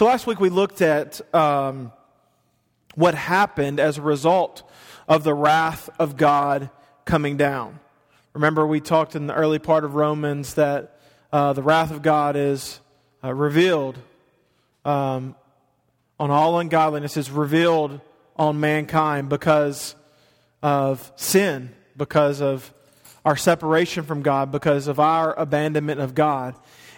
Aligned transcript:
So 0.00 0.06
last 0.06 0.26
week 0.26 0.40
we 0.40 0.48
looked 0.48 0.80
at 0.80 1.20
um, 1.34 1.92
what 2.94 3.14
happened 3.14 3.78
as 3.78 3.98
a 3.98 4.00
result 4.00 4.62
of 5.06 5.24
the 5.24 5.34
wrath 5.34 5.90
of 5.98 6.16
God 6.16 6.70
coming 7.04 7.36
down. 7.36 7.78
Remember, 8.32 8.66
we 8.66 8.80
talked 8.80 9.14
in 9.14 9.26
the 9.26 9.34
early 9.34 9.58
part 9.58 9.84
of 9.84 9.94
Romans 9.94 10.54
that 10.54 10.98
uh, 11.30 11.52
the 11.52 11.62
wrath 11.62 11.90
of 11.90 12.00
God 12.00 12.34
is 12.34 12.80
uh, 13.22 13.34
revealed 13.34 13.98
um, 14.86 15.34
on 16.18 16.30
all 16.30 16.58
ungodliness, 16.58 17.18
is 17.18 17.30
revealed 17.30 18.00
on 18.36 18.58
mankind 18.58 19.28
because 19.28 19.94
of 20.62 21.12
sin, 21.16 21.74
because 21.94 22.40
of 22.40 22.72
our 23.22 23.36
separation 23.36 24.04
from 24.04 24.22
God, 24.22 24.50
because 24.50 24.86
of 24.86 24.98
our 24.98 25.38
abandonment 25.38 26.00
of 26.00 26.14
God. 26.14 26.54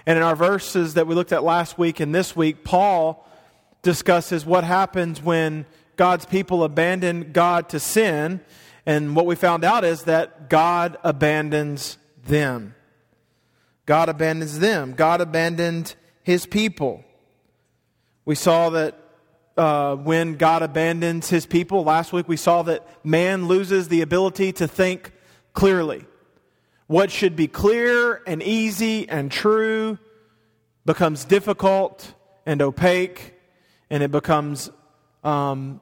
And 0.07 0.17
in 0.17 0.23
our 0.23 0.37
verses 0.37 0.95
that 0.95 1.07
we 1.07 1.15
looked 1.15 1.33
at 1.33 1.45
last 1.45 1.79
week 1.79 2.01
and 2.01 2.15
this 2.15 2.35
week, 2.35 2.65
Paul 2.65 3.27
discusses 3.83 4.45
what 4.45 4.65
happens 4.65 5.23
when 5.23 5.67
God's 5.97 6.25
people 6.25 6.65
abandon 6.65 7.33
God 7.33 7.69
to 7.71 7.81
sin. 7.81 8.41
And 8.87 9.15
what 9.15 9.27
we 9.27 9.37
found 9.37 9.65
out 9.65 9.85
is 9.85 10.05
that 10.05 10.49
God 10.49 10.97
abandons 11.05 11.99
them. 12.25 12.75
God 13.87 14.09
abandons 14.09 14.59
them. 14.59 14.95
God 14.95 15.21
abandoned 15.21 15.95
his 16.23 16.47
people. 16.47 17.05
We 18.25 18.35
saw 18.35 18.71
that 18.71 18.99
uh, 19.57 19.97
when 19.97 20.37
God 20.37 20.63
abandons 20.63 21.29
his 21.29 21.47
people, 21.47 21.85
last 21.85 22.13
week 22.13 22.29
we 22.29 22.37
saw 22.37 22.63
that 22.63 22.87
man 23.05 23.47
loses 23.47 23.89
the 23.89 24.01
ability 24.01 24.53
to 24.53 24.67
think 24.67 25.13
clearly. 25.53 26.07
What 26.87 27.11
should 27.11 27.37
be 27.37 27.49
clear 27.49 28.23
and 28.27 28.43
easy 28.43 29.09
and 29.09 29.31
true 29.31 29.99
becomes 30.85 31.25
difficult 31.25 32.15
and 32.45 32.61
opaque, 32.61 33.35
and 33.89 34.03
it 34.03 34.11
becomes 34.11 34.71
um, 35.23 35.81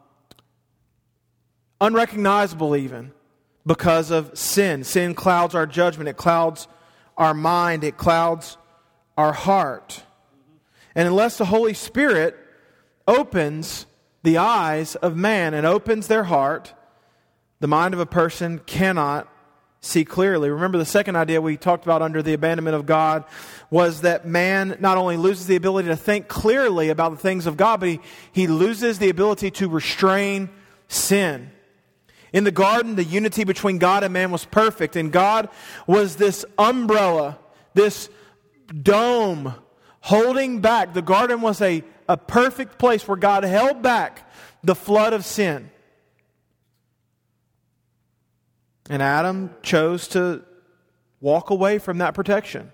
unrecognizable 1.81 2.77
even 2.77 3.13
because 3.67 4.11
of 4.11 4.37
sin. 4.37 4.85
Sin 4.85 5.15
clouds 5.15 5.55
our 5.55 5.67
judgment, 5.67 6.09
it 6.09 6.17
clouds 6.17 6.69
our 7.17 7.35
mind, 7.35 7.85
it 7.85 7.97
clouds 7.97 8.59
our 9.17 9.33
heart. 9.33 10.03
And 10.95 11.07
unless 11.07 11.39
the 11.39 11.47
Holy 11.47 11.75
Spirit 11.75 12.37
opens 13.07 13.87
the 14.23 14.39
eyes 14.39 14.97
of 14.97 15.17
man 15.17 15.55
and 15.55 15.67
opens 15.67 16.09
their 16.09 16.25
heart, 16.25 16.75
the 17.61 17.69
mind 17.69 17.95
of 17.95 18.01
a 18.01 18.07
person 18.07 18.59
cannot 18.61 19.29
see 19.81 20.05
clearly. 20.05 20.51
Remember, 20.51 20.79
the 20.79 20.85
second 20.85 21.17
idea 21.17 21.41
we 21.41 21.57
talked 21.57 21.85
about 21.85 22.03
under 22.03 22.23
the 22.23 22.35
abandonment 22.35 22.77
of 22.77 22.87
God 22.87 23.25
was 23.71 24.03
that 24.03 24.27
man 24.27 24.77
not 24.81 24.99
only 24.99 25.17
loses 25.17 25.47
the 25.47 25.57
ability 25.57 25.89
to 25.89 25.97
think 25.97 26.29
clearly 26.29 26.91
about 26.91 27.13
the 27.13 27.17
things 27.17 27.47
of 27.47 27.57
God, 27.57 27.81
but 27.81 27.89
he, 27.89 28.01
he 28.33 28.47
loses 28.47 28.99
the 28.99 29.09
ability 29.09 29.51
to 29.53 29.69
restrain 29.69 30.51
sin. 30.89 31.51
In 32.33 32.45
the 32.45 32.53
garden, 32.53 32.95
the 32.95 33.05
unity 33.05 33.45
between 33.45 33.79
God 33.79 34.05
and 34.05 34.13
man 34.13 34.31
was 34.31 34.45
perfect, 34.45 34.97
and 34.97 35.11
God 35.11 35.49
was 35.87 36.17
this 36.17 36.45
umbrella, 36.59 37.39
this 37.75 38.09
dome 38.83 39.55
holding 40.01 40.61
back. 40.61 40.95
The 40.95 41.03
garden 41.03 41.41
was 41.41 41.61
a, 41.61 41.83
a 42.09 42.17
perfect 42.17 42.79
place 42.79 43.09
where 43.09 43.17
God 43.17 43.45
held 43.45 43.83
back 43.83 44.31
the 44.63 44.75
flood 44.75 45.13
of 45.13 45.25
sin. 45.25 45.71
And 48.91 49.01
Adam 49.01 49.55
chose 49.63 50.09
to 50.09 50.43
walk 51.21 51.51
away 51.51 51.79
from 51.79 51.99
that 51.99 52.13
protection. 52.13 52.73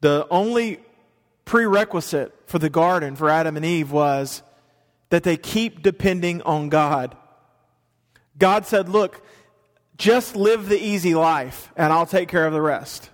The 0.00 0.26
only 0.30 0.80
prerequisite 1.44 2.34
for 2.46 2.58
the 2.58 2.70
garden 2.70 3.16
for 3.16 3.28
Adam 3.28 3.58
and 3.58 3.66
Eve 3.66 3.92
was 3.92 4.42
that 5.10 5.24
they 5.24 5.36
keep 5.36 5.82
depending 5.82 6.40
on 6.40 6.70
God. 6.70 7.14
God 8.38 8.64
said, 8.64 8.88
Look, 8.88 9.22
just 9.98 10.36
live 10.36 10.70
the 10.70 10.82
easy 10.82 11.14
life, 11.14 11.70
and 11.76 11.92
I'll 11.92 12.06
take 12.06 12.30
care 12.30 12.46
of 12.46 12.54
the 12.54 12.62
rest. 12.62 13.10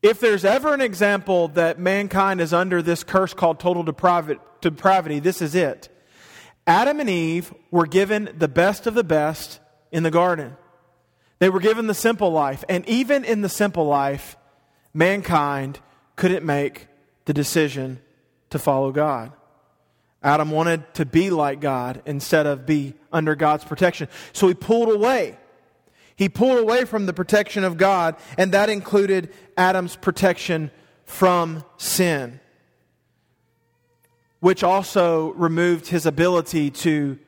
If 0.00 0.20
there's 0.20 0.46
ever 0.46 0.72
an 0.72 0.80
example 0.80 1.48
that 1.48 1.78
mankind 1.78 2.40
is 2.40 2.54
under 2.54 2.80
this 2.80 3.04
curse 3.04 3.34
called 3.34 3.60
total 3.60 3.82
depravity, 3.82 5.18
this 5.20 5.42
is 5.42 5.54
it. 5.54 5.90
Adam 6.66 7.00
and 7.00 7.10
Eve 7.10 7.52
were 7.70 7.86
given 7.86 8.30
the 8.36 8.48
best 8.48 8.86
of 8.86 8.94
the 8.94 9.04
best 9.04 9.60
in 9.92 10.02
the 10.02 10.10
garden. 10.10 10.56
They 11.38 11.50
were 11.50 11.60
given 11.60 11.86
the 11.86 11.94
simple 11.94 12.30
life. 12.30 12.64
And 12.68 12.88
even 12.88 13.24
in 13.24 13.42
the 13.42 13.48
simple 13.48 13.86
life, 13.86 14.36
mankind 14.94 15.80
couldn't 16.16 16.44
make 16.44 16.88
the 17.26 17.34
decision 17.34 18.00
to 18.50 18.58
follow 18.58 18.92
God. 18.92 19.32
Adam 20.22 20.50
wanted 20.50 20.94
to 20.94 21.04
be 21.04 21.28
like 21.28 21.60
God 21.60 22.02
instead 22.06 22.46
of 22.46 22.64
be 22.64 22.94
under 23.12 23.34
God's 23.34 23.64
protection. 23.64 24.08
So 24.32 24.48
he 24.48 24.54
pulled 24.54 24.90
away. 24.90 25.36
He 26.16 26.28
pulled 26.28 26.58
away 26.58 26.86
from 26.86 27.06
the 27.06 27.12
protection 27.12 27.64
of 27.64 27.76
God, 27.76 28.16
and 28.38 28.52
that 28.52 28.70
included 28.70 29.34
Adam's 29.56 29.96
protection 29.96 30.70
from 31.04 31.64
sin 31.76 32.40
which 34.44 34.62
also 34.62 35.32
removed 35.36 35.86
his 35.86 36.04
ability 36.04 36.70
to 36.70 37.18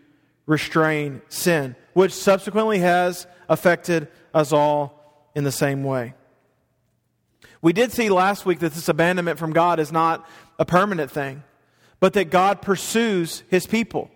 restrain 0.44 1.22
sin, 1.31 1.75
which 1.94 2.12
subsequently 2.12 2.81
has 2.81 3.27
affected 3.49 4.06
us 4.34 4.53
all 4.53 5.31
in 5.34 5.43
the 5.43 5.50
same 5.50 5.82
way. 5.82 6.12
We 7.62 7.72
did 7.72 7.91
see 7.91 8.10
last 8.10 8.44
week 8.44 8.59
that 8.59 8.75
this 8.75 8.91
abandonment 8.91 9.38
from 9.38 9.55
God 9.55 9.81
is 9.81 9.91
not 9.91 10.28
a 10.59 10.66
permanent 10.66 11.10
thing, 11.10 11.43
but 12.00 12.12
that 12.12 12.28
God 12.28 12.60
pursues 12.60 13.44
his 13.49 13.66
people, 13.66 14.10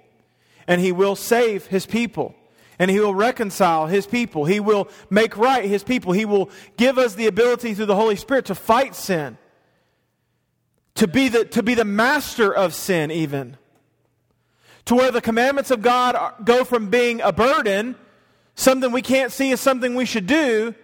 and 0.69 0.79
he 0.79 0.93
will 0.93 1.17
save 1.17 1.69
his 1.69 1.87
people. 1.87 2.35
And 2.79 2.91
he 2.91 3.01
will 3.01 3.15
reconcile 3.15 3.87
his 3.87 4.07
people. 4.07 4.45
He 4.45 4.61
will 4.61 4.89
make 5.09 5.39
right 5.39 5.65
his 5.65 5.83
people. 5.83 6.13
He 6.13 6.27
will 6.27 6.51
give 6.77 6.99
us 6.99 7.15
the 7.15 7.29
ability 7.29 7.73
through 7.73 7.87
the 7.87 7.97
Holy 7.97 8.17
Spirit 8.17 8.47
to 8.47 8.55
fight 8.55 8.95
sin 8.95 9.39
to 10.97 11.07
be 11.07 11.29
the, 11.29 11.45
to 11.47 11.63
be 11.63 11.75
the 11.75 11.85
master 11.85 12.53
of 12.55 12.75
sin, 12.75 13.11
even. 13.11 13.57
To 14.87 14.95
where 14.95 15.11
the 15.11 15.21
commandments 15.21 15.71
of 15.71 15.83
God 15.83 16.35
go 16.45 16.65
from 16.65 16.91
being 16.91 17.21
a 17.21 17.33
burden, 17.33 17.97
something 18.55 18.93
we 18.93 19.03
can't 19.03 19.33
see 19.33 19.53
as 19.53 19.61
something 19.61 19.95
we 19.95 20.05
should 20.05 20.27
do, 20.27 20.75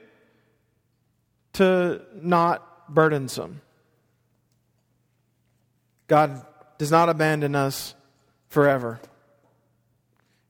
to 1.54 2.02
not 2.14 2.94
burdensome. 2.94 3.60
God 6.06 6.44
does 6.78 6.90
not 6.90 7.08
abandon 7.08 7.54
us 7.54 7.94
forever. 8.48 9.00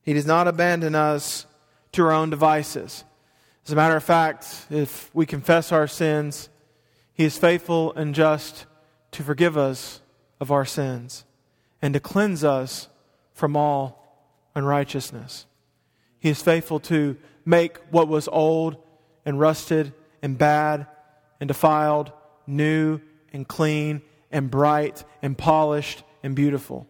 He 0.03 0.13
does 0.13 0.25
not 0.25 0.47
abandon 0.47 0.95
us 0.95 1.45
to 1.93 2.03
our 2.03 2.11
own 2.11 2.29
devices. 2.29 3.03
As 3.65 3.73
a 3.73 3.75
matter 3.75 3.95
of 3.95 4.03
fact, 4.03 4.67
if 4.69 5.13
we 5.13 5.25
confess 5.25 5.71
our 5.71 5.87
sins, 5.87 6.49
He 7.13 7.25
is 7.25 7.37
faithful 7.37 7.93
and 7.93 8.13
just 8.13 8.65
to 9.17 9.23
forgive 9.23 9.57
us 9.57 9.99
of 10.39 10.51
our 10.51 10.63
sins 10.63 11.25
and 11.81 11.95
to 11.95 11.99
cleanse 11.99 12.43
us 12.43 12.87
from 13.33 13.57
all 13.57 14.29
unrighteousness. 14.53 15.47
He 16.19 16.29
is 16.29 16.43
faithful 16.43 16.79
to 16.81 17.17
make 17.43 17.79
what 17.89 18.07
was 18.07 18.27
old 18.27 18.77
and 19.25 19.39
rusted 19.39 19.91
and 20.21 20.37
bad 20.37 20.85
and 21.39 21.47
defiled 21.47 22.11
new 22.45 23.01
and 23.33 23.47
clean 23.47 24.03
and 24.31 24.51
bright 24.51 25.03
and 25.23 25.35
polished 25.35 26.03
and 26.21 26.35
beautiful. 26.35 26.87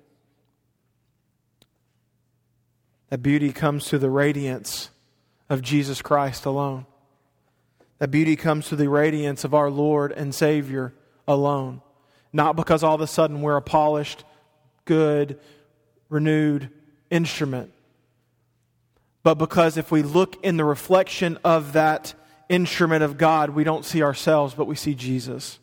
That 3.10 3.24
beauty 3.24 3.54
comes 3.54 3.88
through 3.88 4.00
the 4.00 4.10
radiance 4.10 4.90
of 5.50 5.62
Jesus 5.62 6.02
Christ 6.02 6.46
alone. 6.46 6.88
That 8.00 8.12
beauty 8.12 8.36
comes 8.36 8.68
through 8.68 8.80
the 8.80 8.90
radiance 8.90 9.46
of 9.46 9.54
our 9.54 9.70
Lord 9.70 10.12
and 10.12 10.36
Savior 10.36 10.94
alone. 11.26 11.82
Not 12.38 12.56
because 12.56 12.84
all 12.84 12.94
of 12.94 13.02
a 13.02 13.08
sudden 13.08 13.42
we're 13.42 13.58
a 13.58 13.64
polished, 13.64 14.24
good, 14.86 15.40
renewed 16.08 16.70
instrument, 17.10 17.74
but 19.24 19.40
because 19.40 19.76
if 19.76 19.90
we 19.90 20.04
look 20.04 20.38
in 20.46 20.56
the 20.56 20.64
reflection 20.64 21.40
of 21.44 21.74
that 21.74 22.14
instrument 22.48 23.04
of 23.04 23.18
God, 23.18 23.50
we 23.50 23.64
don't 23.64 23.84
see 23.84 24.04
ourselves, 24.04 24.54
but 24.54 24.68
we 24.68 24.76
see 24.76 24.94
Jesus. 24.94 25.58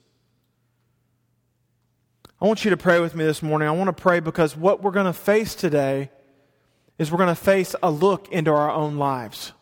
I 2.41 2.47
want 2.47 2.65
you 2.65 2.73
to 2.73 2.77
pray 2.77 2.99
with 2.99 3.15
me 3.15 3.25
this 3.25 3.41
morning. 3.41 3.69
I 3.69 3.71
want 3.71 3.97
to 3.97 4.03
pray 4.03 4.19
because 4.19 4.57
what 4.57 4.83
we're 4.83 4.91
going 4.91 5.07
to 5.07 5.13
face 5.13 5.55
today 5.55 6.11
is 6.99 7.13
we're 7.13 7.19
going 7.19 7.29
to 7.29 7.37
face 7.37 7.77
a 7.85 7.91
look 7.93 8.27
into 8.33 8.51
our 8.51 8.73
own 8.73 8.97
lives. 8.97 9.53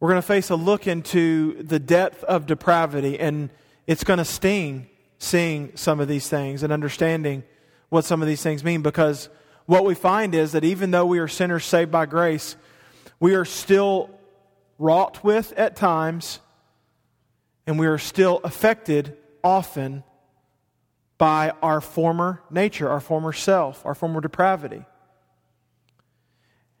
We're 0.00 0.08
going 0.08 0.20
to 0.20 0.26
face 0.26 0.50
a 0.50 0.56
look 0.56 0.88
into 0.88 1.62
the 1.62 1.78
depth 1.78 2.24
of 2.24 2.46
depravity, 2.46 3.20
and 3.20 3.50
it's 3.86 4.02
going 4.02 4.18
to 4.18 4.24
sting 4.24 4.88
seeing 5.18 5.72
some 5.76 6.00
of 6.00 6.08
these 6.08 6.28
things 6.28 6.62
and 6.62 6.72
understanding 6.72 7.44
what 7.88 8.04
some 8.04 8.22
of 8.22 8.28
these 8.28 8.42
things 8.42 8.64
mean 8.64 8.82
because 8.82 9.28
what 9.66 9.84
we 9.84 9.94
find 9.94 10.34
is 10.34 10.52
that 10.52 10.64
even 10.64 10.90
though 10.90 11.06
we 11.06 11.18
are 11.18 11.28
sinners 11.28 11.64
saved 11.64 11.90
by 11.90 12.06
grace, 12.06 12.56
we 13.20 13.34
are 13.34 13.44
still 13.44 14.10
wrought 14.78 15.22
with 15.24 15.52
at 15.52 15.76
times 15.76 16.40
and 17.66 17.78
we 17.78 17.86
are 17.86 17.98
still 17.98 18.40
affected 18.44 19.16
often 19.42 20.04
by 21.16 21.52
our 21.62 21.80
former 21.80 22.42
nature, 22.50 22.88
our 22.88 23.00
former 23.00 23.32
self, 23.32 23.84
our 23.86 23.94
former 23.94 24.20
depravity. 24.20 24.84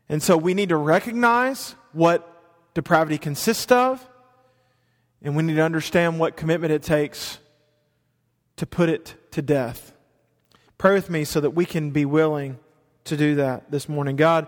And 0.08 0.22
so 0.22 0.36
we 0.36 0.52
need 0.52 0.68
to 0.68 0.76
recognize 0.76 1.74
what 1.92 2.30
depravity 2.74 3.16
consists 3.16 3.70
of, 3.72 4.06
and 5.22 5.34
we 5.36 5.42
need 5.42 5.54
to 5.54 5.62
understand 5.62 6.18
what 6.18 6.36
commitment 6.36 6.72
it 6.72 6.82
takes 6.82 7.38
to 8.56 8.66
put 8.66 8.88
it 8.88 9.14
to 9.32 9.42
death. 9.42 9.92
Pray 10.78 10.94
with 10.94 11.10
me 11.10 11.24
so 11.24 11.40
that 11.40 11.50
we 11.50 11.64
can 11.64 11.90
be 11.90 12.04
willing 12.04 12.58
to 13.04 13.16
do 13.16 13.36
that 13.36 13.70
this 13.70 13.88
morning. 13.88 14.16
God, 14.16 14.46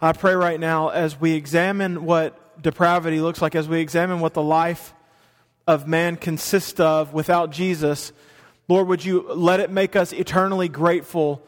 I 0.00 0.12
pray 0.12 0.34
right 0.34 0.58
now 0.58 0.88
as 0.88 1.20
we 1.20 1.32
examine 1.32 2.04
what 2.04 2.60
depravity 2.62 3.20
looks 3.20 3.40
like, 3.40 3.54
as 3.54 3.68
we 3.68 3.80
examine 3.80 4.20
what 4.20 4.34
the 4.34 4.42
life 4.42 4.94
of 5.66 5.86
man 5.86 6.16
consists 6.16 6.80
of 6.80 7.12
without 7.12 7.50
Jesus, 7.50 8.12
Lord, 8.68 8.88
would 8.88 9.04
you 9.04 9.32
let 9.32 9.60
it 9.60 9.70
make 9.70 9.96
us 9.96 10.12
eternally 10.12 10.68
grateful, 10.68 11.42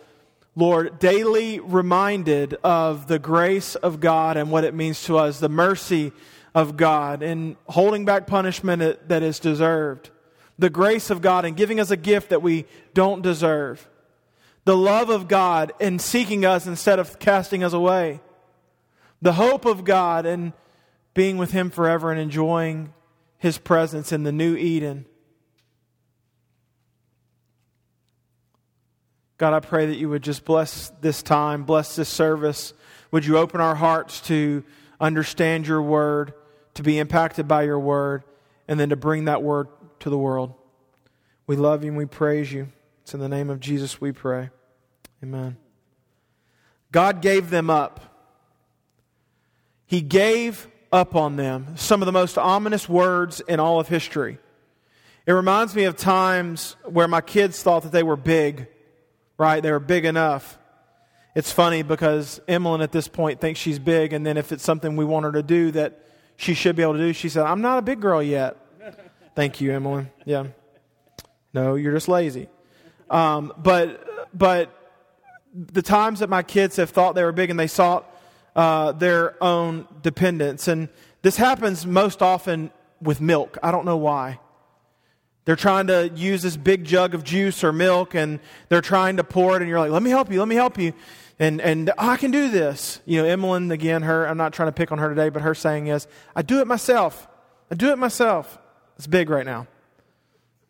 Lord, 0.55 0.99
daily 0.99 1.59
reminded 1.59 2.55
of 2.63 3.07
the 3.07 3.19
grace 3.19 3.75
of 3.77 4.01
God 4.01 4.37
and 4.37 4.51
what 4.51 4.65
it 4.65 4.75
means 4.75 5.05
to 5.05 5.19
us, 5.19 5.41
the 5.41 5.49
mercy 5.49 6.13
of 6.55 6.77
God, 6.77 7.23
and 7.23 7.57
holding 7.67 8.05
back 8.05 8.27
punishment 8.27 9.09
that 9.09 9.23
is 9.23 9.41
deserved, 9.41 10.11
the 10.59 10.71
grace 10.71 11.11
of 11.11 11.21
God 11.21 11.45
and 11.45 11.57
giving 11.57 11.81
us 11.81 11.91
a 11.91 11.97
gift 11.97 12.31
that 12.31 12.43
we 12.43 12.67
don't 12.93 13.23
deserve, 13.23 13.89
the 14.65 14.77
love 14.77 15.11
of 15.11 15.29
God 15.29 15.73
in 15.81 15.99
seeking 15.99 16.45
us 16.45 16.67
instead 16.67 16.99
of 16.99 17.19
casting 17.19 17.65
us 17.65 17.73
away, 17.73 18.21
the 19.21 19.35
hope 19.35 19.65
of 19.65 19.85
God 19.85 20.27
and 20.27 20.53
being 21.13 21.39
with 21.39 21.53
Him 21.53 21.71
forever 21.71 22.11
and 22.11 22.21
enjoying 22.21 22.93
His 23.39 23.59
presence 23.59 24.13
in 24.13 24.23
the 24.23 24.33
new 24.33 24.57
Eden. 24.57 25.07
God, 29.37 29.53
I 29.53 29.61
pray 29.61 29.87
that 29.87 29.97
you 29.97 30.09
would 30.09 30.23
just 30.23 30.45
bless 30.45 30.91
this 31.01 31.23
time, 31.23 31.65
bless 31.65 31.97
this 31.97 32.09
service. 32.09 32.73
Would 33.11 33.27
you 33.27 33.37
open 33.37 33.61
our 33.61 33.75
hearts 33.75 34.21
to 34.29 34.63
understand 35.01 35.67
your 35.67 35.83
word, 35.83 36.33
to 36.75 36.83
be 36.83 36.99
impacted 36.99 37.49
by 37.49 37.65
your 37.65 37.79
word, 37.79 38.23
and 38.69 38.79
then 38.79 38.91
to 38.91 38.97
bring 38.97 39.25
that 39.25 39.43
word 39.43 39.69
to 40.05 40.11
the 40.11 40.17
world? 40.17 40.55
We 41.47 41.57
love 41.57 41.85
you 41.85 41.89
and 41.89 41.99
we 41.99 42.07
praise 42.07 42.53
you. 42.53 42.69
It's 43.03 43.13
in 43.13 43.21
the 43.21 43.29
name 43.29 43.51
of 43.51 43.61
Jesus 43.61 44.01
we 44.01 44.13
pray. 44.13 44.49
Amen. 45.23 45.59
God 46.91 47.21
gave 47.21 47.51
them 47.51 47.69
up. 47.69 48.01
He 49.85 50.01
gave 50.01 50.69
up 50.93 51.15
on 51.15 51.37
them. 51.37 51.77
Some 51.77 52.01
of 52.01 52.07
the 52.07 52.13
most 52.13 52.39
ominous 52.39 52.89
words 52.89 53.41
in 53.41 53.61
all 53.61 53.81
of 53.81 53.89
history. 53.89 54.39
It 55.27 55.33
reminds 55.33 55.75
me 55.75 55.85
of 55.85 55.97
times 55.97 56.77
where 56.85 57.09
my 57.09 57.21
kids 57.21 57.63
thought 57.63 57.83
that 57.83 57.93
they 57.93 58.03
were 58.03 58.17
big 58.17 58.69
right? 59.39 59.63
They 59.63 59.73
were 59.73 59.81
big 59.81 60.05
enough. 60.05 60.59
It's 61.35 61.51
funny 61.51 61.83
because 61.83 62.41
Emmeline 62.47 62.81
at 62.81 62.93
this 62.93 63.09
point 63.09 63.41
thinks 63.41 63.59
she's 63.59 63.79
big, 63.79 64.13
and 64.13 64.25
then 64.25 64.37
if 64.37 64.53
it's 64.53 64.63
something 64.63 64.97
we 64.97 65.05
want 65.05 65.25
her 65.25 65.33
to 65.33 65.43
do 65.43 65.73
that 65.73 66.01
she 66.37 66.55
should 66.55 66.77
be 66.77 66.83
able 66.83 66.95
to 66.95 67.01
do, 67.01 67.13
she 67.13 67.29
said, 67.29 67.45
I'm 67.45 67.61
not 67.61 67.79
a 67.79 67.83
big 67.83 68.01
girl 68.01 68.23
yet. 68.23 68.57
Thank 69.35 69.61
you, 69.61 69.73
Emily. 69.73 70.07
Yeah. 70.25 70.47
No, 71.53 71.75
you're 71.75 71.93
just 71.93 72.09
lazy. 72.09 72.49
Um, 73.11 73.53
but, 73.57 74.29
but 74.33 74.71
the 75.55 75.83
times 75.83 76.21
that 76.21 76.31
my 76.31 76.43
kids 76.43 76.77
have 76.77 76.91
thought 76.91 77.15
they 77.15 77.25
were 77.25 77.33
big 77.33 77.51
and 77.51 77.59
they 77.59 77.67
sought 77.67 78.11
uh, 78.55 78.93
their 78.93 79.43
own 79.43 79.89
dependence, 80.03 80.69
and 80.69 80.89
this 81.23 81.37
happens 81.37 81.85
most 81.85 82.23
often 82.23 82.71
with 83.01 83.21
milk. 83.21 83.59
I 83.63 83.71
don't 83.71 83.85
know 83.85 83.97
why. 83.97 84.39
They're 85.45 85.57
trying 85.57 85.89
to 85.89 86.11
use 86.15 86.43
this 86.43 86.57
big 86.57 86.85
jug 86.85 87.15
of 87.15 87.23
juice 87.23 87.63
or 87.65 87.73
milk 87.73 88.15
and 88.15 88.41
they're 88.69 88.81
trying 88.81 89.19
to 89.19 89.25
pour 89.25 89.57
it 89.57 89.63
and 89.63 89.69
you're 89.69 89.79
like, 89.79 89.91
let 89.91 90.03
me 90.03 90.09
help 90.09 90.33
you, 90.33 90.39
let 90.39 90.49
me 90.49 90.55
help 90.55 90.79
you. 90.79 90.95
And, 91.39 91.61
and 91.61 91.91
oh, 91.91 91.95
I 91.99 92.17
can 92.17 92.31
do 92.31 92.49
this. 92.49 93.01
You 93.05 93.21
know, 93.21 93.29
Emmeline, 93.29 93.71
again, 93.71 94.03
her, 94.03 94.27
I'm 94.27 94.39
not 94.39 94.55
trying 94.55 94.69
to 94.69 94.73
pick 94.73 94.91
on 94.91 94.99
her 94.99 95.09
today, 95.11 95.29
but 95.29 95.43
her 95.43 95.55
saying 95.55 95.89
is, 95.89 96.07
I 96.35 96.43
do 96.43 96.61
it 96.61 96.67
myself. 96.67 97.29
I 97.71 97.75
do 97.75 97.91
it 97.91 97.99
myself. 97.99 98.59
It's 98.97 99.07
big 99.07 99.31
right 99.31 99.47
now. 99.47 99.67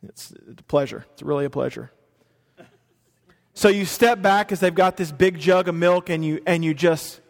It's, 0.03 0.33
a 0.33 0.63
pleasure. 0.65 1.05
It's 1.13 1.23
really 1.23 1.45
a 1.45 1.51
pleasure. 1.51 1.91
So 3.55 3.69
you 3.69 3.85
step 3.85 4.21
back 4.21 4.51
as 4.51 4.61
they've 4.61 4.75
got 4.75 4.97
this 4.97 5.13
big 5.13 5.39
jug 5.39 5.69
of 5.69 5.75
milk 5.75 6.11
and 6.11 6.25
you, 6.25 6.43
and 6.47 6.65
you 6.65 6.75
just, 6.75 7.21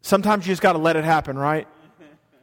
sometimes 0.00 0.46
you 0.46 0.52
just 0.52 0.62
got 0.62 0.74
to 0.74 0.78
let 0.78 0.96
it 0.96 1.04
happen, 1.04 1.36
right? 1.36 1.66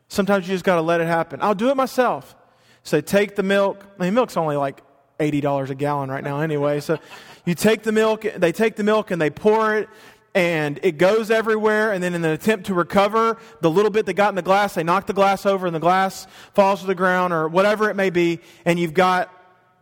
Sometimes 0.09 0.47
you 0.47 0.55
just 0.55 0.65
got 0.65 0.75
to 0.75 0.81
let 0.81 0.99
it 0.99 1.07
happen. 1.07 1.39
I'll 1.41 1.55
do 1.55 1.69
it 1.69 1.75
myself. 1.75 2.35
So 2.83 2.99
take 2.99 3.35
the 3.35 3.43
milk. 3.43 3.85
I 3.99 4.03
mean, 4.03 4.13
milk's 4.13 4.35
only 4.35 4.57
like 4.57 4.81
$80 5.19 5.69
a 5.69 5.75
gallon 5.75 6.09
right 6.09 6.23
now 6.23 6.41
anyway. 6.41 6.79
So 6.79 6.97
you 7.45 7.55
take 7.55 7.83
the 7.83 7.91
milk, 7.91 8.25
they 8.35 8.51
take 8.51 8.75
the 8.75 8.83
milk 8.83 9.11
and 9.11 9.21
they 9.21 9.29
pour 9.29 9.75
it 9.75 9.89
and 10.35 10.79
it 10.83 10.97
goes 10.97 11.31
everywhere. 11.31 11.91
And 11.91 12.03
then 12.03 12.13
in 12.13 12.23
an 12.23 12.31
attempt 12.31 12.67
to 12.67 12.73
recover 12.73 13.37
the 13.61 13.69
little 13.69 13.91
bit 13.91 14.05
that 14.05 14.13
got 14.13 14.29
in 14.29 14.35
the 14.35 14.41
glass, 14.41 14.75
they 14.75 14.83
knock 14.83 15.07
the 15.07 15.13
glass 15.13 15.45
over 15.45 15.65
and 15.65 15.75
the 15.75 15.79
glass 15.79 16.27
falls 16.53 16.81
to 16.81 16.87
the 16.87 16.95
ground 16.95 17.33
or 17.33 17.47
whatever 17.47 17.89
it 17.89 17.95
may 17.95 18.09
be. 18.09 18.39
And 18.65 18.79
you've 18.79 18.93
got 18.93 19.33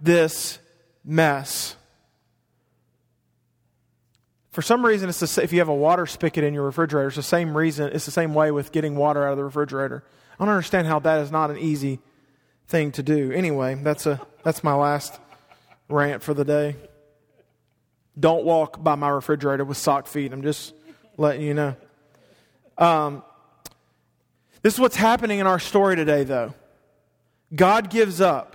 this 0.01 0.59
mess. 1.03 1.75
For 4.51 4.61
some 4.61 4.83
reason, 4.85 5.09
it's 5.09 5.19
the, 5.19 5.43
if 5.43 5.53
you 5.53 5.59
have 5.59 5.67
a 5.67 5.75
water 5.75 6.07
spigot 6.07 6.43
in 6.43 6.53
your 6.53 6.63
refrigerator, 6.63 7.07
it's 7.07 7.15
the 7.15 7.23
same 7.23 7.55
reason. 7.55 7.91
It's 7.93 8.05
the 8.05 8.11
same 8.11 8.33
way 8.33 8.49
with 8.51 8.71
getting 8.71 8.95
water 8.95 9.23
out 9.23 9.31
of 9.31 9.37
the 9.37 9.43
refrigerator. 9.43 10.03
I 10.39 10.45
don't 10.45 10.53
understand 10.53 10.87
how 10.87 10.99
that 10.99 11.21
is 11.21 11.31
not 11.31 11.51
an 11.51 11.59
easy 11.59 11.99
thing 12.67 12.91
to 12.93 13.03
do. 13.03 13.31
Anyway, 13.31 13.75
that's 13.75 14.05
a 14.05 14.19
that's 14.43 14.63
my 14.63 14.73
last 14.73 15.19
rant 15.89 16.23
for 16.23 16.33
the 16.33 16.43
day. 16.43 16.75
Don't 18.19 18.43
walk 18.43 18.83
by 18.83 18.95
my 18.95 19.09
refrigerator 19.09 19.63
with 19.63 19.77
sock 19.77 20.07
feet. 20.07 20.33
I'm 20.33 20.41
just 20.41 20.73
letting 21.17 21.41
you 21.41 21.53
know. 21.53 21.75
Um, 22.77 23.23
this 24.61 24.73
is 24.73 24.79
what's 24.79 24.95
happening 24.95 25.39
in 25.39 25.47
our 25.47 25.59
story 25.59 25.95
today, 25.95 26.23
though. 26.23 26.53
God 27.55 27.89
gives 27.89 28.21
up. 28.21 28.53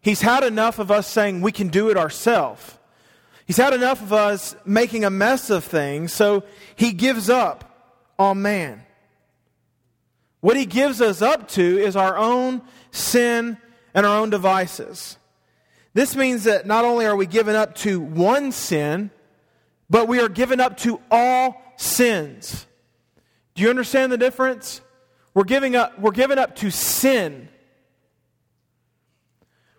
He's 0.00 0.20
had 0.20 0.44
enough 0.44 0.78
of 0.78 0.90
us 0.90 1.08
saying 1.08 1.40
we 1.40 1.52
can 1.52 1.68
do 1.68 1.90
it 1.90 1.96
ourselves. 1.96 2.78
He's 3.46 3.56
had 3.56 3.74
enough 3.74 4.00
of 4.02 4.12
us 4.12 4.56
making 4.64 5.04
a 5.04 5.10
mess 5.10 5.50
of 5.50 5.64
things, 5.64 6.12
so 6.12 6.44
he 6.76 6.92
gives 6.92 7.28
up 7.28 8.00
on 8.18 8.42
man. 8.42 8.82
What 10.40 10.56
he 10.56 10.66
gives 10.66 11.00
us 11.00 11.20
up 11.20 11.48
to 11.48 11.62
is 11.62 11.96
our 11.96 12.16
own 12.16 12.62
sin, 12.90 13.58
and 13.94 14.04
our 14.04 14.18
own 14.18 14.30
devices. 14.30 15.16
This 15.94 16.16
means 16.16 16.44
that 16.44 16.66
not 16.66 16.84
only 16.84 17.06
are 17.06 17.16
we 17.16 17.26
given 17.26 17.54
up 17.54 17.76
to 17.76 18.00
one 18.00 18.50
sin, 18.52 19.10
but 19.88 20.08
we 20.08 20.20
are 20.20 20.28
given 20.28 20.60
up 20.60 20.76
to 20.78 21.00
all 21.10 21.62
sins. 21.76 22.66
Do 23.54 23.62
you 23.62 23.70
understand 23.70 24.10
the 24.10 24.18
difference? 24.18 24.80
We're 25.34 25.44
giving 25.44 25.76
up, 25.76 25.98
we're 25.98 26.10
given 26.10 26.38
up 26.38 26.56
to 26.56 26.70
sin. 26.70 27.48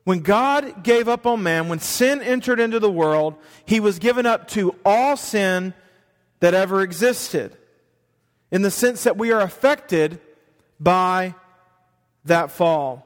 When 0.05 0.19
God 0.19 0.83
gave 0.83 1.09
up 1.09 1.25
on 1.25 1.43
man, 1.43 1.67
when 1.67 1.79
sin 1.79 2.21
entered 2.21 2.59
into 2.59 2.79
the 2.79 2.91
world, 2.91 3.35
he 3.65 3.79
was 3.79 3.99
given 3.99 4.25
up 4.25 4.47
to 4.49 4.75
all 4.85 5.17
sin 5.17 5.73
that 6.39 6.53
ever 6.53 6.81
existed. 6.81 7.57
In 8.51 8.61
the 8.61 8.71
sense 8.71 9.03
that 9.03 9.17
we 9.17 9.31
are 9.31 9.41
affected 9.41 10.21
by 10.79 11.35
that 12.25 12.51
fall. 12.51 13.01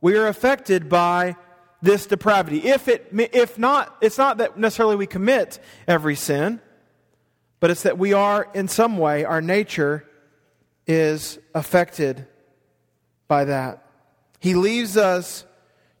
We 0.00 0.16
are 0.16 0.26
affected 0.26 0.88
by 0.88 1.36
this 1.82 2.06
depravity. 2.06 2.68
If, 2.68 2.88
it, 2.88 3.08
if 3.12 3.58
not, 3.58 3.96
it's 4.00 4.18
not 4.18 4.38
that 4.38 4.58
necessarily 4.58 4.96
we 4.96 5.06
commit 5.06 5.58
every 5.86 6.16
sin, 6.16 6.60
but 7.60 7.70
it's 7.70 7.82
that 7.82 7.98
we 7.98 8.12
are, 8.12 8.48
in 8.54 8.68
some 8.68 8.98
way, 8.98 9.24
our 9.24 9.40
nature 9.40 10.04
is 10.86 11.38
affected 11.54 12.26
by 13.28 13.44
that. 13.46 13.84
He 14.40 14.54
leaves 14.54 14.96
us 14.96 15.44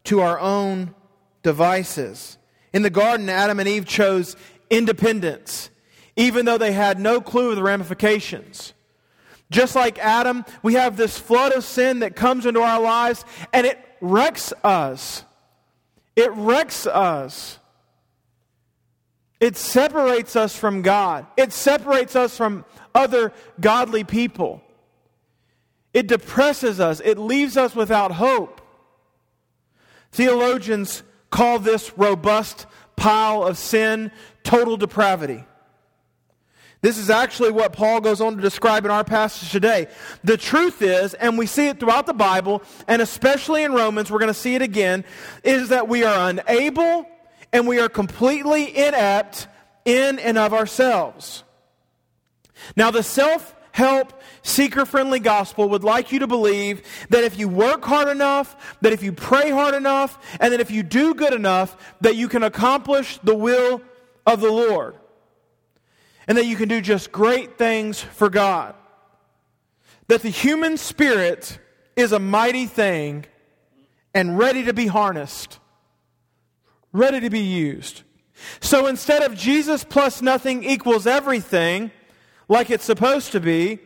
to 0.04 0.20
our 0.20 0.38
own 0.38 0.94
devices. 1.42 2.38
In 2.72 2.82
the 2.82 2.90
garden, 2.90 3.28
Adam 3.28 3.58
and 3.58 3.68
Eve 3.68 3.86
chose 3.86 4.36
independence, 4.70 5.70
even 6.16 6.44
though 6.44 6.58
they 6.58 6.72
had 6.72 6.98
no 6.98 7.20
clue 7.20 7.50
of 7.50 7.56
the 7.56 7.62
ramifications. 7.62 8.72
Just 9.50 9.76
like 9.76 9.98
Adam, 9.98 10.44
we 10.62 10.74
have 10.74 10.96
this 10.96 11.18
flood 11.18 11.52
of 11.52 11.64
sin 11.64 12.00
that 12.00 12.16
comes 12.16 12.46
into 12.46 12.60
our 12.60 12.80
lives 12.80 13.24
and 13.52 13.66
it 13.66 13.78
wrecks 14.00 14.52
us. 14.64 15.24
It 16.16 16.32
wrecks 16.32 16.86
us. 16.86 17.58
It 19.38 19.56
separates 19.56 20.34
us 20.34 20.56
from 20.56 20.80
God. 20.80 21.26
It 21.36 21.52
separates 21.52 22.16
us 22.16 22.36
from 22.36 22.64
other 22.94 23.32
godly 23.60 24.02
people. 24.02 24.62
It 25.92 26.06
depresses 26.06 26.80
us. 26.80 27.00
It 27.04 27.18
leaves 27.18 27.56
us 27.56 27.74
without 27.74 28.12
hope. 28.12 28.62
Theologians 30.10 31.02
call 31.30 31.58
this 31.58 31.96
robust 31.98 32.66
pile 32.96 33.42
of 33.42 33.58
sin 33.58 34.10
total 34.42 34.78
depravity. 34.78 35.44
This 36.82 36.98
is 36.98 37.08
actually 37.10 37.52
what 37.52 37.72
Paul 37.72 38.00
goes 38.00 38.20
on 38.20 38.36
to 38.36 38.42
describe 38.42 38.84
in 38.84 38.90
our 38.90 39.04
passage 39.04 39.50
today. 39.50 39.86
The 40.24 40.36
truth 40.36 40.82
is, 40.82 41.14
and 41.14 41.38
we 41.38 41.46
see 41.46 41.68
it 41.68 41.80
throughout 41.80 42.06
the 42.06 42.14
Bible, 42.14 42.62
and 42.86 43.00
especially 43.00 43.64
in 43.64 43.72
Romans, 43.72 44.10
we're 44.10 44.18
going 44.18 44.32
to 44.32 44.34
see 44.34 44.54
it 44.54 44.62
again, 44.62 45.04
is 45.42 45.70
that 45.70 45.88
we 45.88 46.04
are 46.04 46.28
unable 46.28 47.06
and 47.52 47.66
we 47.66 47.80
are 47.80 47.88
completely 47.88 48.76
inept 48.76 49.48
in 49.84 50.18
and 50.18 50.36
of 50.36 50.52
ourselves. 50.52 51.44
Now, 52.76 52.90
the 52.90 53.02
self 53.02 53.54
help, 53.72 54.20
seeker 54.42 54.86
friendly 54.86 55.20
gospel 55.20 55.68
would 55.68 55.84
like 55.84 56.10
you 56.10 56.18
to 56.20 56.26
believe 56.26 56.82
that 57.10 57.24
if 57.24 57.38
you 57.38 57.46
work 57.46 57.84
hard 57.84 58.08
enough, 58.08 58.76
that 58.80 58.92
if 58.92 59.02
you 59.02 59.12
pray 59.12 59.50
hard 59.50 59.74
enough, 59.74 60.18
and 60.40 60.52
that 60.52 60.60
if 60.60 60.70
you 60.70 60.82
do 60.82 61.14
good 61.14 61.34
enough, 61.34 61.76
that 62.00 62.16
you 62.16 62.26
can 62.26 62.42
accomplish 62.42 63.18
the 63.22 63.34
will 63.34 63.82
of 64.26 64.40
the 64.40 64.50
Lord. 64.50 64.94
And 66.28 66.36
that 66.38 66.46
you 66.46 66.56
can 66.56 66.68
do 66.68 66.80
just 66.80 67.12
great 67.12 67.56
things 67.56 68.00
for 68.00 68.28
God. 68.28 68.74
That 70.08 70.22
the 70.22 70.28
human 70.28 70.76
spirit 70.76 71.58
is 71.94 72.12
a 72.12 72.18
mighty 72.18 72.66
thing 72.66 73.26
and 74.14 74.38
ready 74.38 74.64
to 74.64 74.72
be 74.72 74.86
harnessed, 74.86 75.58
ready 76.92 77.20
to 77.20 77.30
be 77.30 77.40
used. 77.40 78.02
So 78.60 78.86
instead 78.86 79.22
of 79.22 79.36
Jesus 79.36 79.84
plus 79.84 80.22
nothing 80.22 80.64
equals 80.64 81.06
everything, 81.06 81.90
like 82.48 82.70
it's 82.70 82.84
supposed 82.84 83.32
to 83.32 83.40
be. 83.40 83.78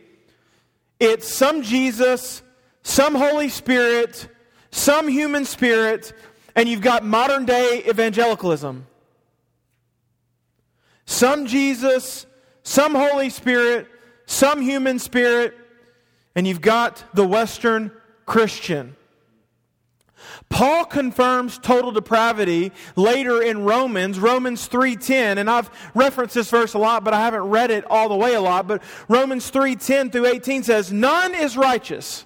It's 0.99 1.27
some 1.27 1.63
Jesus, 1.63 2.43
some 2.83 3.15
Holy 3.15 3.49
Spirit, 3.49 4.27
some 4.71 5.07
human 5.07 5.45
spirit, 5.45 6.13
and 6.55 6.69
you've 6.69 6.81
got 6.81 7.03
modern 7.03 7.45
day 7.45 7.83
evangelicalism. 7.87 8.85
Some 11.05 11.47
Jesus, 11.47 12.25
some 12.63 12.95
Holy 12.95 13.29
Spirit, 13.29 13.87
some 14.25 14.61
human 14.61 14.99
spirit, 14.99 15.55
and 16.35 16.47
you've 16.47 16.61
got 16.61 17.03
the 17.13 17.25
Western 17.25 17.91
Christian. 18.25 18.95
Paul 20.49 20.85
confirms 20.85 21.57
total 21.57 21.91
depravity 21.91 22.71
later 22.95 23.41
in 23.41 23.63
Romans, 23.63 24.19
Romans 24.19 24.67
3:10, 24.67 25.37
and 25.37 25.49
I've 25.49 25.69
referenced 25.95 26.35
this 26.35 26.49
verse 26.49 26.73
a 26.73 26.77
lot, 26.77 27.03
but 27.03 27.13
I 27.13 27.21
haven't 27.21 27.43
read 27.43 27.71
it 27.71 27.85
all 27.89 28.09
the 28.09 28.15
way 28.15 28.35
a 28.35 28.41
lot, 28.41 28.67
but 28.67 28.83
Romans 29.07 29.49
3:10 29.49 30.11
through 30.11 30.27
18 30.27 30.63
says, 30.63 30.91
"None 30.91 31.33
is 31.33 31.57
righteous." 31.57 32.25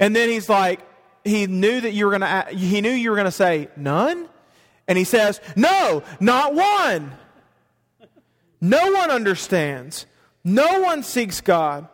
And 0.00 0.16
then 0.16 0.28
he's 0.28 0.48
like, 0.48 0.80
he 1.24 1.46
knew 1.46 1.80
that 1.80 1.92
you 1.92 2.06
were 2.06 2.18
going 2.18 2.22
to 2.22 2.56
he 2.56 2.80
knew 2.80 2.90
you 2.90 3.10
were 3.10 3.16
going 3.16 3.26
to 3.26 3.30
say, 3.30 3.68
"None?" 3.76 4.28
And 4.88 4.98
he 4.98 5.04
says, 5.04 5.40
"No, 5.54 6.02
not 6.20 6.54
one." 6.54 7.12
No 8.62 8.92
one 8.92 9.10
understands. 9.10 10.06
No 10.44 10.80
one 10.80 11.02
seeks 11.02 11.40
God. 11.40 11.88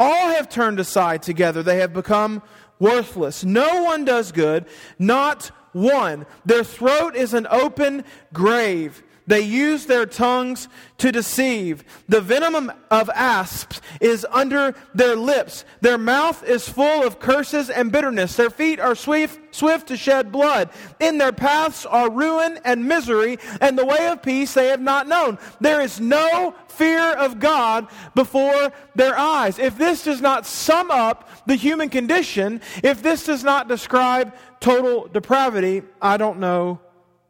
All 0.00 0.30
have 0.30 0.48
turned 0.48 0.80
aside 0.80 1.22
together. 1.22 1.62
They 1.62 1.78
have 1.78 1.92
become 1.92 2.42
worthless. 2.78 3.44
No 3.44 3.82
one 3.84 4.04
does 4.06 4.32
good, 4.32 4.64
not 4.98 5.50
one. 5.72 6.24
Their 6.46 6.64
throat 6.64 7.16
is 7.16 7.34
an 7.34 7.46
open 7.50 8.02
grave. 8.32 9.02
They 9.26 9.40
use 9.40 9.86
their 9.86 10.06
tongues 10.06 10.68
to 10.98 11.10
deceive. 11.10 11.84
The 12.08 12.20
venom 12.20 12.72
of 12.90 13.10
asps 13.10 13.80
is 14.00 14.26
under 14.30 14.74
their 14.94 15.16
lips. 15.16 15.64
Their 15.80 15.98
mouth 15.98 16.44
is 16.44 16.68
full 16.68 17.04
of 17.04 17.18
curses 17.18 17.68
and 17.68 17.90
bitterness. 17.90 18.36
Their 18.36 18.50
feet 18.50 18.78
are 18.78 18.94
swift, 18.94 19.54
swift 19.54 19.88
to 19.88 19.96
shed 19.96 20.30
blood. 20.30 20.70
In 21.00 21.18
their 21.18 21.32
paths 21.32 21.84
are 21.84 22.10
ruin 22.10 22.60
and 22.64 22.86
misery, 22.86 23.38
and 23.60 23.76
the 23.76 23.84
way 23.84 24.08
of 24.08 24.22
peace 24.22 24.54
they 24.54 24.68
have 24.68 24.80
not 24.80 25.08
known. 25.08 25.38
There 25.60 25.80
is 25.80 26.00
no 26.00 26.54
fear 26.68 27.12
of 27.14 27.40
God 27.40 27.88
before 28.14 28.72
their 28.94 29.18
eyes. 29.18 29.58
If 29.58 29.76
this 29.76 30.04
does 30.04 30.20
not 30.20 30.46
sum 30.46 30.90
up 30.90 31.28
the 31.46 31.56
human 31.56 31.88
condition, 31.88 32.60
if 32.82 33.02
this 33.02 33.24
does 33.24 33.42
not 33.42 33.68
describe 33.68 34.34
total 34.60 35.08
depravity, 35.08 35.82
I 36.00 36.16
don't 36.16 36.38
know 36.38 36.80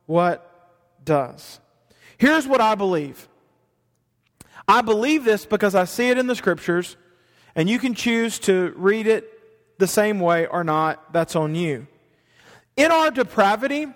what 0.07 0.43
does. 1.05 1.61
Here's 2.19 2.47
what 2.47 2.61
I 2.61 2.75
believe 2.75 3.29
I 4.69 4.81
believe 4.83 5.25
this 5.25 5.47
because 5.47 5.75
I 5.75 5.85
see 5.85 6.11
it 6.11 6.19
in 6.19 6.27
the 6.27 6.35
scriptures, 6.35 6.97
and 7.55 7.69
you 7.69 7.79
can 7.79 7.95
choose 7.95 8.39
to 8.41 8.73
read 8.77 9.07
it 9.07 9.31
the 9.79 9.87
same 9.87 10.21
way 10.21 10.47
or 10.47 10.65
not. 10.65 11.13
That's 11.13 11.37
on 11.37 11.55
you. 11.55 11.87
In 12.77 12.91
our 12.91 13.11
depravity, 13.11 13.87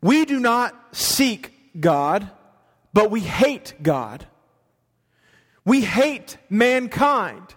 we 0.00 0.24
do 0.24 0.40
not 0.40 0.96
seek 0.96 1.52
God, 1.78 2.28
but 2.92 3.10
we 3.10 3.20
hate 3.20 3.74
God. 3.82 4.26
We 5.64 5.82
hate 5.82 6.36
mankind. 6.50 7.54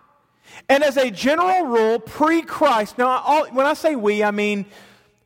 And 0.69 0.83
as 0.83 0.97
a 0.97 1.11
general 1.11 1.65
rule, 1.65 1.99
pre 1.99 2.41
Christ, 2.41 2.97
now 2.97 3.07
all, 3.07 3.47
when 3.47 3.65
I 3.65 3.73
say 3.73 3.95
we, 3.95 4.23
I 4.23 4.31
mean 4.31 4.65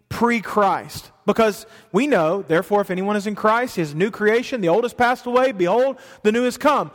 pre 0.09 0.41
Christ. 0.41 1.11
Because 1.31 1.65
we 1.93 2.07
know, 2.07 2.41
therefore, 2.41 2.81
if 2.81 2.91
anyone 2.91 3.15
is 3.15 3.25
in 3.25 3.35
Christ, 3.35 3.77
he 3.77 3.81
is 3.81 3.93
a 3.93 3.95
new 3.95 4.11
creation. 4.11 4.59
The 4.59 4.67
old 4.67 4.83
has 4.83 4.93
passed 4.93 5.25
away. 5.25 5.53
Behold, 5.53 5.97
the 6.23 6.31
new 6.33 6.43
has 6.43 6.57
come. 6.57 6.91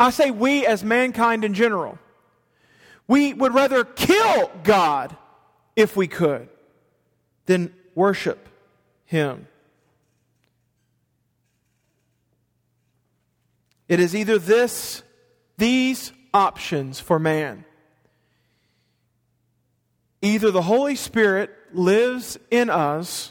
I 0.00 0.10
say 0.10 0.32
we 0.32 0.66
as 0.66 0.82
mankind 0.82 1.44
in 1.44 1.54
general. 1.54 1.96
We 3.06 3.32
would 3.32 3.54
rather 3.54 3.84
kill 3.84 4.50
God 4.64 5.16
if 5.76 5.94
we 5.94 6.08
could 6.08 6.48
than 7.44 7.72
worship 7.94 8.48
Him. 9.04 9.46
It 13.88 14.00
is 14.00 14.16
either 14.16 14.36
this, 14.36 15.04
these 15.58 16.12
options 16.34 16.98
for 16.98 17.20
man. 17.20 17.64
Either 20.22 20.50
the 20.50 20.62
Holy 20.62 20.96
Spirit 20.96 21.50
lives 21.72 22.36
in 22.50 22.68
us 22.68 23.30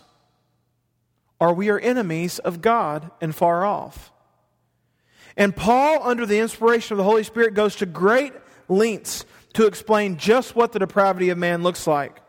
or 1.39 1.53
we 1.53 1.69
are 1.69 1.79
enemies 1.79 2.39
of 2.39 2.61
God 2.61 3.11
and 3.21 3.35
far 3.35 3.65
off. 3.65 4.11
And 5.37 5.55
Paul, 5.55 5.99
under 6.03 6.25
the 6.25 6.39
inspiration 6.39 6.93
of 6.93 6.97
the 6.97 7.03
Holy 7.03 7.23
Spirit, 7.23 7.53
goes 7.53 7.75
to 7.77 7.85
great 7.85 8.33
lengths 8.69 9.25
to 9.53 9.67
explain 9.67 10.17
just 10.17 10.55
what 10.55 10.71
the 10.71 10.79
depravity 10.79 11.29
of 11.29 11.37
man 11.37 11.63
looks 11.63 11.87
like. 11.87 12.21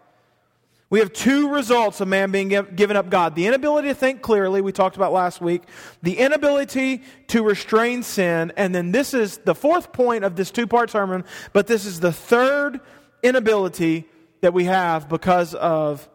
We 0.88 1.00
have 1.00 1.12
two 1.12 1.48
results 1.48 2.00
of 2.00 2.06
man 2.06 2.30
being 2.30 2.48
given 2.48 2.96
up 2.96 3.10
God 3.10 3.34
the 3.34 3.46
inability 3.46 3.88
to 3.88 3.94
think 3.94 4.22
clearly, 4.22 4.60
we 4.60 4.70
talked 4.70 4.94
about 4.94 5.12
last 5.12 5.40
week, 5.40 5.62
the 6.02 6.18
inability 6.18 7.02
to 7.28 7.42
restrain 7.42 8.04
sin, 8.04 8.52
and 8.56 8.72
then 8.72 8.92
this 8.92 9.12
is 9.12 9.38
the 9.38 9.54
fourth 9.54 9.92
point 9.92 10.25
of 10.25 10.36
this 10.36 10.52
two 10.52 10.68
part 10.68 10.90
sermon, 10.90 11.25
but 11.52 11.66
this 11.66 11.86
is 11.86 11.98
the 11.98 12.12
third 12.12 12.80
inability 13.25 14.08
that 14.42 14.54
we 14.54 14.64
have 14.64 15.08
because 15.08 15.54
of 15.54 16.08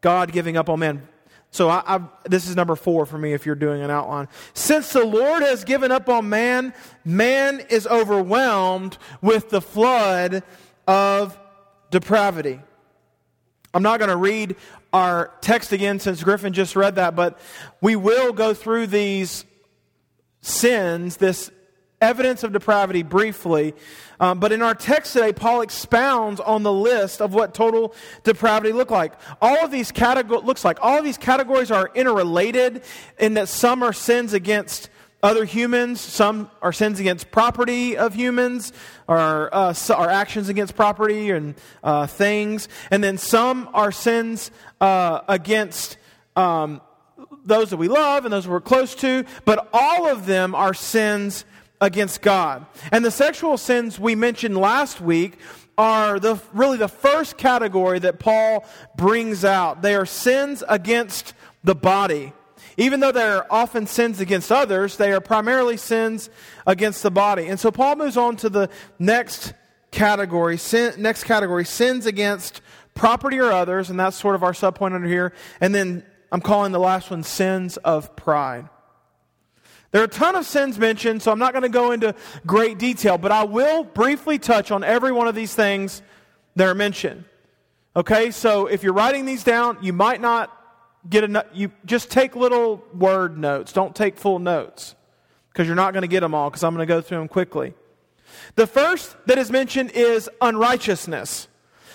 God 0.00 0.30
giving 0.30 0.56
up 0.56 0.68
on 0.68 0.78
man. 0.78 1.08
So 1.54 1.68
I, 1.68 1.82
I, 1.86 2.00
this 2.24 2.48
is 2.48 2.56
number 2.56 2.74
four 2.74 3.06
for 3.06 3.16
me 3.16 3.32
if 3.32 3.46
you're 3.46 3.54
doing 3.54 3.80
an 3.80 3.88
outline. 3.88 4.26
Since 4.54 4.92
the 4.92 5.04
Lord 5.04 5.40
has 5.40 5.62
given 5.62 5.92
up 5.92 6.08
on 6.08 6.28
man, 6.28 6.74
man 7.04 7.60
is 7.70 7.86
overwhelmed 7.86 8.98
with 9.22 9.50
the 9.50 9.60
flood 9.60 10.42
of 10.88 11.38
depravity. 11.92 12.58
I'm 13.72 13.84
not 13.84 14.00
going 14.00 14.10
to 14.10 14.16
read 14.16 14.56
our 14.92 15.32
text 15.42 15.70
again 15.70 16.00
since 16.00 16.24
Griffin 16.24 16.54
just 16.54 16.74
read 16.74 16.96
that, 16.96 17.14
but 17.14 17.38
we 17.80 17.94
will 17.94 18.32
go 18.32 18.52
through 18.52 18.88
these 18.88 19.44
sins, 20.40 21.18
this 21.18 21.52
evidence 22.04 22.44
of 22.44 22.52
depravity 22.52 23.02
briefly. 23.02 23.74
Um, 24.20 24.38
but 24.38 24.52
in 24.52 24.62
our 24.62 24.74
text 24.74 25.14
today, 25.14 25.32
Paul 25.32 25.62
expounds 25.62 26.38
on 26.38 26.62
the 26.62 26.72
list 26.72 27.20
of 27.20 27.32
what 27.32 27.54
total 27.54 27.94
depravity 28.22 28.72
look 28.72 28.90
like. 28.90 29.14
All 29.40 29.64
of 29.64 29.70
these 29.70 29.90
categories 29.90 30.44
looks 30.44 30.64
like 30.64 30.78
all 30.82 30.98
of 30.98 31.04
these 31.04 31.18
categories 31.18 31.70
are 31.70 31.90
interrelated 31.94 32.82
in 33.18 33.34
that 33.34 33.48
some 33.48 33.82
are 33.82 33.92
sins 33.92 34.34
against 34.34 34.90
other 35.22 35.46
humans, 35.46 36.02
some 36.02 36.50
are 36.60 36.72
sins 36.72 37.00
against 37.00 37.30
property 37.30 37.96
of 37.96 38.14
humans, 38.14 38.74
or 39.08 39.48
uh, 39.54 39.74
are 39.96 40.10
actions 40.10 40.50
against 40.50 40.76
property 40.76 41.30
and 41.30 41.54
uh, 41.82 42.06
things, 42.06 42.68
and 42.90 43.02
then 43.02 43.16
some 43.16 43.70
are 43.72 43.90
sins 43.90 44.50
uh, 44.82 45.20
against. 45.26 45.96
Um, 46.36 46.82
those 47.44 47.70
that 47.70 47.76
we 47.76 47.88
love 47.88 48.24
and 48.24 48.32
those 48.32 48.48
we're 48.48 48.60
close 48.60 48.94
to, 48.94 49.24
but 49.44 49.68
all 49.72 50.08
of 50.08 50.26
them 50.26 50.54
are 50.54 50.72
sins 50.72 51.44
against 51.84 52.22
God. 52.22 52.66
And 52.90 53.04
the 53.04 53.10
sexual 53.10 53.58
sins 53.58 53.98
we 54.00 54.14
mentioned 54.14 54.56
last 54.56 55.00
week 55.00 55.38
are 55.76 56.18
the, 56.18 56.40
really 56.52 56.78
the 56.78 56.88
first 56.88 57.36
category 57.36 57.98
that 57.98 58.18
Paul 58.18 58.64
brings 58.96 59.44
out. 59.44 59.82
They 59.82 59.94
are 59.94 60.06
sins 60.06 60.64
against 60.68 61.34
the 61.62 61.74
body. 61.74 62.32
Even 62.76 63.00
though 63.00 63.12
they're 63.12 63.52
often 63.52 63.86
sins 63.86 64.20
against 64.20 64.50
others, 64.50 64.96
they 64.96 65.12
are 65.12 65.20
primarily 65.20 65.76
sins 65.76 66.30
against 66.66 67.02
the 67.02 67.10
body. 67.10 67.46
And 67.46 67.60
so 67.60 67.70
Paul 67.70 67.96
moves 67.96 68.16
on 68.16 68.36
to 68.36 68.48
the 68.48 68.70
next 68.98 69.52
category, 69.90 70.56
sin, 70.56 70.94
next 70.98 71.24
category, 71.24 71.64
sins 71.64 72.06
against 72.06 72.62
property 72.94 73.38
or 73.38 73.52
others, 73.52 73.90
and 73.90 74.00
that's 74.00 74.16
sort 74.16 74.34
of 74.34 74.42
our 74.42 74.52
subpoint 74.52 74.94
under 74.94 75.06
here. 75.06 75.32
And 75.60 75.74
then 75.74 76.04
I'm 76.32 76.40
calling 76.40 76.72
the 76.72 76.80
last 76.80 77.10
one 77.10 77.22
sins 77.22 77.76
of 77.78 78.16
pride. 78.16 78.68
There 79.94 80.02
are 80.02 80.06
a 80.06 80.08
ton 80.08 80.34
of 80.34 80.44
sins 80.44 80.76
mentioned, 80.76 81.22
so 81.22 81.30
I'm 81.30 81.38
not 81.38 81.52
going 81.52 81.62
to 81.62 81.68
go 81.68 81.92
into 81.92 82.16
great 82.44 82.78
detail, 82.78 83.16
but 83.16 83.30
I 83.30 83.44
will 83.44 83.84
briefly 83.84 84.40
touch 84.40 84.72
on 84.72 84.82
every 84.82 85.12
one 85.12 85.28
of 85.28 85.36
these 85.36 85.54
things 85.54 86.02
that 86.56 86.66
are 86.66 86.74
mentioned. 86.74 87.26
Okay, 87.94 88.32
so 88.32 88.66
if 88.66 88.82
you're 88.82 88.92
writing 88.92 89.24
these 89.24 89.44
down, 89.44 89.78
you 89.82 89.92
might 89.92 90.20
not 90.20 90.50
get 91.08 91.22
enough. 91.22 91.46
You 91.52 91.70
just 91.84 92.10
take 92.10 92.34
little 92.34 92.82
word 92.92 93.38
notes. 93.38 93.72
Don't 93.72 93.94
take 93.94 94.18
full 94.18 94.40
notes 94.40 94.96
because 95.52 95.68
you're 95.68 95.76
not 95.76 95.92
going 95.92 96.02
to 96.02 96.08
get 96.08 96.22
them 96.22 96.34
all 96.34 96.50
because 96.50 96.64
I'm 96.64 96.74
going 96.74 96.84
to 96.84 96.92
go 96.92 97.00
through 97.00 97.18
them 97.18 97.28
quickly. 97.28 97.72
The 98.56 98.66
first 98.66 99.14
that 99.26 99.38
is 99.38 99.52
mentioned 99.52 99.92
is 99.92 100.28
unrighteousness. 100.40 101.46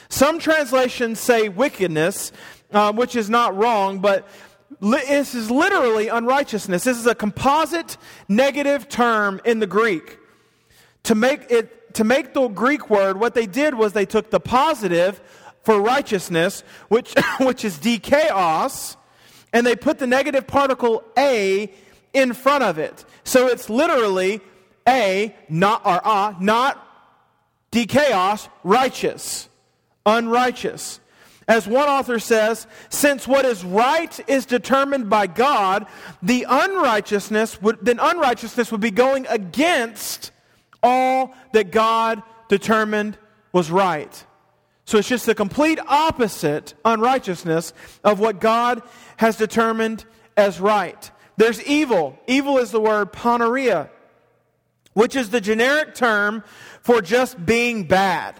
Some 0.07 0.39
translations 0.39 1.19
say 1.19 1.49
wickedness, 1.49 2.31
um, 2.71 2.95
which 2.95 3.17
is 3.17 3.29
not 3.29 3.57
wrong, 3.57 3.99
but 3.99 4.25
this 4.81 5.35
is 5.35 5.49
literally 5.49 6.07
unrighteousness. 6.07 6.83
This 6.83 6.97
is 6.97 7.07
a 7.07 7.15
composite 7.15 7.97
negative 8.27 8.87
term 8.87 9.41
in 9.45 9.59
the 9.59 9.67
Greek. 9.67 10.17
To 11.03 11.15
make 11.15 11.49
it 11.49 11.93
to 11.95 12.03
make 12.03 12.33
the 12.33 12.47
Greek 12.49 12.89
word, 12.89 13.19
what 13.19 13.33
they 13.33 13.45
did 13.45 13.73
was 13.73 13.93
they 13.93 14.05
took 14.05 14.29
the 14.29 14.39
positive 14.39 15.19
for 15.63 15.81
righteousness, 15.81 16.63
which 16.87 17.13
which 17.39 17.65
is 17.65 17.77
dikaios, 17.77 18.95
and 19.53 19.65
they 19.65 19.75
put 19.75 19.99
the 19.99 20.07
negative 20.07 20.45
particle 20.47 21.03
a 21.17 21.71
in 22.13 22.33
front 22.33 22.63
of 22.63 22.77
it. 22.77 23.05
So 23.23 23.47
it's 23.47 23.69
literally 23.69 24.41
a, 24.87 25.35
not, 25.47 25.85
or 25.85 26.01
a, 26.03 26.35
not 26.39 26.85
dikaios, 27.71 28.49
righteous, 28.63 29.47
unrighteous. 30.05 30.99
As 31.49 31.67
one 31.67 31.89
author 31.89 32.19
says, 32.19 32.67
since 32.89 33.27
what 33.27 33.43
is 33.43 33.65
right 33.65 34.29
is 34.29 34.45
determined 34.45 35.09
by 35.09 35.25
God, 35.25 35.87
the 36.21 36.45
unrighteousness 36.47 37.59
would, 37.59 37.79
then 37.81 37.99
unrighteousness 37.99 38.71
would 38.71 38.81
be 38.81 38.91
going 38.91 39.25
against 39.27 40.31
all 40.83 41.33
that 41.53 41.71
God 41.71 42.21
determined 42.49 43.17
was 43.51 43.71
right. 43.71 44.25
So 44.85 44.99
it's 44.99 45.07
just 45.07 45.25
the 45.25 45.33
complete 45.33 45.79
opposite 45.87 46.75
unrighteousness 46.85 47.73
of 48.03 48.19
what 48.19 48.39
God 48.39 48.83
has 49.17 49.35
determined 49.35 50.05
as 50.37 50.59
right. 50.59 51.09
There's 51.37 51.63
evil. 51.63 52.19
Evil 52.27 52.59
is 52.59 52.69
the 52.69 52.79
word 52.79 53.11
poneria, 53.11 53.89
which 54.93 55.15
is 55.15 55.31
the 55.31 55.41
generic 55.41 55.95
term 55.95 56.43
for 56.81 57.01
just 57.01 57.43
being 57.43 57.85
bad. 57.85 58.35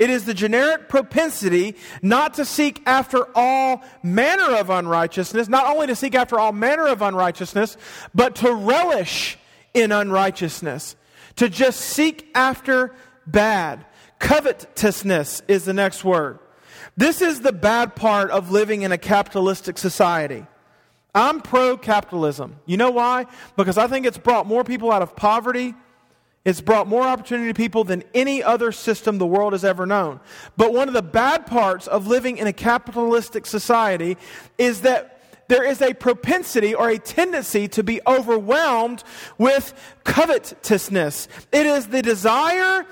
It 0.00 0.08
is 0.08 0.24
the 0.24 0.32
generic 0.32 0.88
propensity 0.88 1.76
not 2.00 2.34
to 2.34 2.46
seek 2.46 2.82
after 2.86 3.28
all 3.36 3.82
manner 4.02 4.56
of 4.56 4.70
unrighteousness, 4.70 5.46
not 5.46 5.66
only 5.66 5.86
to 5.88 5.94
seek 5.94 6.14
after 6.14 6.40
all 6.40 6.52
manner 6.52 6.86
of 6.86 7.02
unrighteousness, 7.02 7.76
but 8.14 8.36
to 8.36 8.50
relish 8.52 9.38
in 9.74 9.92
unrighteousness, 9.92 10.96
to 11.36 11.50
just 11.50 11.80
seek 11.80 12.30
after 12.34 12.94
bad. 13.26 13.84
Covetousness 14.18 15.42
is 15.46 15.66
the 15.66 15.74
next 15.74 16.02
word. 16.02 16.38
This 16.96 17.20
is 17.20 17.42
the 17.42 17.52
bad 17.52 17.94
part 17.94 18.30
of 18.30 18.50
living 18.50 18.82
in 18.82 18.92
a 18.92 18.98
capitalistic 18.98 19.76
society. 19.76 20.46
I'm 21.14 21.42
pro 21.42 21.76
capitalism. 21.76 22.56
You 22.64 22.78
know 22.78 22.90
why? 22.90 23.26
Because 23.54 23.76
I 23.76 23.86
think 23.86 24.06
it's 24.06 24.18
brought 24.18 24.46
more 24.46 24.64
people 24.64 24.90
out 24.92 25.02
of 25.02 25.14
poverty. 25.14 25.74
It's 26.44 26.62
brought 26.62 26.86
more 26.86 27.02
opportunity 27.02 27.52
to 27.52 27.54
people 27.54 27.84
than 27.84 28.02
any 28.14 28.42
other 28.42 28.72
system 28.72 29.18
the 29.18 29.26
world 29.26 29.52
has 29.52 29.64
ever 29.64 29.84
known. 29.84 30.20
But 30.56 30.72
one 30.72 30.88
of 30.88 30.94
the 30.94 31.02
bad 31.02 31.46
parts 31.46 31.86
of 31.86 32.06
living 32.06 32.38
in 32.38 32.46
a 32.46 32.52
capitalistic 32.52 33.44
society 33.44 34.16
is 34.56 34.80
that 34.82 35.20
there 35.48 35.64
is 35.64 35.82
a 35.82 35.92
propensity 35.92 36.74
or 36.74 36.88
a 36.88 36.98
tendency 36.98 37.68
to 37.68 37.82
be 37.82 38.00
overwhelmed 38.06 39.04
with 39.36 39.74
covetousness. 40.04 41.28
It 41.52 41.66
is 41.66 41.88
the 41.88 42.02
desire 42.02 42.86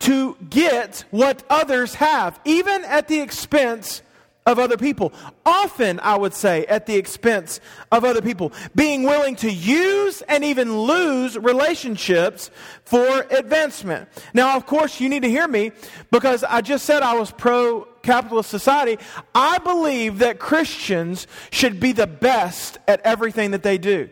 to 0.00 0.36
get 0.50 1.04
what 1.10 1.44
others 1.48 1.94
have, 1.94 2.38
even 2.44 2.84
at 2.84 3.08
the 3.08 3.20
expense 3.20 4.02
of 4.50 4.58
other 4.58 4.76
people. 4.76 5.12
Often, 5.46 6.00
I 6.00 6.16
would 6.16 6.34
say, 6.34 6.66
at 6.66 6.86
the 6.86 6.96
expense 6.96 7.60
of 7.92 8.04
other 8.04 8.20
people. 8.20 8.52
Being 8.74 9.04
willing 9.04 9.36
to 9.36 9.50
use 9.50 10.22
and 10.22 10.44
even 10.44 10.76
lose 10.76 11.38
relationships 11.38 12.50
for 12.84 13.26
advancement. 13.30 14.08
Now, 14.34 14.56
of 14.56 14.66
course, 14.66 15.00
you 15.00 15.08
need 15.08 15.22
to 15.22 15.30
hear 15.30 15.46
me 15.46 15.72
because 16.10 16.44
I 16.44 16.60
just 16.60 16.84
said 16.84 17.02
I 17.02 17.14
was 17.14 17.30
pro 17.30 17.86
capitalist 18.02 18.50
society. 18.50 18.98
I 19.34 19.58
believe 19.58 20.18
that 20.18 20.38
Christians 20.38 21.26
should 21.50 21.78
be 21.78 21.92
the 21.92 22.06
best 22.06 22.78
at 22.88 23.00
everything 23.02 23.52
that 23.52 23.62
they 23.62 23.78
do. 23.78 24.10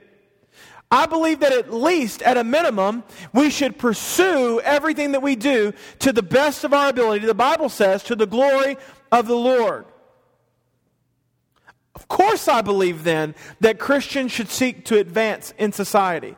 I 0.91 1.05
believe 1.07 1.41
that 1.41 1.53
at 1.53 1.73
least, 1.73 2.23
at 2.23 2.39
a 2.39 2.45
minimum, 2.45 3.05
we 3.35 3.51
should 3.51 3.79
pursue 3.79 4.61
everything 4.61 5.13
that 5.13 5.21
we 5.21 5.37
do 5.37 5.75
to 5.99 6.13
the 6.13 6.23
best 6.23 6.65
of 6.65 6.73
our 6.73 6.89
ability. 6.89 7.27
The 7.27 7.35
Bible 7.35 7.69
says, 7.69 8.03
to 8.05 8.17
the 8.17 8.27
glory 8.27 8.79
of 9.13 9.27
the 9.27 9.37
Lord. 9.37 9.85
Of 11.99 12.07
course, 12.07 12.47
I 12.47 12.63
believe 12.63 13.03
then 13.03 13.35
that 13.59 13.81
Christians 13.81 14.31
should 14.31 14.51
seek 14.51 14.85
to 14.85 14.99
advance 14.99 15.53
in 15.59 15.73
society. 15.73 16.37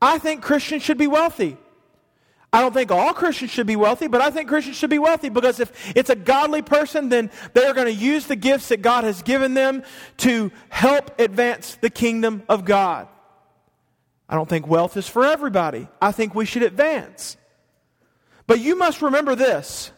I 0.00 0.16
think 0.16 0.40
Christians 0.40 0.82
should 0.82 0.96
be 0.96 1.06
wealthy. 1.06 1.58
I 2.54 2.62
don't 2.62 2.72
think 2.72 2.90
all 2.90 3.12
Christians 3.12 3.50
should 3.50 3.66
be 3.66 3.76
wealthy, 3.76 4.06
but 4.06 4.22
I 4.22 4.30
think 4.30 4.48
Christians 4.48 4.78
should 4.78 4.88
be 4.88 4.98
wealthy 4.98 5.28
because 5.28 5.60
if 5.60 5.92
it's 5.94 6.08
a 6.08 6.16
godly 6.16 6.62
person, 6.62 7.10
then 7.10 7.30
they 7.52 7.66
are 7.66 7.74
going 7.74 7.86
to 7.86 7.92
use 7.92 8.26
the 8.26 8.34
gifts 8.34 8.68
that 8.68 8.80
God 8.80 9.04
has 9.04 9.20
given 9.20 9.52
them 9.52 9.82
to 10.18 10.50
help 10.70 11.20
advance 11.20 11.74
the 11.82 11.90
kingdom 11.90 12.42
of 12.48 12.64
God. 12.64 13.08
I 14.26 14.36
don't 14.36 14.48
think 14.48 14.66
wealth 14.66 14.96
is 14.96 15.06
for 15.06 15.26
everybody. 15.26 15.86
I 16.00 16.12
think 16.12 16.34
we 16.34 16.46
should 16.46 16.62
advance. 16.62 17.36
But 18.46 18.60
you 18.60 18.78
must 18.78 19.02
remember 19.02 19.34
this 19.34 19.92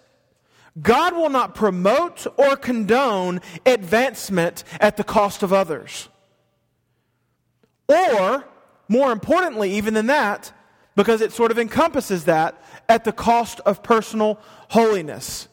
God 0.80 1.14
will 1.14 1.30
not 1.30 1.54
promote 1.54 2.26
or 2.36 2.56
condone 2.56 3.40
advancement 3.64 4.64
at 4.80 4.96
the 4.96 5.04
cost 5.04 5.42
of 5.42 5.52
others. 5.52 6.08
Or, 7.88 8.44
more 8.88 9.12
importantly, 9.12 9.74
even 9.74 9.94
than 9.94 10.06
that, 10.06 10.52
because 10.96 11.20
it 11.20 11.32
sort 11.32 11.50
of 11.50 11.58
encompasses 11.58 12.24
that, 12.24 12.60
at 12.88 13.04
the 13.04 13.12
cost 13.12 13.60
of 13.60 13.82
personal 13.82 14.40
holiness. 14.68 15.48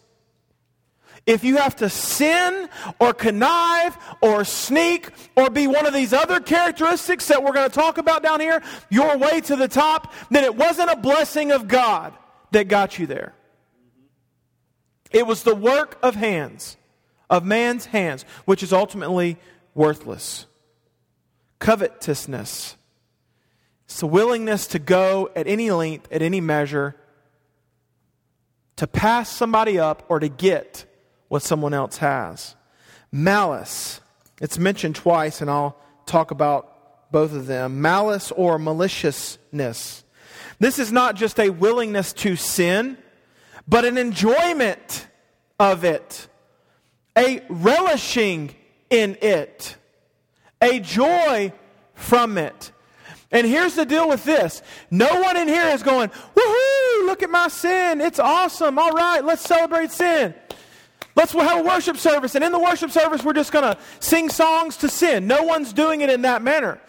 If 1.27 1.43
you 1.43 1.57
have 1.57 1.75
to 1.77 1.89
sin 1.89 2.67
or 2.99 3.13
connive 3.13 3.95
or 4.21 4.43
sneak 4.43 5.09
or 5.35 5.49
be 5.51 5.67
one 5.67 5.85
of 5.85 5.93
these 5.93 6.13
other 6.13 6.39
characteristics 6.39 7.27
that 7.27 7.43
we're 7.43 7.53
going 7.53 7.69
to 7.69 7.73
talk 7.75 7.99
about 7.99 8.23
down 8.23 8.39
here, 8.39 8.63
your 8.89 9.17
way 9.17 9.39
to 9.41 9.55
the 9.55 9.67
top, 9.67 10.13
then 10.31 10.43
it 10.43 10.55
wasn't 10.55 10.89
a 10.89 10.95
blessing 10.95 11.51
of 11.51 11.67
God 11.67 12.13
that 12.51 12.67
got 12.67 12.97
you 12.97 13.05
there. 13.05 13.35
It 15.11 15.27
was 15.27 15.43
the 15.43 15.55
work 15.55 15.97
of 16.01 16.15
hands, 16.15 16.77
of 17.29 17.45
man's 17.45 17.85
hands, 17.87 18.23
which 18.45 18.63
is 18.63 18.71
ultimately 18.73 19.37
worthless. 19.73 20.45
Covetousness. 21.59 22.77
It's 23.85 23.99
the 23.99 24.07
willingness 24.07 24.67
to 24.67 24.79
go 24.79 25.29
at 25.35 25.47
any 25.47 25.69
length, 25.69 26.07
at 26.11 26.21
any 26.21 26.39
measure, 26.39 26.95
to 28.77 28.87
pass 28.87 29.29
somebody 29.29 29.77
up 29.77 30.05
or 30.09 30.19
to 30.19 30.29
get 30.29 30.85
what 31.27 31.43
someone 31.43 31.73
else 31.73 31.97
has. 31.97 32.55
Malice. 33.11 33.99
It's 34.39 34.57
mentioned 34.57 34.95
twice, 34.95 35.41
and 35.41 35.49
I'll 35.51 35.77
talk 36.05 36.31
about 36.31 37.11
both 37.11 37.33
of 37.33 37.45
them. 37.45 37.81
Malice 37.81 38.31
or 38.31 38.57
maliciousness. 38.57 40.03
This 40.59 40.79
is 40.79 40.91
not 40.91 41.15
just 41.15 41.39
a 41.39 41.49
willingness 41.49 42.13
to 42.13 42.35
sin, 42.35 42.97
but 43.71 43.85
an 43.85 43.97
enjoyment 43.97 45.07
of 45.57 45.85
it, 45.85 46.27
a 47.17 47.41
relishing 47.47 48.53
in 48.89 49.17
it, 49.21 49.77
a 50.61 50.81
joy 50.81 51.53
from 51.93 52.37
it. 52.37 52.73
And 53.31 53.47
here's 53.47 53.75
the 53.75 53.85
deal 53.85 54.09
with 54.09 54.25
this 54.25 54.61
no 54.91 55.21
one 55.21 55.37
in 55.37 55.47
here 55.47 55.67
is 55.67 55.83
going, 55.83 56.09
woohoo, 56.09 57.05
look 57.05 57.23
at 57.23 57.29
my 57.29 57.47
sin. 57.47 58.01
It's 58.01 58.19
awesome. 58.19 58.77
All 58.77 58.91
right, 58.91 59.23
let's 59.23 59.41
celebrate 59.41 59.91
sin. 59.91 60.35
Let's 61.15 61.31
have 61.31 61.61
a 61.61 61.63
worship 61.63 61.95
service, 61.95 62.35
and 62.35 62.43
in 62.43 62.51
the 62.51 62.59
worship 62.59 62.91
service, 62.91 63.23
we're 63.23 63.33
just 63.33 63.53
going 63.53 63.73
to 63.73 63.77
sing 64.01 64.27
songs 64.29 64.75
to 64.77 64.89
sin. 64.89 65.27
No 65.27 65.43
one's 65.43 65.71
doing 65.71 66.01
it 66.01 66.09
in 66.09 66.23
that 66.23 66.41
manner. 66.41 66.79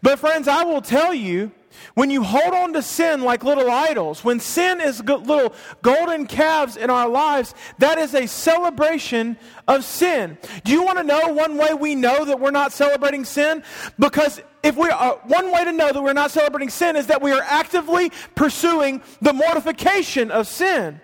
But, 0.00 0.18
friends, 0.18 0.48
I 0.48 0.64
will 0.64 0.82
tell 0.82 1.12
you 1.12 1.52
when 1.94 2.10
you 2.10 2.22
hold 2.22 2.54
on 2.54 2.72
to 2.74 2.82
sin 2.82 3.22
like 3.22 3.44
little 3.44 3.70
idols, 3.70 4.24
when 4.24 4.40
sin 4.40 4.80
is 4.80 5.02
little 5.02 5.54
golden 5.82 6.26
calves 6.26 6.76
in 6.76 6.90
our 6.90 7.08
lives, 7.08 7.54
that 7.78 7.98
is 7.98 8.14
a 8.14 8.26
celebration 8.26 9.36
of 9.68 9.84
sin. 9.84 10.38
Do 10.64 10.72
you 10.72 10.82
want 10.84 10.98
to 10.98 11.04
know 11.04 11.28
one 11.28 11.56
way 11.56 11.74
we 11.74 11.94
know 11.94 12.24
that 12.24 12.40
we're 12.40 12.50
not 12.50 12.72
celebrating 12.72 13.24
sin? 13.24 13.62
Because 13.98 14.40
if 14.62 14.76
we 14.76 14.88
are, 14.90 15.20
one 15.24 15.52
way 15.52 15.64
to 15.64 15.72
know 15.72 15.92
that 15.92 16.02
we're 16.02 16.12
not 16.12 16.30
celebrating 16.30 16.70
sin 16.70 16.96
is 16.96 17.06
that 17.08 17.22
we 17.22 17.32
are 17.32 17.42
actively 17.42 18.10
pursuing 18.34 19.02
the 19.20 19.32
mortification 19.32 20.30
of 20.30 20.46
sin. 20.46 21.00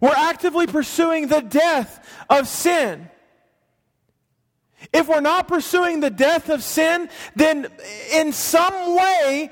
We're 0.00 0.10
actively 0.10 0.66
pursuing 0.66 1.28
the 1.28 1.40
death 1.40 2.06
of 2.28 2.46
sin. 2.46 3.08
If 4.92 5.08
we're 5.08 5.20
not 5.20 5.48
pursuing 5.48 6.00
the 6.00 6.10
death 6.10 6.50
of 6.50 6.62
sin, 6.62 7.08
then 7.34 7.68
in 8.12 8.32
some 8.32 8.96
way, 8.96 9.50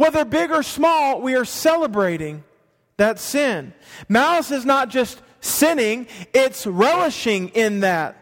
whether 0.00 0.24
big 0.24 0.50
or 0.50 0.62
small, 0.62 1.20
we 1.20 1.34
are 1.34 1.44
celebrating 1.44 2.42
that 2.96 3.18
sin. 3.18 3.74
Malice 4.08 4.50
is 4.50 4.64
not 4.64 4.88
just 4.88 5.20
sinning, 5.40 6.06
it's 6.32 6.66
relishing 6.66 7.48
in 7.50 7.80
that. 7.80 8.16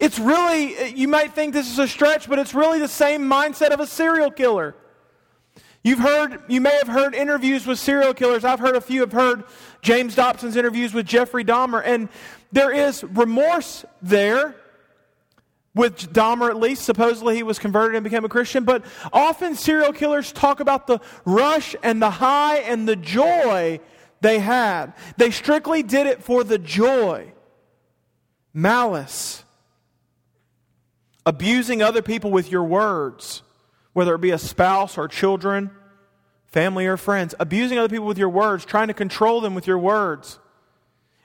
It's 0.00 0.18
really, 0.18 0.88
you 0.94 1.06
might 1.06 1.34
think 1.34 1.52
this 1.52 1.70
is 1.70 1.78
a 1.78 1.86
stretch, 1.86 2.26
but 2.26 2.38
it's 2.38 2.54
really 2.54 2.78
the 2.78 2.88
same 2.88 3.28
mindset 3.28 3.72
of 3.72 3.80
a 3.80 3.86
serial 3.86 4.30
killer. 4.30 4.74
You've 5.84 5.98
heard, 5.98 6.40
you 6.48 6.62
may 6.62 6.74
have 6.78 6.88
heard 6.88 7.14
interviews 7.14 7.66
with 7.66 7.78
serial 7.78 8.14
killers. 8.14 8.42
I've 8.42 8.58
heard 8.58 8.74
a 8.74 8.80
few 8.80 9.02
I've 9.02 9.12
heard 9.12 9.44
James 9.82 10.14
Dobson's 10.14 10.56
interviews 10.56 10.94
with 10.94 11.04
Jeffrey 11.04 11.44
Dahmer, 11.44 11.82
and 11.84 12.08
there 12.50 12.72
is 12.72 13.04
remorse 13.04 13.84
there 14.00 14.54
with 15.78 16.12
Dahmer 16.12 16.50
at 16.50 16.56
least. 16.56 16.82
Supposedly 16.82 17.36
he 17.36 17.42
was 17.42 17.58
converted 17.58 17.94
and 17.96 18.04
became 18.04 18.24
a 18.24 18.28
Christian. 18.28 18.64
But 18.64 18.84
often 19.12 19.54
serial 19.54 19.92
killers 19.92 20.32
talk 20.32 20.60
about 20.60 20.86
the 20.86 21.00
rush 21.24 21.76
and 21.82 22.02
the 22.02 22.10
high 22.10 22.58
and 22.58 22.86
the 22.86 22.96
joy 22.96 23.80
they 24.20 24.40
had. 24.40 24.92
They 25.16 25.30
strictly 25.30 25.82
did 25.82 26.06
it 26.06 26.22
for 26.22 26.42
the 26.42 26.58
joy. 26.58 27.32
Malice. 28.52 29.44
Abusing 31.24 31.80
other 31.80 32.02
people 32.02 32.30
with 32.30 32.50
your 32.50 32.64
words, 32.64 33.42
whether 33.92 34.14
it 34.14 34.20
be 34.20 34.30
a 34.30 34.38
spouse 34.38 34.98
or 34.98 35.06
children, 35.06 35.70
family 36.46 36.86
or 36.86 36.96
friends. 36.96 37.34
Abusing 37.38 37.78
other 37.78 37.88
people 37.88 38.06
with 38.06 38.18
your 38.18 38.30
words, 38.30 38.64
trying 38.64 38.88
to 38.88 38.94
control 38.94 39.40
them 39.40 39.54
with 39.54 39.66
your 39.66 39.78
words 39.78 40.40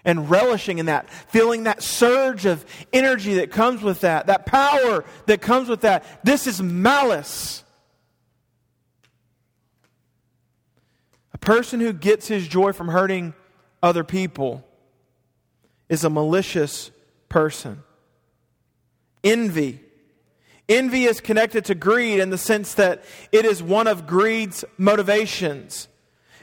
and 0.06 0.30
relishing 0.30 0.80
in 0.80 0.88
that, 0.88 1.10
feeling 1.10 1.64
that 1.64 1.82
surge 1.82 2.46
of 2.46 2.66
energy 2.92 3.36
that 3.36 3.52
comes 3.52 3.82
with 3.82 4.02
that, 4.02 4.28
that 4.28 4.46
power 4.46 5.06
that 5.26 5.42
comes 5.42 5.70
with 5.70 5.82
that. 5.82 6.04
This 6.24 6.48
is 6.48 6.62
malice. 6.62 7.64
A 11.34 11.38
person 11.38 11.80
who 11.80 11.94
gets 11.94 12.28
his 12.28 12.48
joy 12.48 12.74
from 12.74 12.90
hurting 12.90 13.34
other 13.82 14.04
people 14.04 14.66
is 15.90 16.04
a 16.04 16.10
malicious 16.10 16.92
person. 17.30 17.84
Envy. 19.24 19.80
Envy 20.70 21.06
is 21.06 21.20
connected 21.20 21.66
to 21.66 21.76
greed 21.76 22.20
in 22.20 22.30
the 22.30 22.38
sense 22.38 22.74
that 22.76 23.04
it 23.32 23.46
is 23.46 23.62
one 23.62 23.88
of 23.88 24.08
greed's 24.08 24.64
motivations. 24.78 25.88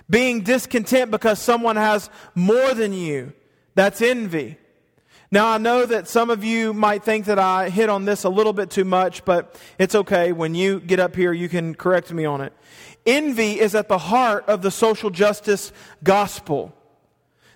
Being 0.08 0.42
discontent 0.42 1.10
because 1.10 1.38
someone 1.38 1.76
has 1.76 2.10
more 2.34 2.74
than 2.74 2.92
you 2.92 3.32
that's 3.74 4.02
envy. 4.02 4.58
Now, 5.32 5.48
I 5.48 5.58
know 5.58 5.86
that 5.86 6.08
some 6.08 6.28
of 6.28 6.42
you 6.42 6.74
might 6.74 7.04
think 7.04 7.26
that 7.26 7.38
I 7.38 7.70
hit 7.70 7.88
on 7.88 8.04
this 8.04 8.24
a 8.24 8.28
little 8.28 8.52
bit 8.52 8.68
too 8.68 8.84
much, 8.84 9.24
but 9.24 9.60
it's 9.78 9.94
okay. 9.94 10.32
When 10.32 10.56
you 10.56 10.80
get 10.80 10.98
up 10.98 11.14
here, 11.14 11.32
you 11.32 11.48
can 11.48 11.76
correct 11.76 12.12
me 12.12 12.24
on 12.24 12.40
it. 12.40 12.52
Envy 13.06 13.60
is 13.60 13.76
at 13.76 13.88
the 13.88 13.98
heart 13.98 14.44
of 14.48 14.62
the 14.62 14.72
social 14.72 15.08
justice 15.08 15.72
gospel. 16.02 16.74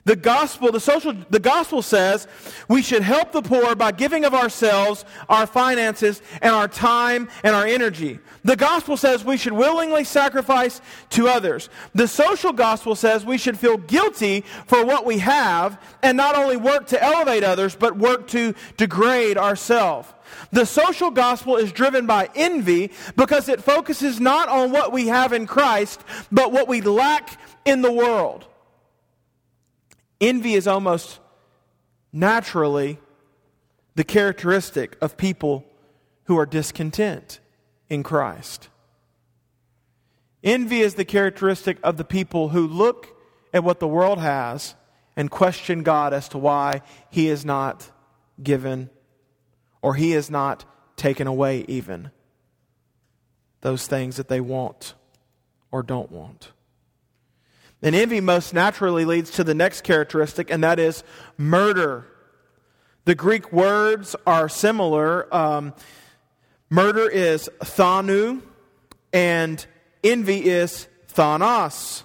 The 0.06 0.16
gospel, 0.16 0.70
the 0.70 0.80
social, 0.80 1.14
the 1.30 1.40
gospel 1.40 1.80
says 1.80 2.28
we 2.68 2.82
should 2.82 3.02
help 3.02 3.32
the 3.32 3.40
poor 3.40 3.74
by 3.74 3.90
giving 3.90 4.26
of 4.26 4.34
ourselves, 4.34 5.04
our 5.30 5.46
finances, 5.46 6.20
and 6.42 6.54
our 6.54 6.68
time 6.68 7.30
and 7.42 7.56
our 7.56 7.64
energy. 7.64 8.18
The 8.44 8.56
gospel 8.56 8.98
says 8.98 9.24
we 9.24 9.38
should 9.38 9.54
willingly 9.54 10.04
sacrifice 10.04 10.82
to 11.10 11.28
others. 11.28 11.70
The 11.94 12.06
social 12.06 12.52
gospel 12.52 12.94
says 12.94 13.24
we 13.24 13.38
should 13.38 13.58
feel 13.58 13.78
guilty 13.78 14.42
for 14.66 14.84
what 14.84 15.06
we 15.06 15.18
have 15.18 15.80
and 16.02 16.18
not 16.18 16.36
only 16.36 16.58
work 16.58 16.86
to 16.88 17.02
elevate 17.02 17.42
others, 17.42 17.74
but 17.74 17.96
work 17.96 18.28
to 18.28 18.54
degrade 18.76 19.38
ourselves. 19.38 20.08
The 20.52 20.66
social 20.66 21.10
gospel 21.10 21.56
is 21.56 21.72
driven 21.72 22.06
by 22.06 22.28
envy 22.34 22.92
because 23.16 23.48
it 23.48 23.62
focuses 23.62 24.20
not 24.20 24.50
on 24.50 24.70
what 24.70 24.92
we 24.92 25.06
have 25.06 25.32
in 25.32 25.46
Christ, 25.46 26.02
but 26.30 26.52
what 26.52 26.68
we 26.68 26.82
lack 26.82 27.40
in 27.64 27.80
the 27.80 27.92
world. 27.92 28.46
Envy 30.24 30.54
is 30.54 30.66
almost 30.66 31.20
naturally 32.10 32.98
the 33.94 34.04
characteristic 34.04 34.96
of 35.02 35.18
people 35.18 35.66
who 36.24 36.38
are 36.38 36.46
discontent 36.46 37.40
in 37.90 38.02
Christ. 38.02 38.70
Envy 40.42 40.80
is 40.80 40.94
the 40.94 41.04
characteristic 41.04 41.76
of 41.82 41.98
the 41.98 42.06
people 42.06 42.48
who 42.48 42.66
look 42.66 43.14
at 43.52 43.64
what 43.64 43.80
the 43.80 43.86
world 43.86 44.18
has 44.18 44.74
and 45.14 45.30
question 45.30 45.82
God 45.82 46.14
as 46.14 46.30
to 46.30 46.38
why 46.38 46.80
He 47.10 47.28
is 47.28 47.44
not 47.44 47.90
given 48.42 48.88
or 49.82 49.94
He 49.94 50.14
is 50.14 50.30
not 50.30 50.64
taken 50.96 51.26
away, 51.26 51.66
even 51.68 52.10
those 53.60 53.86
things 53.86 54.16
that 54.16 54.28
they 54.28 54.40
want 54.40 54.94
or 55.70 55.82
don't 55.82 56.10
want. 56.10 56.53
And 57.84 57.94
envy 57.94 58.22
most 58.22 58.54
naturally 58.54 59.04
leads 59.04 59.30
to 59.32 59.44
the 59.44 59.54
next 59.54 59.82
characteristic, 59.82 60.50
and 60.50 60.64
that 60.64 60.78
is 60.78 61.04
murder. 61.36 62.06
The 63.04 63.14
Greek 63.14 63.52
words 63.52 64.16
are 64.26 64.48
similar. 64.48 65.32
Um, 65.32 65.74
murder 66.70 67.06
is 67.06 67.50
thanu, 67.60 68.40
and 69.12 69.64
envy 70.02 70.46
is 70.46 70.88
thanos. 71.12 72.04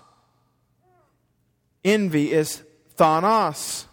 Envy 1.86 2.34
is 2.34 2.62
thanos. 2.98 3.86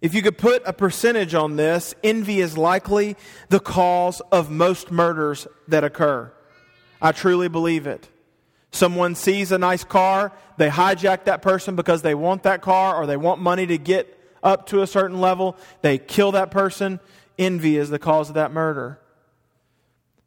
If 0.00 0.14
you 0.14 0.22
could 0.22 0.36
put 0.36 0.62
a 0.66 0.72
percentage 0.72 1.32
on 1.32 1.54
this, 1.54 1.94
envy 2.02 2.40
is 2.40 2.58
likely 2.58 3.16
the 3.50 3.60
cause 3.60 4.20
of 4.32 4.50
most 4.50 4.90
murders 4.90 5.46
that 5.68 5.84
occur. 5.84 6.32
I 7.00 7.12
truly 7.12 7.46
believe 7.46 7.86
it. 7.86 8.08
Someone 8.72 9.14
sees 9.14 9.52
a 9.52 9.58
nice 9.58 9.84
car, 9.84 10.32
they 10.58 10.68
hijack 10.68 11.24
that 11.24 11.42
person 11.42 11.76
because 11.76 12.02
they 12.02 12.14
want 12.14 12.42
that 12.42 12.60
car 12.60 12.96
or 12.96 13.06
they 13.06 13.16
want 13.16 13.40
money 13.40 13.66
to 13.66 13.78
get 13.78 14.12
up 14.42 14.66
to 14.66 14.82
a 14.82 14.86
certain 14.86 15.20
level, 15.20 15.56
they 15.82 15.98
kill 15.98 16.32
that 16.32 16.50
person. 16.50 17.00
Envy 17.38 17.76
is 17.76 17.90
the 17.90 17.98
cause 17.98 18.28
of 18.28 18.34
that 18.34 18.52
murder. 18.52 18.98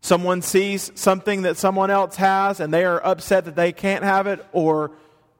Someone 0.01 0.41
sees 0.41 0.91
something 0.95 1.41
that 1.43 1.57
someone 1.57 1.89
else 1.89 2.15
has 2.15 2.59
and 2.59 2.73
they 2.73 2.85
are 2.85 3.05
upset 3.05 3.45
that 3.45 3.55
they 3.55 3.71
can't 3.71 4.03
have 4.03 4.27
it 4.27 4.45
or 4.51 4.91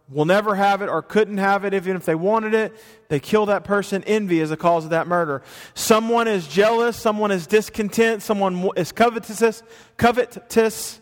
will 0.10 0.26
never 0.26 0.56
have 0.56 0.82
it 0.82 0.90
or 0.90 1.02
couldn't 1.02 1.38
have 1.38 1.66
it 1.66 1.74
even 1.74 1.96
if 1.96 2.06
they 2.06 2.16
wanted 2.16 2.54
it. 2.54 2.74
They 3.10 3.20
kill 3.20 3.46
that 3.48 3.64
person. 3.64 4.04
Envy 4.06 4.40
is 4.40 4.50
the 4.50 4.58
cause 4.58 4.84
of 4.84 4.90
that 4.90 5.08
murder. 5.08 5.44
Someone 5.76 6.28
is 6.28 6.48
jealous, 6.48 6.98
someone 6.98 7.32
is 7.32 7.48
discontent, 7.48 8.22
someone 8.22 8.70
is 8.76 8.92
covetous, 8.92 9.64
covetous 9.98 10.99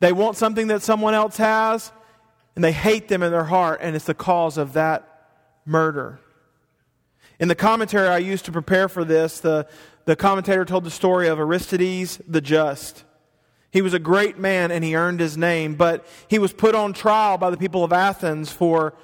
they 0.00 0.12
want 0.12 0.36
something 0.36 0.68
that 0.68 0.82
someone 0.82 1.14
else 1.14 1.36
has, 1.36 1.92
and 2.54 2.64
they 2.64 2.72
hate 2.72 3.08
them 3.08 3.22
in 3.22 3.30
their 3.30 3.44
heart, 3.44 3.80
and 3.82 3.94
it's 3.94 4.06
the 4.06 4.14
cause 4.14 4.58
of 4.58 4.72
that 4.74 5.16
murder. 5.64 6.18
In 7.38 7.48
the 7.48 7.54
commentary 7.54 8.08
I 8.08 8.18
used 8.18 8.46
to 8.46 8.52
prepare 8.52 8.88
for 8.88 9.04
this, 9.04 9.40
the, 9.40 9.66
the 10.06 10.16
commentator 10.16 10.64
told 10.64 10.84
the 10.84 10.90
story 10.90 11.28
of 11.28 11.38
Aristides 11.38 12.20
the 12.26 12.40
Just. 12.40 13.04
He 13.70 13.82
was 13.82 13.92
a 13.92 13.98
great 13.98 14.38
man 14.38 14.70
and 14.70 14.82
he 14.82 14.96
earned 14.96 15.20
his 15.20 15.36
name, 15.36 15.74
but 15.74 16.06
he 16.28 16.38
was 16.38 16.52
put 16.52 16.74
on 16.74 16.94
trial 16.94 17.36
by 17.36 17.50
the 17.50 17.58
people 17.58 17.84
of 17.84 17.92
Athens 17.92 18.50
for 18.50 18.94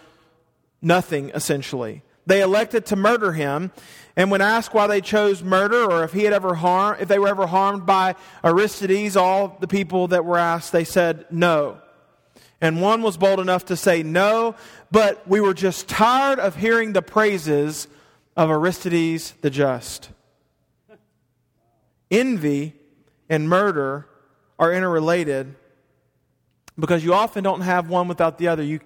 nothing, 0.81 1.31
essentially. 1.35 2.03
They 2.25 2.41
elected 2.41 2.87
to 2.87 2.97
murder 2.97 3.33
him, 3.33 3.71
and 4.17 4.31
when 4.31 4.41
asked 4.41 4.75
why 4.75 4.87
they 4.87 5.01
chose 5.01 5.43
murder 5.43 5.91
or 5.91 6.05
if 6.05 6.13
he 6.13 6.25
had 6.25 6.33
ever 6.33 6.55
harmed, 6.55 7.01
if 7.01 7.09
they 7.09 7.19
were 7.19 7.29
ever 7.29 7.47
harmed 7.47 7.87
by 7.87 8.15
Aristides, 8.45 9.17
all 9.17 9.57
the 9.61 9.69
people 9.69 10.09
that 10.09 10.25
were 10.25 10.39
asked, 10.39 10.73
they 10.73 10.85
said 10.85 11.25
no. 11.31 11.79
And 12.61 12.81
one 12.81 13.03
was 13.03 13.17
bold 13.17 13.41
enough 13.41 13.67
to 13.67 13.77
say 13.77 14.03
no, 14.03 14.55
but 14.91 15.27
we 15.27 15.41
were 15.41 15.55
just 15.55 15.89
tired 15.89 16.39
of 16.39 16.57
hearing 16.57 16.93
the 16.93 17.03
praises 17.03 17.89
of 18.37 18.51
Aristides 18.51 19.33
the 19.41 19.51
just. 19.51 20.11
Envy 22.11 22.75
and 23.31 23.49
murder 23.49 24.07
are 24.59 24.73
interrelated 24.73 25.55
because 26.79 27.03
you 27.03 27.15
often 27.15 27.43
don't 27.43 27.63
have 27.63 27.89
one 27.89 28.09
without 28.09 28.39
the 28.39 28.49
other. 28.49 28.63
You 28.63 28.81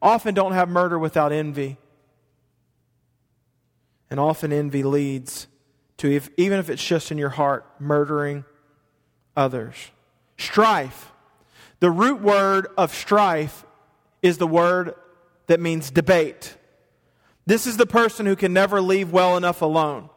often 0.00 0.34
don't 0.34 0.52
have 0.52 0.68
murder 0.68 0.98
without 0.98 1.30
envy. 1.30 1.76
And 4.12 4.20
often 4.20 4.52
envy 4.52 4.82
leads 4.82 5.46
to, 5.96 6.12
if, 6.12 6.28
even 6.36 6.58
if 6.58 6.68
it's 6.68 6.84
just 6.84 7.10
in 7.10 7.16
your 7.16 7.30
heart, 7.30 7.64
murdering 7.78 8.44
others. 9.34 9.74
Strife. 10.36 11.10
The 11.80 11.90
root 11.90 12.20
word 12.20 12.66
of 12.76 12.92
strife 12.92 13.64
is 14.20 14.36
the 14.36 14.46
word 14.46 14.94
that 15.46 15.60
means 15.60 15.90
debate. 15.90 16.58
This 17.46 17.66
is 17.66 17.78
the 17.78 17.86
person 17.86 18.26
who 18.26 18.36
can 18.36 18.52
never 18.52 18.82
leave 18.82 19.12
well 19.12 19.38
enough 19.38 19.62
alone, 19.62 20.10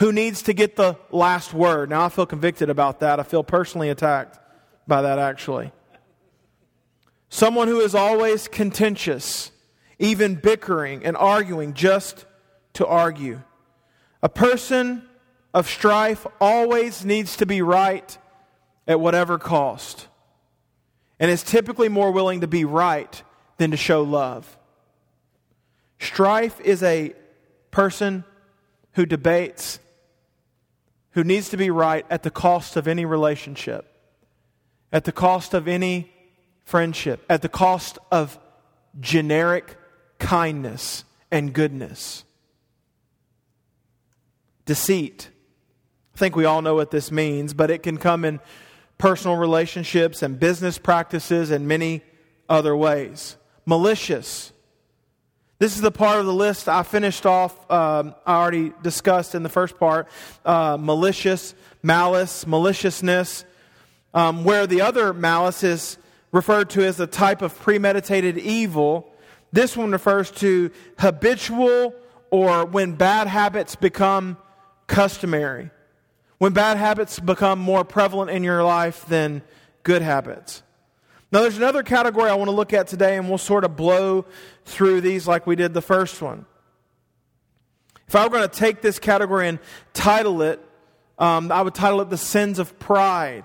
who 0.00 0.10
needs 0.10 0.42
to 0.42 0.52
get 0.52 0.74
the 0.74 0.98
last 1.12 1.54
word. 1.54 1.90
Now, 1.90 2.06
I 2.06 2.08
feel 2.08 2.26
convicted 2.26 2.68
about 2.68 2.98
that. 2.98 3.20
I 3.20 3.22
feel 3.22 3.44
personally 3.44 3.90
attacked 3.90 4.40
by 4.88 5.02
that, 5.02 5.20
actually. 5.20 5.70
Someone 7.28 7.68
who 7.68 7.78
is 7.78 7.94
always 7.94 8.48
contentious, 8.48 9.52
even 10.00 10.34
bickering 10.34 11.04
and 11.04 11.16
arguing 11.16 11.74
just 11.74 12.26
to 12.74 12.86
argue. 12.86 13.40
A 14.22 14.28
person 14.28 15.02
of 15.52 15.68
strife 15.68 16.26
always 16.40 17.04
needs 17.04 17.36
to 17.36 17.46
be 17.46 17.62
right 17.62 18.18
at 18.86 19.00
whatever 19.00 19.38
cost, 19.38 20.08
and 21.18 21.30
is 21.30 21.42
typically 21.42 21.88
more 21.88 22.10
willing 22.10 22.40
to 22.42 22.46
be 22.46 22.64
right 22.64 23.22
than 23.56 23.70
to 23.70 23.76
show 23.76 24.02
love. 24.02 24.58
Strife 25.98 26.60
is 26.60 26.82
a 26.82 27.14
person 27.70 28.24
who 28.92 29.06
debates, 29.06 29.78
who 31.12 31.24
needs 31.24 31.48
to 31.50 31.56
be 31.56 31.70
right 31.70 32.04
at 32.10 32.24
the 32.24 32.30
cost 32.30 32.76
of 32.76 32.86
any 32.86 33.04
relationship, 33.04 33.86
at 34.92 35.04
the 35.04 35.12
cost 35.12 35.54
of 35.54 35.66
any 35.66 36.12
friendship, 36.64 37.24
at 37.28 37.42
the 37.42 37.48
cost 37.48 37.98
of 38.10 38.38
generic 39.00 39.76
kindness 40.18 41.04
and 41.30 41.52
goodness. 41.52 42.24
Deceit. 44.66 45.28
I 46.14 46.18
think 46.18 46.36
we 46.36 46.44
all 46.44 46.62
know 46.62 46.74
what 46.74 46.90
this 46.90 47.10
means, 47.10 47.54
but 47.54 47.70
it 47.70 47.82
can 47.82 47.98
come 47.98 48.24
in 48.24 48.40
personal 48.98 49.36
relationships 49.36 50.22
and 50.22 50.38
business 50.38 50.78
practices 50.78 51.50
and 51.50 51.66
many 51.66 52.02
other 52.48 52.76
ways. 52.76 53.36
Malicious. 53.66 54.52
This 55.58 55.76
is 55.76 55.80
the 55.80 55.90
part 55.90 56.20
of 56.20 56.26
the 56.26 56.32
list 56.32 56.68
I 56.68 56.82
finished 56.82 57.26
off, 57.26 57.70
um, 57.70 58.14
I 58.26 58.36
already 58.36 58.72
discussed 58.82 59.34
in 59.34 59.42
the 59.42 59.48
first 59.48 59.78
part. 59.78 60.08
Uh, 60.44 60.76
malicious, 60.78 61.54
malice, 61.82 62.46
maliciousness, 62.46 63.44
um, 64.12 64.44
where 64.44 64.66
the 64.66 64.80
other 64.80 65.12
malice 65.12 65.62
is 65.62 65.98
referred 66.32 66.70
to 66.70 66.84
as 66.84 66.98
a 66.98 67.06
type 67.06 67.42
of 67.42 67.58
premeditated 67.60 68.38
evil. 68.38 69.12
This 69.52 69.76
one 69.76 69.92
refers 69.92 70.30
to 70.32 70.70
habitual 70.98 71.94
or 72.30 72.64
when 72.64 72.96
bad 72.96 73.28
habits 73.28 73.76
become 73.76 74.36
customary. 74.86 75.70
When 76.38 76.52
bad 76.52 76.76
habits 76.76 77.18
become 77.20 77.58
more 77.58 77.84
prevalent 77.84 78.30
in 78.30 78.42
your 78.42 78.62
life 78.62 79.06
than 79.06 79.42
good 79.82 80.02
habits. 80.02 80.62
Now, 81.32 81.42
there's 81.42 81.56
another 81.56 81.82
category 81.82 82.30
I 82.30 82.34
want 82.34 82.48
to 82.48 82.54
look 82.54 82.72
at 82.72 82.86
today, 82.86 83.16
and 83.16 83.28
we'll 83.28 83.38
sort 83.38 83.64
of 83.64 83.76
blow 83.76 84.24
through 84.64 85.00
these 85.00 85.26
like 85.26 85.46
we 85.46 85.56
did 85.56 85.74
the 85.74 85.82
first 85.82 86.22
one. 86.22 86.46
If 88.06 88.14
I 88.14 88.24
were 88.24 88.30
going 88.30 88.48
to 88.48 88.54
take 88.54 88.82
this 88.82 88.98
category 88.98 89.48
and 89.48 89.58
title 89.92 90.42
it, 90.42 90.60
um, 91.18 91.50
I 91.50 91.62
would 91.62 91.74
title 91.74 92.00
it 92.00 92.10
The 92.10 92.16
Sins 92.18 92.58
of 92.58 92.78
Pride. 92.78 93.44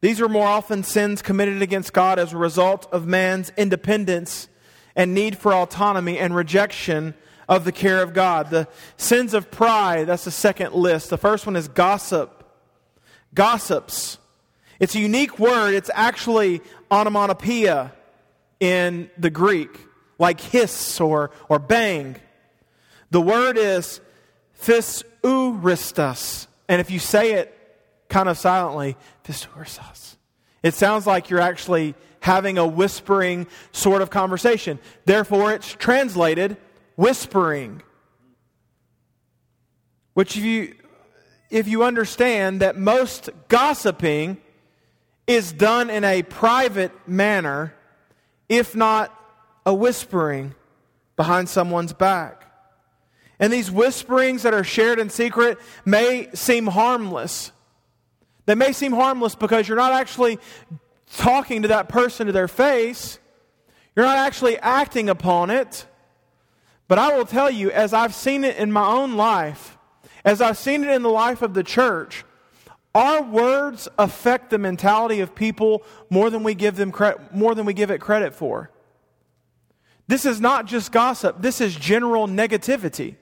These 0.00 0.20
are 0.20 0.28
more 0.28 0.46
often 0.46 0.82
sins 0.82 1.22
committed 1.22 1.62
against 1.62 1.92
God 1.92 2.18
as 2.18 2.32
a 2.32 2.36
result 2.36 2.86
of 2.92 3.06
man's 3.06 3.50
independence 3.56 4.48
and 4.94 5.14
need 5.14 5.38
for 5.38 5.54
autonomy 5.54 6.18
and 6.18 6.36
rejection 6.36 7.14
of 7.48 7.64
the 7.64 7.72
care 7.72 8.02
of 8.02 8.14
God. 8.14 8.50
The 8.50 8.68
sins 8.96 9.34
of 9.34 9.50
pride, 9.50 10.06
that's 10.06 10.24
the 10.24 10.30
second 10.30 10.74
list. 10.74 11.10
The 11.10 11.18
first 11.18 11.46
one 11.46 11.56
is 11.56 11.68
gossip. 11.68 12.44
Gossips. 13.34 14.18
It's 14.80 14.94
a 14.94 15.00
unique 15.00 15.38
word. 15.38 15.74
It's 15.74 15.90
actually 15.92 16.60
onomatopoeia 16.90 17.92
in 18.60 19.10
the 19.18 19.30
Greek, 19.30 19.78
like 20.18 20.40
hiss 20.40 21.00
or, 21.00 21.30
or 21.48 21.58
bang. 21.58 22.16
The 23.10 23.20
word 23.20 23.56
is 23.56 24.00
phisuristas. 24.60 26.46
And 26.68 26.80
if 26.80 26.90
you 26.90 26.98
say 26.98 27.32
it 27.34 27.56
kind 28.08 28.28
of 28.28 28.38
silently, 28.38 28.96
phisuristas, 29.24 30.16
it 30.62 30.74
sounds 30.74 31.06
like 31.06 31.30
you're 31.30 31.40
actually 31.40 31.94
having 32.20 32.56
a 32.56 32.66
whispering 32.66 33.46
sort 33.72 34.00
of 34.00 34.08
conversation. 34.10 34.78
Therefore, 35.04 35.52
it's 35.52 35.70
translated 35.72 36.56
whispering. 36.96 37.82
Which, 40.14 40.36
if 40.36 40.44
you, 40.44 40.74
if 41.50 41.68
you 41.68 41.84
understand 41.84 42.60
that 42.60 42.76
most 42.76 43.30
gossiping 43.48 44.38
is 45.26 45.52
done 45.52 45.90
in 45.90 46.04
a 46.04 46.22
private 46.22 46.92
manner, 47.08 47.74
if 48.48 48.76
not 48.76 49.12
a 49.66 49.74
whispering 49.74 50.54
behind 51.16 51.48
someone's 51.48 51.92
back. 51.92 52.44
And 53.38 53.52
these 53.52 53.70
whisperings 53.70 54.42
that 54.42 54.54
are 54.54 54.64
shared 54.64 54.98
in 54.98 55.10
secret 55.10 55.58
may 55.84 56.28
seem 56.34 56.66
harmless. 56.66 57.52
They 58.46 58.54
may 58.54 58.72
seem 58.72 58.92
harmless 58.92 59.34
because 59.34 59.66
you're 59.66 59.76
not 59.76 59.92
actually 59.92 60.38
talking 61.16 61.62
to 61.62 61.68
that 61.68 61.88
person 61.88 62.26
to 62.26 62.32
their 62.32 62.48
face, 62.48 63.18
you're 63.94 64.04
not 64.04 64.18
actually 64.18 64.58
acting 64.58 65.08
upon 65.08 65.50
it. 65.50 65.86
But 66.88 66.98
I 66.98 67.16
will 67.16 67.24
tell 67.24 67.50
you, 67.50 67.70
as 67.70 67.92
I've 67.92 68.14
seen 68.14 68.44
it 68.44 68.56
in 68.56 68.70
my 68.70 68.86
own 68.86 69.16
life, 69.16 69.78
as 70.24 70.40
I've 70.40 70.58
seen 70.58 70.84
it 70.84 70.90
in 70.90 71.02
the 71.02 71.10
life 71.10 71.42
of 71.42 71.54
the 71.54 71.62
church, 71.62 72.24
our 72.94 73.22
words 73.22 73.88
affect 73.98 74.50
the 74.50 74.58
mentality 74.58 75.20
of 75.20 75.34
people 75.34 75.82
more 76.10 76.30
than 76.30 76.42
we 76.42 76.54
give 76.54 76.76
them 76.76 76.92
credit, 76.92 77.34
more 77.34 77.54
than 77.54 77.66
we 77.66 77.74
give 77.74 77.90
it 77.90 78.00
credit 78.00 78.34
for. 78.34 78.70
This 80.06 80.24
is 80.26 80.40
not 80.40 80.66
just 80.66 80.92
gossip, 80.92 81.40
this 81.40 81.60
is 81.60 81.74
general 81.74 82.28
negativity. 82.28 83.16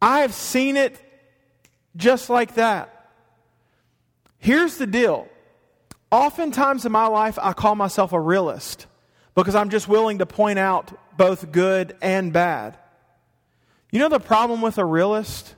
I 0.00 0.20
have 0.20 0.34
seen 0.34 0.76
it 0.76 1.00
just 1.94 2.30
like 2.30 2.54
that. 2.54 3.10
Here's 4.38 4.78
the 4.78 4.86
deal. 4.86 5.28
Oftentimes 6.10 6.84
in 6.84 6.92
my 6.92 7.06
life, 7.06 7.38
I 7.40 7.52
call 7.52 7.76
myself 7.76 8.12
a 8.12 8.20
realist 8.20 8.86
because 9.34 9.54
I'm 9.54 9.70
just 9.70 9.88
willing 9.88 10.18
to 10.18 10.26
point 10.26 10.58
out 10.58 10.92
both 11.16 11.52
good 11.52 11.96
and 12.02 12.32
bad. 12.32 12.76
You 13.90 13.98
know 13.98 14.08
the 14.08 14.20
problem 14.20 14.62
with 14.62 14.78
a 14.78 14.84
realist? 14.84 15.54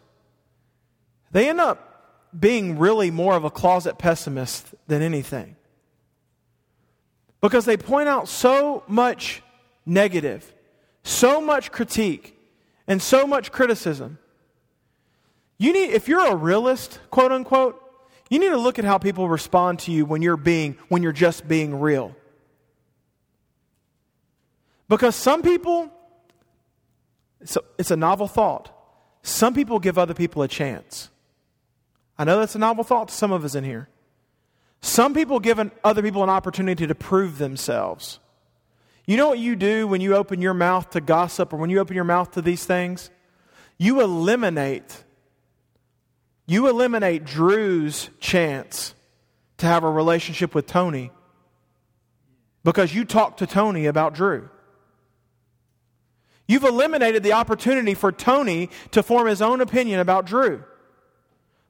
They 1.30 1.48
end 1.48 1.60
up 1.60 2.30
being 2.38 2.78
really 2.78 3.10
more 3.10 3.36
of 3.36 3.44
a 3.44 3.50
closet 3.50 3.98
pessimist 3.98 4.74
than 4.86 5.02
anything. 5.02 5.56
Because 7.40 7.64
they 7.64 7.76
point 7.76 8.08
out 8.08 8.28
so 8.28 8.82
much 8.86 9.42
negative, 9.86 10.52
so 11.02 11.40
much 11.40 11.70
critique, 11.70 12.36
and 12.86 13.00
so 13.00 13.26
much 13.26 13.52
criticism. 13.52 14.18
You 15.58 15.72
need, 15.72 15.90
if 15.90 16.08
you're 16.08 16.26
a 16.26 16.34
realist, 16.34 16.98
quote 17.10 17.32
unquote, 17.32 17.80
you 18.30 18.38
need 18.38 18.50
to 18.50 18.56
look 18.56 18.78
at 18.78 18.84
how 18.84 18.98
people 18.98 19.28
respond 19.28 19.80
to 19.80 19.92
you 19.92 20.04
when 20.04 20.22
you're 20.22 20.36
being, 20.36 20.76
when 20.88 21.02
you're 21.02 21.12
just 21.12 21.46
being 21.46 21.78
real. 21.80 22.16
Because 24.88 25.16
some 25.16 25.42
people, 25.42 25.90
it's 27.40 27.56
a, 27.56 27.60
it's 27.78 27.90
a 27.90 27.96
novel 27.96 28.28
thought. 28.28 28.70
Some 29.22 29.54
people 29.54 29.78
give 29.78 29.98
other 29.98 30.14
people 30.14 30.42
a 30.42 30.48
chance. 30.48 31.10
I 32.18 32.24
know 32.24 32.38
that's 32.38 32.54
a 32.54 32.58
novel 32.58 32.84
thought 32.84 33.08
to 33.08 33.14
some 33.14 33.32
of 33.32 33.44
us 33.44 33.54
in 33.54 33.64
here. 33.64 33.88
Some 34.80 35.14
people 35.14 35.40
give 35.40 35.58
an, 35.58 35.72
other 35.82 36.02
people 36.02 36.22
an 36.22 36.30
opportunity 36.30 36.86
to 36.86 36.94
prove 36.94 37.38
themselves. 37.38 38.20
You 39.06 39.16
know 39.16 39.28
what 39.28 39.38
you 39.38 39.56
do 39.56 39.86
when 39.86 40.00
you 40.00 40.14
open 40.14 40.40
your 40.40 40.54
mouth 40.54 40.90
to 40.90 41.00
gossip 41.00 41.52
or 41.52 41.56
when 41.56 41.70
you 41.70 41.78
open 41.78 41.94
your 41.94 42.04
mouth 42.04 42.32
to 42.32 42.42
these 42.42 42.64
things? 42.64 43.10
You 43.78 44.00
eliminate 44.00 45.04
you 46.46 46.68
eliminate 46.68 47.24
Drew's 47.24 48.10
chance 48.20 48.94
to 49.58 49.66
have 49.66 49.82
a 49.82 49.90
relationship 49.90 50.54
with 50.54 50.66
Tony 50.66 51.10
because 52.64 52.94
you 52.94 53.04
talk 53.04 53.38
to 53.38 53.46
Tony 53.46 53.86
about 53.86 54.14
Drew. 54.14 54.50
You've 56.46 56.64
eliminated 56.64 57.22
the 57.22 57.32
opportunity 57.32 57.94
for 57.94 58.12
Tony 58.12 58.70
to 58.90 59.02
form 59.02 59.26
his 59.26 59.40
own 59.40 59.60
opinion 59.60 60.00
about 60.00 60.26
Drew 60.26 60.62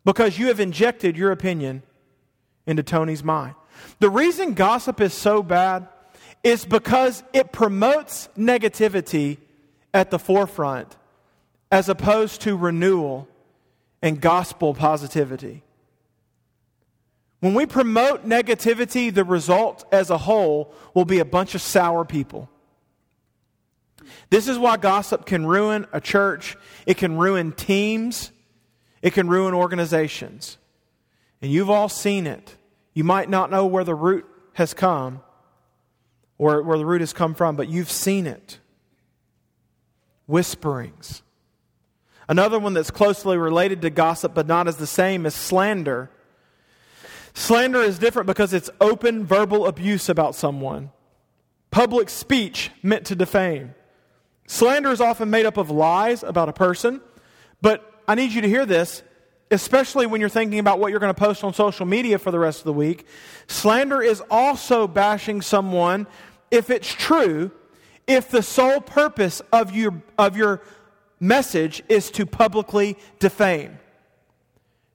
because 0.04 0.38
you 0.38 0.48
have 0.48 0.60
injected 0.60 1.16
your 1.16 1.30
opinion 1.30 1.82
into 2.66 2.82
Tony's 2.82 3.22
mind. 3.22 3.54
The 4.00 4.10
reason 4.10 4.54
gossip 4.54 5.00
is 5.00 5.14
so 5.14 5.42
bad 5.42 5.88
is 6.42 6.64
because 6.64 7.22
it 7.32 7.52
promotes 7.52 8.28
negativity 8.36 9.38
at 9.92 10.10
the 10.10 10.18
forefront 10.18 10.96
as 11.70 11.88
opposed 11.88 12.42
to 12.42 12.56
renewal 12.56 13.28
and 14.02 14.20
gospel 14.20 14.74
positivity. 14.74 15.62
When 17.40 17.54
we 17.54 17.66
promote 17.66 18.26
negativity, 18.26 19.12
the 19.12 19.24
result 19.24 19.84
as 19.92 20.10
a 20.10 20.18
whole 20.18 20.74
will 20.94 21.04
be 21.04 21.18
a 21.18 21.24
bunch 21.24 21.54
of 21.54 21.62
sour 21.62 22.04
people. 22.04 22.48
This 24.30 24.48
is 24.48 24.58
why 24.58 24.76
gossip 24.76 25.26
can 25.26 25.46
ruin 25.46 25.86
a 25.92 26.00
church, 26.00 26.56
it 26.86 26.96
can 26.96 27.16
ruin 27.16 27.52
teams, 27.52 28.32
it 29.02 29.12
can 29.12 29.28
ruin 29.28 29.54
organizations. 29.54 30.58
And 31.42 31.52
you've 31.52 31.70
all 31.70 31.88
seen 31.88 32.26
it. 32.26 32.56
You 32.94 33.04
might 33.04 33.28
not 33.28 33.50
know 33.50 33.66
where 33.66 33.84
the 33.84 33.94
root 33.94 34.24
has 34.54 34.72
come 34.72 35.20
or 36.38 36.62
where 36.62 36.78
the 36.78 36.86
root 36.86 37.00
has 37.00 37.12
come 37.12 37.34
from, 37.34 37.56
but 37.56 37.68
you've 37.68 37.90
seen 37.90 38.26
it. 38.26 38.58
Whisperings. 40.26 41.22
Another 42.28 42.58
one 42.58 42.72
that's 42.72 42.90
closely 42.90 43.36
related 43.36 43.82
to 43.82 43.90
gossip 43.90 44.32
but 44.34 44.46
not 44.46 44.68
as 44.68 44.76
the 44.76 44.86
same 44.86 45.26
is 45.26 45.34
slander. 45.34 46.10
Slander 47.34 47.80
is 47.80 47.98
different 47.98 48.26
because 48.26 48.52
it's 48.52 48.70
open 48.80 49.26
verbal 49.26 49.66
abuse 49.66 50.08
about 50.08 50.34
someone, 50.34 50.90
public 51.70 52.08
speech 52.08 52.70
meant 52.82 53.04
to 53.06 53.16
defame. 53.16 53.74
Slander 54.46 54.90
is 54.90 55.00
often 55.00 55.30
made 55.30 55.46
up 55.46 55.56
of 55.56 55.70
lies 55.70 56.22
about 56.22 56.48
a 56.48 56.52
person, 56.52 57.00
but 57.62 58.02
I 58.06 58.14
need 58.14 58.32
you 58.32 58.42
to 58.42 58.48
hear 58.48 58.66
this, 58.66 59.02
especially 59.50 60.06
when 60.06 60.20
you're 60.20 60.28
thinking 60.28 60.58
about 60.58 60.78
what 60.78 60.90
you're 60.90 61.00
going 61.00 61.14
to 61.14 61.18
post 61.18 61.44
on 61.44 61.54
social 61.54 61.86
media 61.86 62.18
for 62.18 62.30
the 62.30 62.38
rest 62.38 62.58
of 62.58 62.64
the 62.64 62.72
week. 62.72 63.06
Slander 63.46 64.02
is 64.02 64.22
also 64.30 64.86
bashing 64.86 65.40
someone 65.40 66.06
if 66.50 66.70
it's 66.70 66.92
true, 66.92 67.50
if 68.06 68.30
the 68.30 68.42
sole 68.42 68.80
purpose 68.80 69.40
of 69.52 69.74
your, 69.74 70.02
of 70.18 70.36
your 70.36 70.60
message 71.20 71.82
is 71.88 72.10
to 72.12 72.26
publicly 72.26 72.98
defame. 73.18 73.78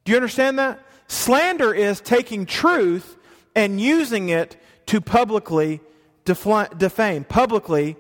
Do 0.06 0.12
you 0.12 0.18
understand 0.18 0.60
that? 0.60 0.80
Slander 1.08 1.74
is 1.74 2.02
taking 2.02 2.46
truth 2.46 3.18
and 3.56 3.82
using 3.82 4.30
it 4.30 4.62
to 4.86 5.02
publicly 5.02 5.82
defame, 6.24 7.24
publicly 7.24 7.96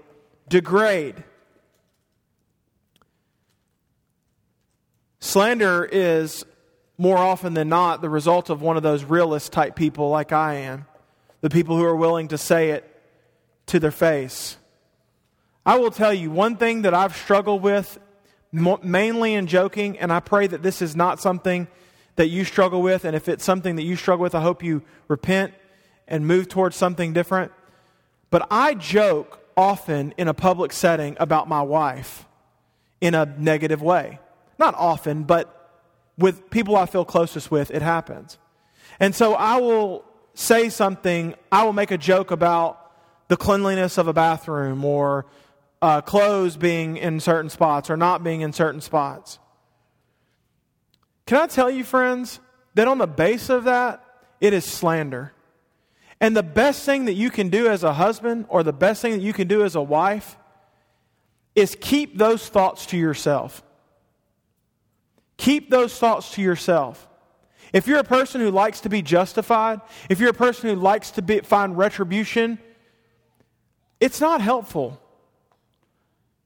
degrade. 0.47 1.23
Slander 5.19 5.83
is 5.85 6.45
more 6.97 7.17
often 7.17 7.53
than 7.53 7.69
not 7.69 8.01
the 8.01 8.09
result 8.09 8.49
of 8.49 8.61
one 8.61 8.77
of 8.77 8.83
those 8.83 9.03
realist 9.03 9.51
type 9.51 9.75
people 9.75 10.09
like 10.09 10.31
I 10.31 10.55
am, 10.55 10.85
the 11.41 11.49
people 11.49 11.77
who 11.77 11.83
are 11.83 11.95
willing 11.95 12.29
to 12.29 12.37
say 12.37 12.71
it 12.71 12.85
to 13.67 13.79
their 13.79 13.91
face. 13.91 14.57
I 15.65 15.77
will 15.77 15.91
tell 15.91 16.13
you 16.13 16.31
one 16.31 16.57
thing 16.57 16.83
that 16.83 16.93
I've 16.93 17.15
struggled 17.15 17.61
with, 17.61 17.99
mainly 18.51 19.33
in 19.33 19.47
joking, 19.47 19.99
and 19.99 20.11
I 20.11 20.19
pray 20.19 20.47
that 20.47 20.63
this 20.63 20.81
is 20.81 20.95
not 20.95 21.19
something 21.19 21.67
that 22.15 22.27
you 22.27 22.43
struggle 22.43 22.81
with. 22.81 23.05
And 23.05 23.15
if 23.15 23.29
it's 23.29 23.43
something 23.43 23.75
that 23.75 23.83
you 23.83 23.95
struggle 23.95 24.23
with, 24.23 24.35
I 24.35 24.41
hope 24.41 24.63
you 24.63 24.81
repent 25.07 25.53
and 26.07 26.25
move 26.25 26.49
towards 26.49 26.75
something 26.75 27.13
different. 27.13 27.51
But 28.29 28.47
I 28.49 28.73
joke 28.73 29.39
often 29.55 30.13
in 30.17 30.27
a 30.27 30.33
public 30.33 30.73
setting 30.73 31.15
about 31.19 31.47
my 31.47 31.61
wife 31.61 32.25
in 32.99 33.15
a 33.15 33.25
negative 33.25 33.81
way. 33.81 34.19
Not 34.59 34.75
often, 34.75 35.23
but 35.23 35.55
with 36.17 36.49
people 36.49 36.75
I 36.75 36.85
feel 36.85 37.05
closest 37.05 37.49
with, 37.49 37.71
it 37.71 37.81
happens. 37.81 38.37
And 38.99 39.15
so 39.15 39.33
I 39.33 39.57
will 39.57 40.03
say 40.33 40.69
something, 40.69 41.33
I 41.51 41.63
will 41.63 41.73
make 41.73 41.91
a 41.91 41.97
joke 41.97 42.29
about 42.31 42.91
the 43.29 43.37
cleanliness 43.37 43.97
of 43.97 44.07
a 44.07 44.13
bathroom 44.13 44.83
or 44.83 45.25
uh, 45.81 46.01
clothes 46.01 46.57
being 46.57 46.97
in 46.97 47.19
certain 47.19 47.49
spots 47.49 47.89
or 47.89 47.95
not 47.95 48.23
being 48.23 48.41
in 48.41 48.51
certain 48.51 48.81
spots. 48.81 49.39
Can 51.25 51.37
I 51.37 51.47
tell 51.47 51.69
you, 51.69 51.83
friends, 51.83 52.39
that 52.73 52.87
on 52.87 52.97
the 52.97 53.07
base 53.07 53.49
of 53.49 53.65
that, 53.65 54.03
it 54.41 54.51
is 54.53 54.65
slander. 54.65 55.31
And 56.19 56.35
the 56.35 56.43
best 56.43 56.83
thing 56.85 57.05
that 57.05 57.13
you 57.13 57.29
can 57.29 57.49
do 57.49 57.67
as 57.67 57.83
a 57.83 57.93
husband 57.93 58.45
or 58.49 58.63
the 58.63 58.73
best 58.73 59.01
thing 59.01 59.13
that 59.13 59.21
you 59.21 59.31
can 59.31 59.47
do 59.47 59.63
as 59.63 59.75
a 59.75 59.81
wife 59.81 60.35
is 61.55 61.77
keep 61.79 62.17
those 62.17 62.49
thoughts 62.49 62.85
to 62.87 62.97
yourself. 62.97 63.63
Keep 65.39 65.69
those 65.69 65.97
thoughts 65.97 66.31
to 66.31 66.41
yourself. 66.41 67.07
If 67.71 67.87
you're 67.87 67.99
a 67.99 68.03
person 68.03 68.41
who 68.41 68.51
likes 68.51 68.81
to 68.81 68.89
be 68.89 69.01
justified, 69.01 69.79
if 70.09 70.19
you're 70.19 70.31
a 70.31 70.33
person 70.33 70.69
who 70.69 70.75
likes 70.75 71.11
to 71.11 71.21
be, 71.21 71.39
find 71.39 71.77
retribution, 71.77 72.59
it's 74.01 74.19
not 74.19 74.41
helpful. 74.41 75.01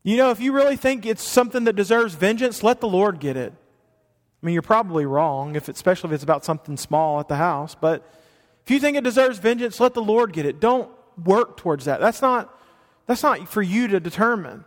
You 0.03 0.15
know, 0.15 0.29
if 0.29 0.39
you 0.39 0.51
really 0.51 0.75
think 0.75 1.08
it's 1.08 1.23
something 1.23 1.63
that 1.63 1.73
deserves 1.73 2.13
vengeance, 2.13 2.62
let 2.62 2.82
the 2.82 2.88
Lord 2.88 3.19
get 3.19 3.36
it. 3.36 3.51
I 3.51 4.45
mean, 4.45 4.53
you're 4.53 4.62
probably 4.62 5.08
wrong, 5.08 5.56
if, 5.56 5.67
especially 5.69 6.10
if 6.10 6.13
it's 6.13 6.23
about 6.23 6.45
something 6.45 6.77
small 6.77 7.19
at 7.19 7.27
the 7.27 7.38
house, 7.38 7.73
but 7.73 8.08
if 8.63 8.69
you 8.69 8.79
think 8.79 8.95
it 8.95 9.03
deserves 9.03 9.39
vengeance, 9.39 9.79
let 9.79 9.95
the 9.95 10.03
Lord 10.03 10.34
get 10.34 10.45
it. 10.45 10.60
Don't 10.60 10.91
work 11.17 11.58
towards 11.58 11.86
that. 11.86 11.99
That's 11.99 12.21
not, 12.21 12.56
that's 13.08 13.23
not 13.23 13.49
for 13.49 13.63
you 13.63 13.88
to 13.88 13.99
determine. 13.99 14.65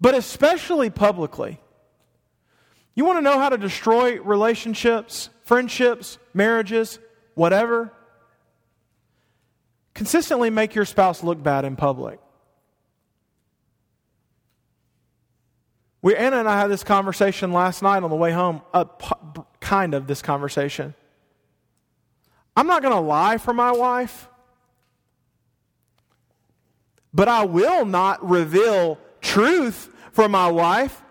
But 0.00 0.14
especially 0.14 0.88
publicly. 0.88 1.60
You 2.94 3.04
want 3.04 3.18
to 3.18 3.22
know 3.22 3.38
how 3.38 3.48
to 3.48 3.56
destroy 3.56 4.20
relationships, 4.20 5.30
friendships, 5.44 6.18
marriages, 6.34 6.98
whatever? 7.34 7.92
Consistently 9.94 10.50
make 10.50 10.74
your 10.74 10.84
spouse 10.84 11.22
look 11.22 11.42
bad 11.42 11.64
in 11.64 11.76
public. 11.76 12.18
We, 16.02 16.16
Anna 16.16 16.38
and 16.38 16.48
I 16.48 16.58
had 16.58 16.68
this 16.68 16.82
conversation 16.82 17.52
last 17.52 17.80
night 17.82 18.02
on 18.02 18.10
the 18.10 18.16
way 18.16 18.32
home, 18.32 18.60
uh, 18.74 18.84
kind 19.60 19.94
of 19.94 20.06
this 20.06 20.20
conversation. 20.20 20.94
I'm 22.56 22.66
not 22.66 22.82
going 22.82 22.94
to 22.94 23.00
lie 23.00 23.38
for 23.38 23.54
my 23.54 23.70
wife, 23.70 24.28
but 27.14 27.28
I 27.28 27.44
will 27.44 27.84
not 27.84 28.28
reveal 28.28 28.98
truth 29.20 29.88
for 30.12 30.28
my 30.28 30.50
wife 30.50 31.01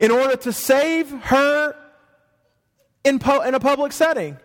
in 0.00 0.10
order 0.10 0.36
to 0.36 0.52
save 0.52 1.10
her 1.10 1.74
in, 3.04 3.20
in 3.46 3.54
a 3.54 3.60
public 3.60 3.92
setting. 3.92 4.36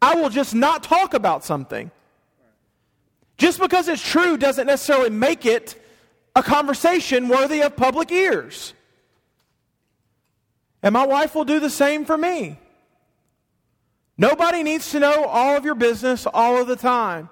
I 0.00 0.16
will 0.16 0.30
just 0.30 0.54
not 0.54 0.82
talk 0.82 1.14
about 1.14 1.44
something. 1.44 1.90
Just 3.38 3.60
because 3.60 3.88
it's 3.88 4.02
true 4.02 4.36
doesn't 4.36 4.66
necessarily 4.66 5.10
make 5.10 5.46
it 5.46 5.80
a 6.34 6.42
conversation 6.42 7.28
worthy 7.28 7.60
of 7.60 7.76
public 7.76 8.10
ears. 8.10 8.74
And 10.82 10.92
my 10.92 11.06
wife 11.06 11.34
will 11.34 11.44
do 11.44 11.60
the 11.60 11.70
same 11.70 12.04
for 12.04 12.16
me. 12.16 12.58
Nobody 14.18 14.62
needs 14.62 14.90
to 14.92 15.00
know 15.00 15.24
all 15.24 15.56
of 15.56 15.64
your 15.64 15.74
business 15.74 16.26
all 16.26 16.60
of 16.60 16.66
the 16.66 16.76
time. 16.76 17.28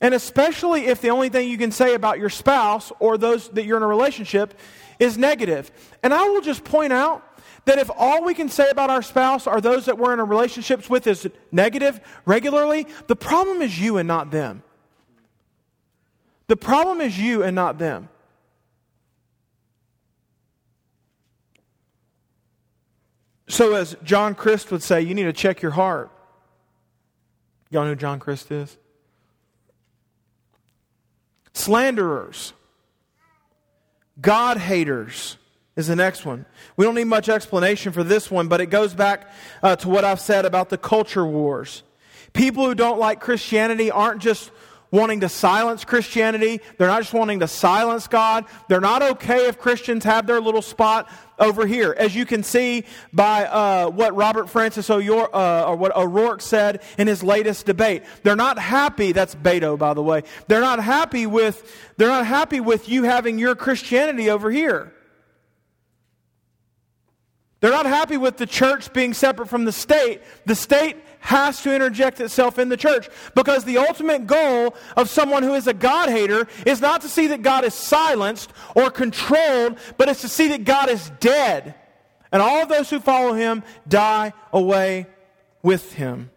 And 0.00 0.14
especially 0.14 0.86
if 0.86 1.00
the 1.02 1.10
only 1.10 1.28
thing 1.28 1.48
you 1.48 1.58
can 1.58 1.72
say 1.72 1.94
about 1.94 2.18
your 2.18 2.30
spouse 2.30 2.92
or 3.00 3.18
those 3.18 3.48
that 3.50 3.64
you're 3.64 3.76
in 3.76 3.82
a 3.82 3.86
relationship 3.86 4.58
is 5.00 5.18
negative. 5.18 5.72
And 6.04 6.14
I 6.14 6.28
will 6.28 6.42
just 6.42 6.62
point 6.62 6.92
out 6.92 7.26
that 7.64 7.78
if 7.78 7.90
all 7.96 8.22
we 8.22 8.34
can 8.34 8.48
say 8.48 8.68
about 8.70 8.90
our 8.90 9.02
spouse 9.02 9.46
are 9.46 9.60
those 9.60 9.86
that 9.86 9.98
we're 9.98 10.12
in 10.12 10.20
a 10.20 10.24
relationships 10.24 10.88
with 10.88 11.06
is 11.06 11.28
negative 11.50 12.00
regularly, 12.24 12.86
the 13.08 13.16
problem 13.16 13.62
is 13.62 13.80
you 13.80 13.96
and 13.96 14.06
not 14.06 14.30
them. 14.30 14.62
The 16.46 16.56
problem 16.56 17.00
is 17.00 17.18
you 17.18 17.42
and 17.42 17.54
not 17.54 17.78
them. 17.78 18.08
So, 23.48 23.74
as 23.74 23.96
John 24.04 24.36
Crist 24.36 24.70
would 24.70 24.82
say, 24.82 25.02
you 25.02 25.14
need 25.14 25.24
to 25.24 25.32
check 25.32 25.60
your 25.60 25.72
heart. 25.72 26.10
Y'all 27.68 27.82
know 27.82 27.90
who 27.90 27.96
John 27.96 28.20
Crist 28.20 28.50
is? 28.52 28.76
Slanderers, 31.52 32.52
God 34.20 34.58
haters 34.58 35.36
is 35.76 35.86
the 35.86 35.96
next 35.96 36.26
one. 36.26 36.44
We 36.76 36.84
don't 36.84 36.94
need 36.94 37.04
much 37.04 37.28
explanation 37.28 37.92
for 37.92 38.04
this 38.04 38.30
one, 38.30 38.48
but 38.48 38.60
it 38.60 38.66
goes 38.66 38.94
back 38.94 39.30
uh, 39.62 39.76
to 39.76 39.88
what 39.88 40.04
I've 40.04 40.20
said 40.20 40.44
about 40.44 40.68
the 40.68 40.78
culture 40.78 41.24
wars. 41.24 41.82
People 42.32 42.66
who 42.66 42.74
don't 42.74 42.98
like 42.98 43.20
Christianity 43.20 43.90
aren't 43.90 44.22
just 44.22 44.50
wanting 44.90 45.20
to 45.20 45.28
silence 45.28 45.84
Christianity. 45.84 46.60
They're 46.76 46.88
not 46.88 47.02
just 47.02 47.14
wanting 47.14 47.40
to 47.40 47.48
silence 47.48 48.08
God. 48.08 48.44
They're 48.68 48.80
not 48.80 49.02
okay 49.02 49.46
if 49.46 49.58
Christians 49.58 50.04
have 50.04 50.26
their 50.26 50.40
little 50.40 50.62
spot 50.62 51.08
over 51.38 51.66
here. 51.66 51.94
As 51.96 52.14
you 52.14 52.26
can 52.26 52.42
see 52.42 52.84
by 53.12 53.46
uh, 53.46 53.90
what 53.90 54.14
Robert 54.14 54.50
Francis 54.50 54.90
uh, 54.90 55.64
or 55.66 55.76
what 55.76 55.96
O'Rourke 55.96 56.42
said 56.42 56.82
in 56.98 57.06
his 57.06 57.22
latest 57.22 57.66
debate, 57.66 58.02
they're 58.22 58.36
not 58.36 58.58
happy. 58.58 59.12
That's 59.12 59.34
Beto, 59.34 59.78
by 59.78 59.94
the 59.94 60.02
way. 60.02 60.22
They're 60.48 60.60
not 60.60 60.82
happy 60.82 61.26
with. 61.26 61.76
They're 61.96 62.08
not 62.08 62.26
happy 62.26 62.60
with 62.60 62.88
you 62.88 63.04
having 63.04 63.38
your 63.38 63.54
Christianity 63.54 64.30
over 64.30 64.50
here. 64.50 64.92
They're 67.60 67.70
not 67.70 67.86
happy 67.86 68.16
with 68.16 68.38
the 68.38 68.46
church 68.46 68.92
being 68.92 69.12
separate 69.12 69.48
from 69.48 69.66
the 69.66 69.72
state. 69.72 70.22
The 70.46 70.54
state 70.54 70.96
has 71.20 71.62
to 71.62 71.74
interject 71.74 72.20
itself 72.20 72.58
in 72.58 72.68
the 72.68 72.76
church 72.76 73.08
because 73.34 73.64
the 73.64 73.78
ultimate 73.78 74.26
goal 74.26 74.74
of 74.96 75.08
someone 75.08 75.42
who 75.42 75.54
is 75.54 75.66
a 75.66 75.74
God 75.74 76.08
hater 76.08 76.48
is 76.66 76.80
not 76.80 77.02
to 77.02 77.08
see 77.08 77.28
that 77.28 77.42
God 77.42 77.64
is 77.64 77.74
silenced 77.74 78.52
or 78.74 78.90
controlled, 78.90 79.78
but 79.96 80.08
it's 80.08 80.22
to 80.22 80.28
see 80.28 80.48
that 80.48 80.64
God 80.64 80.88
is 80.88 81.10
dead. 81.20 81.74
And 82.32 82.42
all 82.42 82.62
of 82.62 82.68
those 82.68 82.90
who 82.90 83.00
follow 83.00 83.34
him 83.34 83.62
die 83.86 84.32
away 84.52 85.06
with 85.62 85.92
him. 85.92 86.30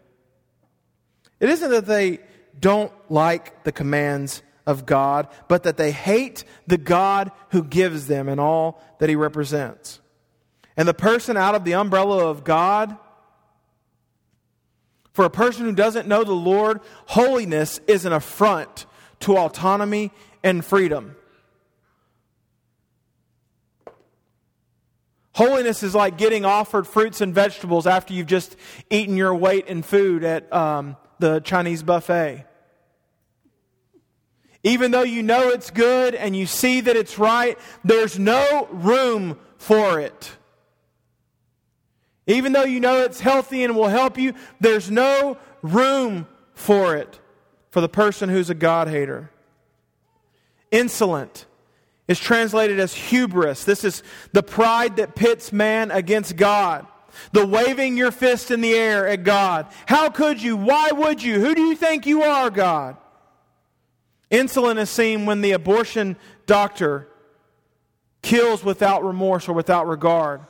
It 1.40 1.48
isn't 1.48 1.70
that 1.70 1.86
they 1.86 2.20
don't 2.58 2.92
like 3.10 3.64
the 3.64 3.72
commands 3.72 4.42
of 4.66 4.86
God, 4.86 5.28
but 5.48 5.64
that 5.64 5.76
they 5.76 5.92
hate 5.92 6.44
the 6.66 6.78
God 6.78 7.30
who 7.50 7.62
gives 7.62 8.06
them 8.06 8.28
and 8.28 8.40
all 8.40 8.82
that 8.98 9.08
he 9.08 9.16
represents. 9.16 10.00
And 10.76 10.88
the 10.88 10.94
person 10.94 11.36
out 11.36 11.54
of 11.54 11.64
the 11.64 11.74
umbrella 11.74 12.28
of 12.28 12.44
God 12.44 12.96
for 15.14 15.24
a 15.24 15.30
person 15.30 15.64
who 15.64 15.72
doesn't 15.72 16.08
know 16.08 16.24
the 16.24 16.32
Lord, 16.32 16.80
holiness 17.06 17.80
is 17.86 18.04
an 18.04 18.12
affront 18.12 18.84
to 19.20 19.38
autonomy 19.38 20.10
and 20.42 20.62
freedom. 20.62 21.16
Holiness 25.34 25.84
is 25.84 25.94
like 25.94 26.18
getting 26.18 26.44
offered 26.44 26.86
fruits 26.86 27.20
and 27.20 27.32
vegetables 27.32 27.86
after 27.86 28.12
you've 28.12 28.26
just 28.26 28.56
eaten 28.90 29.16
your 29.16 29.34
weight 29.34 29.68
in 29.68 29.82
food 29.82 30.24
at 30.24 30.52
um, 30.52 30.96
the 31.20 31.40
Chinese 31.40 31.84
buffet. 31.84 32.44
Even 34.64 34.90
though 34.90 35.02
you 35.02 35.22
know 35.22 35.50
it's 35.50 35.70
good 35.70 36.16
and 36.16 36.34
you 36.34 36.46
see 36.46 36.80
that 36.80 36.96
it's 36.96 37.18
right, 37.20 37.56
there's 37.84 38.18
no 38.18 38.66
room 38.72 39.38
for 39.58 40.00
it. 40.00 40.36
Even 42.26 42.52
though 42.52 42.64
you 42.64 42.80
know 42.80 43.02
it's 43.02 43.20
healthy 43.20 43.64
and 43.64 43.76
will 43.76 43.88
help 43.88 44.16
you, 44.16 44.34
there's 44.60 44.90
no 44.90 45.36
room 45.62 46.26
for 46.54 46.96
it 46.96 47.20
for 47.70 47.80
the 47.80 47.88
person 47.88 48.28
who's 48.28 48.50
a 48.50 48.54
God 48.54 48.88
hater. 48.88 49.30
Insolent 50.70 51.46
is 52.08 52.18
translated 52.18 52.80
as 52.80 52.94
hubris. 52.94 53.64
This 53.64 53.84
is 53.84 54.02
the 54.32 54.42
pride 54.42 54.96
that 54.96 55.14
pits 55.14 55.52
man 55.52 55.90
against 55.90 56.36
God. 56.36 56.86
The 57.32 57.46
waving 57.46 57.96
your 57.96 58.10
fist 58.10 58.50
in 58.50 58.60
the 58.60 58.74
air 58.74 59.06
at 59.06 59.22
God. 59.22 59.66
How 59.86 60.10
could 60.10 60.42
you? 60.42 60.56
Why 60.56 60.90
would 60.90 61.22
you? 61.22 61.38
Who 61.38 61.54
do 61.54 61.62
you 61.62 61.76
think 61.76 62.06
you 62.06 62.22
are, 62.22 62.50
God? 62.50 62.96
Insolent 64.30 64.80
is 64.80 64.90
seen 64.90 65.26
when 65.26 65.40
the 65.40 65.52
abortion 65.52 66.16
doctor 66.46 67.08
kills 68.22 68.64
without 68.64 69.04
remorse 69.04 69.48
or 69.48 69.52
without 69.52 69.86
regard. 69.86 70.40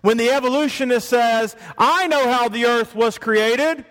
When 0.00 0.16
the 0.16 0.30
evolutionist 0.30 1.08
says, 1.08 1.56
I 1.76 2.06
know 2.06 2.30
how 2.30 2.48
the 2.48 2.66
earth 2.66 2.94
was 2.94 3.18
created, 3.18 3.84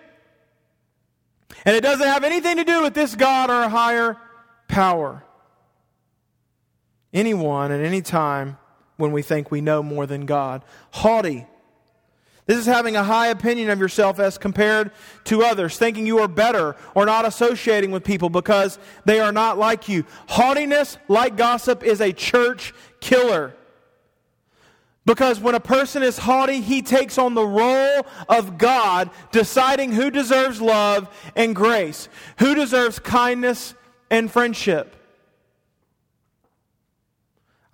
and 1.64 1.76
it 1.76 1.82
doesn't 1.82 2.06
have 2.06 2.24
anything 2.24 2.56
to 2.56 2.64
do 2.64 2.82
with 2.82 2.94
this 2.94 3.14
God 3.14 3.50
or 3.50 3.62
a 3.62 3.68
higher 3.68 4.16
power. 4.68 5.24
Anyone 7.12 7.70
at 7.72 7.80
any 7.80 8.02
time 8.02 8.58
when 8.96 9.12
we 9.12 9.22
think 9.22 9.50
we 9.50 9.60
know 9.60 9.82
more 9.82 10.06
than 10.06 10.26
God. 10.26 10.64
Haughty 10.92 11.46
this 12.46 12.58
is 12.58 12.66
having 12.66 12.96
a 12.96 13.04
high 13.04 13.28
opinion 13.28 13.70
of 13.70 13.78
yourself 13.78 14.18
as 14.18 14.36
compared 14.36 14.90
to 15.24 15.44
others, 15.44 15.78
thinking 15.78 16.06
you 16.06 16.18
are 16.18 16.28
better 16.28 16.74
or 16.94 17.06
not 17.06 17.24
associating 17.24 17.92
with 17.92 18.02
people 18.02 18.30
because 18.30 18.78
they 19.04 19.20
are 19.20 19.30
not 19.30 19.58
like 19.58 19.88
you. 19.88 20.04
Haughtiness, 20.28 20.98
like 21.08 21.36
gossip, 21.36 21.84
is 21.84 22.00
a 22.00 22.12
church 22.12 22.74
killer. 23.00 23.54
Because 25.04 25.40
when 25.40 25.56
a 25.56 25.60
person 25.60 26.02
is 26.02 26.16
haughty, 26.16 26.60
he 26.60 26.80
takes 26.80 27.18
on 27.18 27.34
the 27.34 27.44
role 27.44 28.06
of 28.28 28.56
God, 28.56 29.10
deciding 29.32 29.92
who 29.92 30.10
deserves 30.10 30.60
love 30.60 31.08
and 31.34 31.56
grace, 31.56 32.08
who 32.38 32.54
deserves 32.54 33.00
kindness 33.00 33.74
and 34.10 34.30
friendship. 34.30 34.94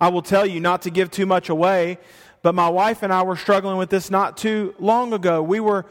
I 0.01 0.07
will 0.07 0.23
tell 0.23 0.45
you 0.45 0.59
not 0.59 0.83
to 0.83 0.89
give 0.89 1.11
too 1.11 1.27
much 1.27 1.49
away, 1.49 1.99
but 2.41 2.55
my 2.55 2.69
wife 2.69 3.03
and 3.03 3.13
I 3.13 3.23
were 3.23 3.35
struggling 3.35 3.77
with 3.77 3.89
this 3.89 4.09
not 4.09 4.37
too 4.37 4.73
long 4.79 5.13
ago. 5.13 5.43
We 5.43 5.59
were 5.59 5.85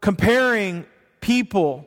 comparing 0.00 0.86
people. 1.20 1.86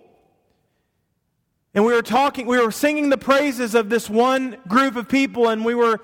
And 1.74 1.84
we 1.84 1.94
were 1.94 2.02
talking, 2.02 2.46
we 2.46 2.60
were 2.60 2.72
singing 2.72 3.10
the 3.10 3.18
praises 3.18 3.76
of 3.76 3.90
this 3.90 4.10
one 4.10 4.58
group 4.68 4.96
of 4.96 5.10
people, 5.10 5.50
and 5.50 5.66
we 5.66 5.76
were 5.76 6.00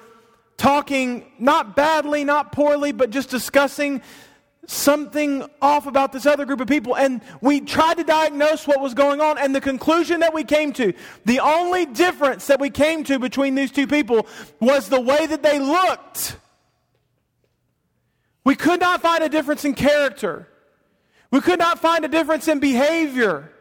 talking 0.62 1.26
not 1.39 1.76
badly, 1.76 2.24
not 2.24 2.51
poorly, 2.51 2.91
but 2.91 3.09
just 3.09 3.32
discussing 3.32 3.99
something 4.68 5.43
off 5.59 5.88
about 5.88 6.14
this 6.14 6.28
other 6.28 6.45
group 6.45 6.62
of 6.62 6.68
people. 6.68 6.95
And 6.95 7.22
we 7.41 7.62
tried 7.62 7.97
to 7.97 8.03
diagnose 8.03 8.68
what 8.68 8.80
was 8.80 8.93
going 8.93 9.22
on. 9.22 9.39
And 9.39 9.55
the 9.55 9.59
conclusion 9.59 10.20
that 10.20 10.36
we 10.36 10.43
came 10.43 10.72
to, 10.74 10.93
the 11.26 11.39
only 11.39 11.88
difference 11.88 12.45
that 12.45 12.59
we 12.59 12.70
came 12.70 13.03
to 13.05 13.18
between 13.18 13.55
these 13.55 13.72
two 13.72 13.88
people 13.88 14.28
was 14.59 14.88
the 14.88 15.01
way 15.01 15.26
that 15.26 15.41
they 15.41 15.57
looked. 15.57 16.38
We 18.43 18.53
could 18.53 18.80
not 18.80 19.01
find 19.01 19.24
a 19.24 19.30
difference 19.30 19.66
in 19.66 19.74
character. 19.74 20.47
We 21.32 21.41
could 21.41 21.57
not 21.57 21.80
find 21.80 22.05
a 22.05 22.07
difference 22.07 22.47
in 22.47 22.59
behavior. 22.59 23.51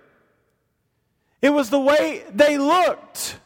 It 1.40 1.50
was 1.50 1.70
the 1.70 1.80
way 1.80 2.24
they 2.30 2.58
looked. 2.58 3.38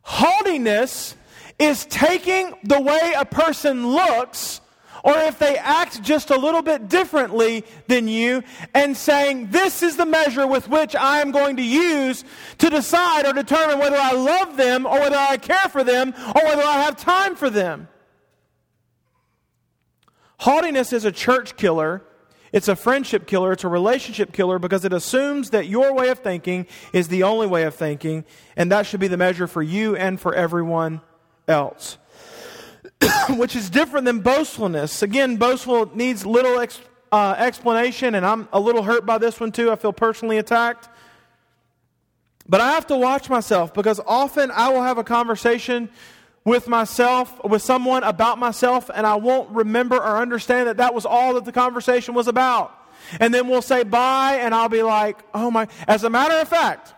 Haughtiness 0.00 1.14
is 1.58 1.86
taking 1.86 2.54
the 2.62 2.80
way 2.80 3.14
a 3.16 3.24
person 3.24 3.88
looks, 3.88 4.60
or 5.02 5.16
if 5.18 5.38
they 5.38 5.56
act 5.56 6.02
just 6.02 6.30
a 6.30 6.36
little 6.36 6.62
bit 6.62 6.88
differently 6.88 7.64
than 7.88 8.08
you, 8.08 8.42
and 8.74 8.96
saying, 8.96 9.50
This 9.50 9.82
is 9.82 9.96
the 9.96 10.06
measure 10.06 10.46
with 10.46 10.68
which 10.68 10.94
I 10.94 11.20
am 11.20 11.30
going 11.30 11.56
to 11.56 11.62
use 11.62 12.24
to 12.58 12.70
decide 12.70 13.26
or 13.26 13.32
determine 13.32 13.78
whether 13.78 13.96
I 13.96 14.12
love 14.12 14.56
them, 14.56 14.86
or 14.86 15.00
whether 15.00 15.16
I 15.16 15.36
care 15.36 15.68
for 15.68 15.82
them, 15.82 16.14
or 16.34 16.44
whether 16.44 16.62
I 16.62 16.82
have 16.82 16.96
time 16.96 17.34
for 17.34 17.50
them. 17.50 17.88
Haughtiness 20.40 20.92
is 20.92 21.04
a 21.04 21.12
church 21.12 21.56
killer. 21.56 22.02
It's 22.52 22.68
a 22.68 22.76
friendship 22.76 23.26
killer. 23.26 23.52
It's 23.52 23.64
a 23.64 23.68
relationship 23.68 24.32
killer 24.32 24.58
because 24.60 24.84
it 24.84 24.92
assumes 24.92 25.50
that 25.50 25.66
your 25.66 25.92
way 25.92 26.08
of 26.08 26.20
thinking 26.20 26.66
is 26.92 27.08
the 27.08 27.24
only 27.24 27.48
way 27.48 27.64
of 27.64 27.74
thinking, 27.74 28.24
and 28.56 28.70
that 28.70 28.86
should 28.86 29.00
be 29.00 29.08
the 29.08 29.16
measure 29.16 29.48
for 29.48 29.62
you 29.62 29.96
and 29.96 30.20
for 30.20 30.32
everyone 30.34 31.00
else. 31.48 31.98
Which 33.30 33.56
is 33.56 33.70
different 33.70 34.06
than 34.06 34.20
boastfulness. 34.20 35.02
Again, 35.02 35.36
boastful 35.36 35.96
needs 35.96 36.26
little 36.26 36.58
ex, 36.60 36.80
uh, 37.12 37.34
explanation, 37.38 38.14
and 38.14 38.24
I'm 38.24 38.48
a 38.52 38.60
little 38.60 38.82
hurt 38.82 39.06
by 39.06 39.18
this 39.18 39.40
one 39.40 39.52
too. 39.52 39.70
I 39.70 39.76
feel 39.76 39.92
personally 39.92 40.38
attacked. 40.38 40.88
But 42.48 42.60
I 42.60 42.72
have 42.72 42.86
to 42.86 42.96
watch 42.96 43.28
myself 43.28 43.74
because 43.74 44.00
often 44.06 44.50
I 44.50 44.70
will 44.70 44.82
have 44.82 44.96
a 44.96 45.04
conversation 45.04 45.90
with 46.44 46.66
myself, 46.66 47.44
with 47.44 47.60
someone 47.60 48.02
about 48.04 48.38
myself, 48.38 48.90
and 48.94 49.06
I 49.06 49.16
won't 49.16 49.50
remember 49.50 49.96
or 49.96 50.16
understand 50.16 50.68
that 50.68 50.78
that 50.78 50.94
was 50.94 51.04
all 51.04 51.34
that 51.34 51.44
the 51.44 51.52
conversation 51.52 52.14
was 52.14 52.26
about. 52.26 52.74
And 53.20 53.32
then 53.32 53.48
we'll 53.48 53.62
say 53.62 53.84
bye, 53.84 54.38
and 54.40 54.54
I'll 54.54 54.70
be 54.70 54.82
like, 54.82 55.18
oh 55.34 55.50
my. 55.50 55.68
As 55.86 56.04
a 56.04 56.10
matter 56.10 56.34
of 56.34 56.48
fact, 56.48 56.94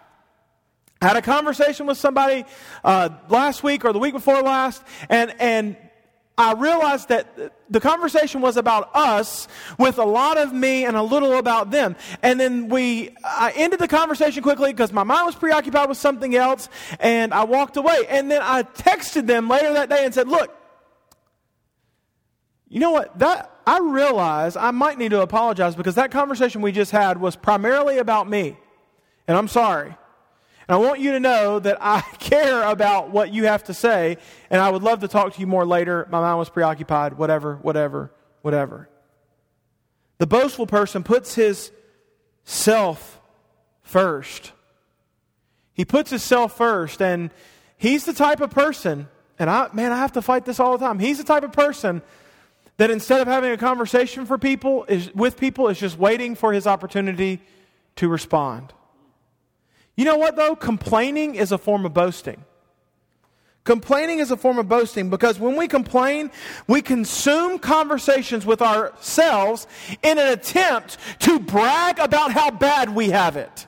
Had 1.01 1.16
a 1.16 1.22
conversation 1.22 1.86
with 1.86 1.96
somebody 1.96 2.44
uh, 2.84 3.09
last 3.28 3.62
week 3.62 3.84
or 3.84 3.92
the 3.92 3.98
week 3.98 4.12
before 4.12 4.42
last, 4.42 4.82
and, 5.09 5.34
and 5.40 5.76
I 6.40 6.55
realized 6.55 7.11
that 7.11 7.53
the 7.68 7.80
conversation 7.80 8.40
was 8.40 8.57
about 8.57 8.90
us 8.94 9.46
with 9.78 9.98
a 9.98 10.05
lot 10.05 10.38
of 10.38 10.55
me 10.55 10.86
and 10.86 10.96
a 10.96 11.03
little 11.03 11.36
about 11.36 11.70
them. 11.70 11.96
And 12.22 12.40
then 12.40 12.68
we, 12.68 13.14
I 13.22 13.53
ended 13.55 13.78
the 13.78 13.88
conversation 13.88 14.42
quickly 14.42 14.72
because 14.72 14.90
my 14.90 15.03
mind 15.03 15.26
was 15.26 15.34
preoccupied 15.34 15.90
with 15.90 15.98
something 15.98 16.34
else 16.34 16.70
and 16.98 17.34
I 17.34 17.44
walked 17.44 17.76
away. 17.76 18.07
And 18.09 18.30
then 18.30 18.40
I 18.42 18.62
texted 18.62 19.26
them 19.26 19.51
later 19.51 19.74
that 19.74 19.90
day 19.90 20.03
and 20.03 20.14
said, 20.14 20.28
look, 20.28 20.57
you 22.70 22.80
know 22.80 22.92
what? 22.92 23.18
That, 23.18 23.55
I 23.66 23.80
realize 23.80 24.57
I 24.57 24.70
might 24.70 24.96
need 24.96 25.11
to 25.11 25.20
apologize 25.20 25.76
because 25.76 25.96
that 25.96 26.11
conversation 26.11 26.62
we 26.62 26.72
just 26.72 26.90
had 26.90 27.20
was 27.20 27.36
primarily 27.36 27.98
about 27.98 28.30
me. 28.30 28.57
And 29.28 29.36
I'm 29.36 29.48
sorry. 29.48 29.94
And 30.70 30.76
I 30.76 30.86
want 30.86 31.00
you 31.00 31.10
to 31.10 31.18
know 31.18 31.58
that 31.58 31.78
I 31.80 32.00
care 32.20 32.62
about 32.62 33.10
what 33.10 33.34
you 33.34 33.46
have 33.46 33.64
to 33.64 33.74
say, 33.74 34.18
and 34.50 34.62
I 34.62 34.70
would 34.70 34.84
love 34.84 35.00
to 35.00 35.08
talk 35.08 35.34
to 35.34 35.40
you 35.40 35.48
more 35.48 35.66
later. 35.66 36.06
My 36.12 36.20
mind 36.20 36.38
was 36.38 36.48
preoccupied, 36.48 37.18
whatever, 37.18 37.56
whatever, 37.56 38.12
whatever. 38.42 38.88
The 40.18 40.28
boastful 40.28 40.68
person 40.68 41.02
puts 41.02 41.34
his 41.34 41.72
self 42.44 43.20
first. 43.82 44.52
He 45.72 45.84
puts 45.84 46.12
his 46.12 46.22
self 46.22 46.56
first, 46.56 47.02
and 47.02 47.32
he's 47.76 48.04
the 48.04 48.12
type 48.12 48.40
of 48.40 48.50
person, 48.50 49.08
and 49.40 49.50
I, 49.50 49.70
man, 49.72 49.90
I 49.90 49.96
have 49.96 50.12
to 50.12 50.22
fight 50.22 50.44
this 50.44 50.60
all 50.60 50.78
the 50.78 50.86
time. 50.86 51.00
He's 51.00 51.18
the 51.18 51.24
type 51.24 51.42
of 51.42 51.50
person 51.50 52.00
that 52.76 52.92
instead 52.92 53.20
of 53.20 53.26
having 53.26 53.50
a 53.50 53.56
conversation 53.56 54.24
for 54.24 54.38
people, 54.38 54.84
is, 54.84 55.12
with 55.16 55.36
people, 55.36 55.66
is 55.66 55.80
just 55.80 55.98
waiting 55.98 56.36
for 56.36 56.52
his 56.52 56.68
opportunity 56.68 57.40
to 57.96 58.06
respond. 58.06 58.72
You 60.01 60.07
know 60.07 60.16
what, 60.16 60.34
though? 60.34 60.57
Complaining 60.57 61.34
is 61.34 61.53
a 61.53 61.59
form 61.59 61.84
of 61.84 61.92
boasting. 61.92 62.42
Complaining 63.64 64.20
is 64.20 64.30
a 64.30 64.36
form 64.38 64.59
of 64.59 64.66
boasting 64.66 65.11
because 65.11 65.38
when 65.38 65.57
we 65.57 65.68
complain, 65.68 66.30
we 66.66 66.80
consume 66.80 67.59
conversations 67.59 68.46
with 68.46 68.62
ourselves 68.62 69.66
in 70.03 70.18
an 70.18 70.28
attempt 70.28 70.96
to 71.18 71.38
brag 71.38 71.98
about 71.98 72.32
how 72.32 72.51
bad 72.51 72.94
we 72.94 73.11
have 73.11 73.36
it. 73.36 73.66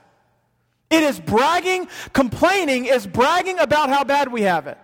It 0.88 1.02
is 1.02 1.20
bragging, 1.20 1.86
complaining 2.14 2.86
is 2.86 3.06
bragging 3.06 3.58
about 3.58 3.90
how 3.90 4.02
bad 4.02 4.32
we 4.32 4.40
have 4.40 4.66
it. 4.66 4.78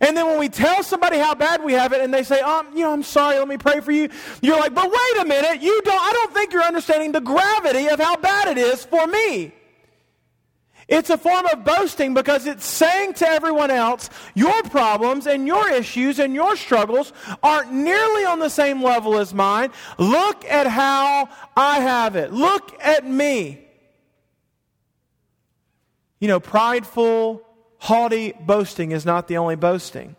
And 0.00 0.16
then 0.16 0.28
when 0.28 0.38
we 0.38 0.48
tell 0.48 0.84
somebody 0.84 1.18
how 1.18 1.34
bad 1.34 1.64
we 1.64 1.72
have 1.72 1.92
it 1.92 2.02
and 2.02 2.14
they 2.14 2.22
say, 2.22 2.38
um, 2.38 2.68
you 2.72 2.84
know, 2.84 2.92
I'm 2.92 3.02
sorry, 3.02 3.36
let 3.36 3.48
me 3.48 3.58
pray 3.58 3.80
for 3.80 3.90
you. 3.90 4.10
You're 4.42 4.60
like, 4.60 4.76
but 4.76 4.88
wait 4.88 5.22
a 5.22 5.24
minute, 5.24 5.60
you 5.60 5.82
don't, 5.82 6.00
I 6.00 6.12
don't 6.12 6.32
think 6.32 6.52
you're 6.52 6.62
understanding 6.62 7.10
the 7.10 7.20
gravity 7.20 7.88
of 7.88 7.98
how 7.98 8.14
bad 8.14 8.56
it 8.56 8.58
is 8.58 8.84
for 8.84 9.04
me. 9.08 9.54
It's 10.88 11.10
a 11.10 11.18
form 11.18 11.44
of 11.46 11.64
boasting 11.64 12.14
because 12.14 12.46
it's 12.46 12.64
saying 12.64 13.12
to 13.14 13.28
everyone 13.28 13.70
else, 13.70 14.08
your 14.34 14.62
problems 14.64 15.26
and 15.26 15.46
your 15.46 15.70
issues 15.70 16.18
and 16.18 16.34
your 16.34 16.56
struggles 16.56 17.12
aren't 17.42 17.70
nearly 17.70 18.24
on 18.24 18.38
the 18.38 18.48
same 18.48 18.82
level 18.82 19.18
as 19.18 19.34
mine. 19.34 19.70
Look 19.98 20.46
at 20.46 20.66
how 20.66 21.28
I 21.54 21.80
have 21.80 22.16
it. 22.16 22.32
Look 22.32 22.74
at 22.82 23.06
me. 23.06 23.66
You 26.20 26.28
know, 26.28 26.40
prideful, 26.40 27.42
haughty 27.76 28.32
boasting 28.40 28.92
is 28.92 29.04
not 29.04 29.28
the 29.28 29.36
only 29.36 29.56
boasting. 29.56 30.16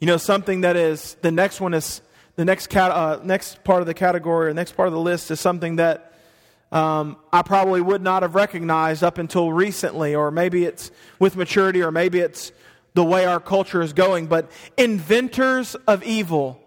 You 0.00 0.06
know, 0.06 0.16
something 0.16 0.62
that 0.62 0.74
is, 0.74 1.16
the 1.20 1.30
next 1.30 1.60
one 1.60 1.74
is, 1.74 2.00
the 2.36 2.46
next, 2.46 2.74
uh, 2.74 3.20
next 3.22 3.62
part 3.62 3.82
of 3.82 3.86
the 3.86 3.94
category, 3.94 4.48
or 4.48 4.54
next 4.54 4.72
part 4.72 4.88
of 4.88 4.94
the 4.94 5.00
list 5.00 5.30
is 5.30 5.38
something 5.38 5.76
that 5.76 6.11
um, 6.72 7.16
I 7.32 7.42
probably 7.42 7.80
would 7.80 8.02
not 8.02 8.22
have 8.22 8.34
recognized 8.34 9.04
up 9.04 9.18
until 9.18 9.52
recently, 9.52 10.14
or 10.14 10.30
maybe 10.30 10.64
it's 10.64 10.90
with 11.18 11.36
maturity, 11.36 11.82
or 11.82 11.90
maybe 11.90 12.18
it's 12.18 12.50
the 12.94 13.04
way 13.04 13.26
our 13.26 13.40
culture 13.40 13.82
is 13.82 13.92
going. 13.92 14.26
But 14.26 14.50
inventors 14.76 15.74
of 15.86 16.02
evil. 16.02 16.58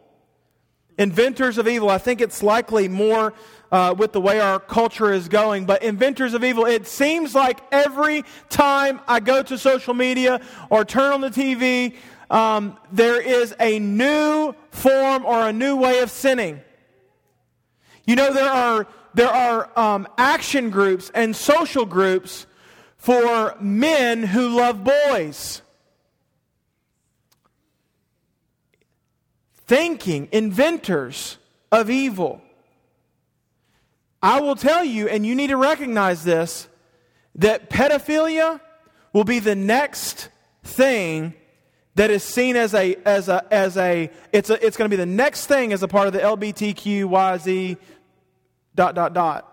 Inventors 0.97 1.57
of 1.57 1.67
evil. 1.67 1.89
I 1.89 1.97
think 1.97 2.21
it's 2.21 2.41
likely 2.41 2.87
more 2.87 3.33
uh, 3.71 3.93
with 3.97 4.13
the 4.13 4.21
way 4.21 4.39
our 4.39 4.59
culture 4.59 5.11
is 5.11 5.27
going, 5.27 5.65
but 5.65 5.83
inventors 5.83 6.33
of 6.33 6.43
evil, 6.43 6.65
it 6.65 6.87
seems 6.87 7.35
like 7.35 7.59
every 7.71 8.23
time 8.49 9.01
I 9.07 9.19
go 9.19 9.43
to 9.43 9.57
social 9.57 9.93
media 9.93 10.39
or 10.69 10.85
turn 10.85 11.11
on 11.11 11.21
the 11.21 11.29
TV, 11.29 11.95
um, 12.29 12.77
there 12.91 13.19
is 13.19 13.53
a 13.59 13.79
new 13.79 14.53
form 14.71 15.25
or 15.25 15.47
a 15.47 15.53
new 15.53 15.75
way 15.75 15.99
of 15.99 16.09
sinning. 16.09 16.61
You 18.05 18.15
know, 18.15 18.33
there 18.33 18.49
are, 18.49 18.87
there 19.15 19.29
are 19.29 19.69
um, 19.79 20.07
action 20.17 20.69
groups 20.69 21.09
and 21.15 21.35
social 21.35 21.85
groups 21.85 22.45
for 22.97 23.55
men 23.59 24.23
who 24.23 24.57
love 24.57 24.83
boys. 24.83 25.61
Thinking, 29.67 30.27
inventors 30.31 31.37
of 31.71 31.89
evil. 31.89 32.41
I 34.21 34.39
will 34.41 34.55
tell 34.55 34.83
you, 34.83 35.07
and 35.07 35.25
you 35.25 35.33
need 35.33 35.47
to 35.47 35.57
recognize 35.57 36.23
this, 36.23 36.67
that 37.35 37.69
pedophilia 37.69 38.59
will 39.13 39.23
be 39.23 39.39
the 39.39 39.55
next 39.55 40.29
thing 40.63 41.33
that 41.95 42.11
is 42.11 42.23
seen 42.23 42.55
as 42.55 42.73
a 42.73 42.95
as 43.05 43.29
a 43.29 43.45
as 43.53 43.77
a 43.77 44.09
it's 44.33 44.49
a 44.49 44.65
it's 44.65 44.75
going 44.75 44.89
to 44.89 44.95
be 44.95 44.99
the 44.99 45.05
next 45.05 45.47
thing 45.47 45.71
as 45.71 45.81
a 45.81 45.87
part 45.87 46.07
of 46.07 46.13
the 46.13 46.19
LBTQYZ 46.19 47.77
dot 48.75 48.93
dot 48.95 49.13
dot. 49.13 49.51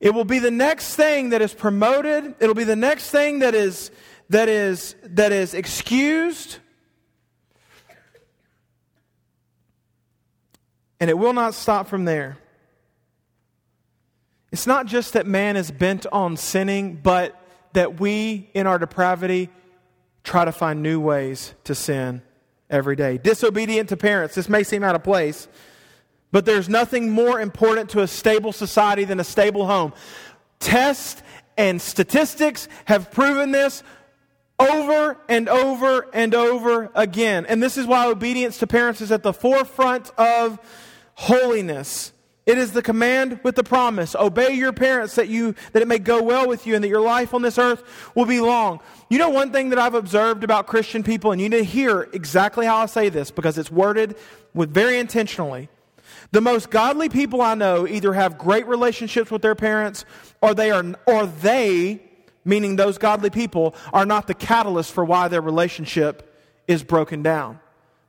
It 0.00 0.14
will 0.14 0.24
be 0.24 0.38
the 0.38 0.50
next 0.50 0.94
thing 0.94 1.30
that 1.30 1.42
is 1.42 1.52
promoted. 1.52 2.36
It'll 2.38 2.54
be 2.54 2.64
the 2.64 2.76
next 2.76 3.10
thing 3.10 3.40
that 3.40 3.54
is 3.54 3.90
that 4.30 4.48
is 4.48 4.94
that 5.02 5.32
is 5.32 5.54
excused. 5.54 6.58
And 11.00 11.10
it 11.10 11.18
will 11.18 11.32
not 11.32 11.54
stop 11.54 11.88
from 11.88 12.04
there. 12.04 12.38
It's 14.50 14.66
not 14.66 14.86
just 14.86 15.12
that 15.12 15.26
man 15.26 15.56
is 15.56 15.70
bent 15.70 16.06
on 16.10 16.36
sinning, 16.36 16.98
but 17.02 17.40
that 17.74 18.00
we, 18.00 18.50
in 18.54 18.66
our 18.66 18.78
depravity, 18.78 19.50
try 20.24 20.44
to 20.44 20.52
find 20.52 20.82
new 20.82 21.00
ways 21.00 21.54
to 21.64 21.74
sin 21.74 22.22
every 22.70 22.96
day. 22.96 23.18
Disobedient 23.18 23.90
to 23.90 23.96
parents. 23.96 24.34
This 24.34 24.48
may 24.48 24.62
seem 24.62 24.82
out 24.82 24.94
of 24.94 25.04
place, 25.04 25.48
but 26.30 26.44
there's 26.44 26.68
nothing 26.68 27.10
more 27.10 27.40
important 27.40 27.90
to 27.90 28.00
a 28.00 28.06
stable 28.06 28.52
society 28.52 29.04
than 29.04 29.20
a 29.20 29.24
stable 29.24 29.66
home. 29.66 29.92
Tests 30.60 31.22
and 31.56 31.80
statistics 31.80 32.68
have 32.84 33.10
proven 33.10 33.50
this 33.50 33.82
over 34.58 35.16
and 35.28 35.48
over 35.48 36.06
and 36.12 36.34
over 36.34 36.90
again. 36.94 37.46
And 37.46 37.62
this 37.62 37.76
is 37.76 37.86
why 37.86 38.06
obedience 38.06 38.58
to 38.58 38.66
parents 38.66 39.00
is 39.00 39.12
at 39.12 39.22
the 39.22 39.32
forefront 39.32 40.10
of 40.18 40.58
holiness. 41.14 42.12
It 42.46 42.56
is 42.56 42.72
the 42.72 42.80
command 42.80 43.40
with 43.42 43.56
the 43.56 43.62
promise. 43.62 44.14
Obey 44.14 44.54
your 44.54 44.72
parents 44.72 45.16
that 45.16 45.28
you 45.28 45.54
that 45.72 45.82
it 45.82 45.88
may 45.88 45.98
go 45.98 46.22
well 46.22 46.48
with 46.48 46.66
you 46.66 46.74
and 46.74 46.82
that 46.82 46.88
your 46.88 47.02
life 47.02 47.34
on 47.34 47.42
this 47.42 47.58
earth 47.58 47.82
will 48.14 48.24
be 48.24 48.40
long. 48.40 48.80
You 49.10 49.18
know 49.18 49.28
one 49.28 49.52
thing 49.52 49.68
that 49.68 49.78
I've 49.78 49.94
observed 49.94 50.44
about 50.44 50.66
Christian 50.66 51.02
people 51.02 51.30
and 51.30 51.40
you 51.40 51.48
need 51.48 51.58
to 51.58 51.64
hear 51.64 52.08
exactly 52.12 52.64
how 52.64 52.78
I 52.78 52.86
say 52.86 53.10
this 53.10 53.30
because 53.30 53.58
it's 53.58 53.70
worded 53.70 54.16
with 54.54 54.72
very 54.72 54.98
intentionally. 54.98 55.68
The 56.30 56.40
most 56.40 56.70
godly 56.70 57.08
people 57.08 57.40
I 57.40 57.54
know 57.54 57.86
either 57.86 58.12
have 58.12 58.36
great 58.36 58.66
relationships 58.66 59.30
with 59.30 59.42
their 59.42 59.54
parents 59.54 60.04
or 60.42 60.54
they 60.54 60.70
are 60.70 60.84
or 61.06 61.26
they 61.26 62.02
meaning 62.48 62.76
those 62.76 62.98
godly 62.98 63.30
people 63.30 63.74
are 63.92 64.06
not 64.06 64.26
the 64.26 64.34
catalyst 64.34 64.92
for 64.92 65.04
why 65.04 65.28
their 65.28 65.42
relationship 65.42 66.34
is 66.66 66.82
broken 66.82 67.22
down. 67.22 67.60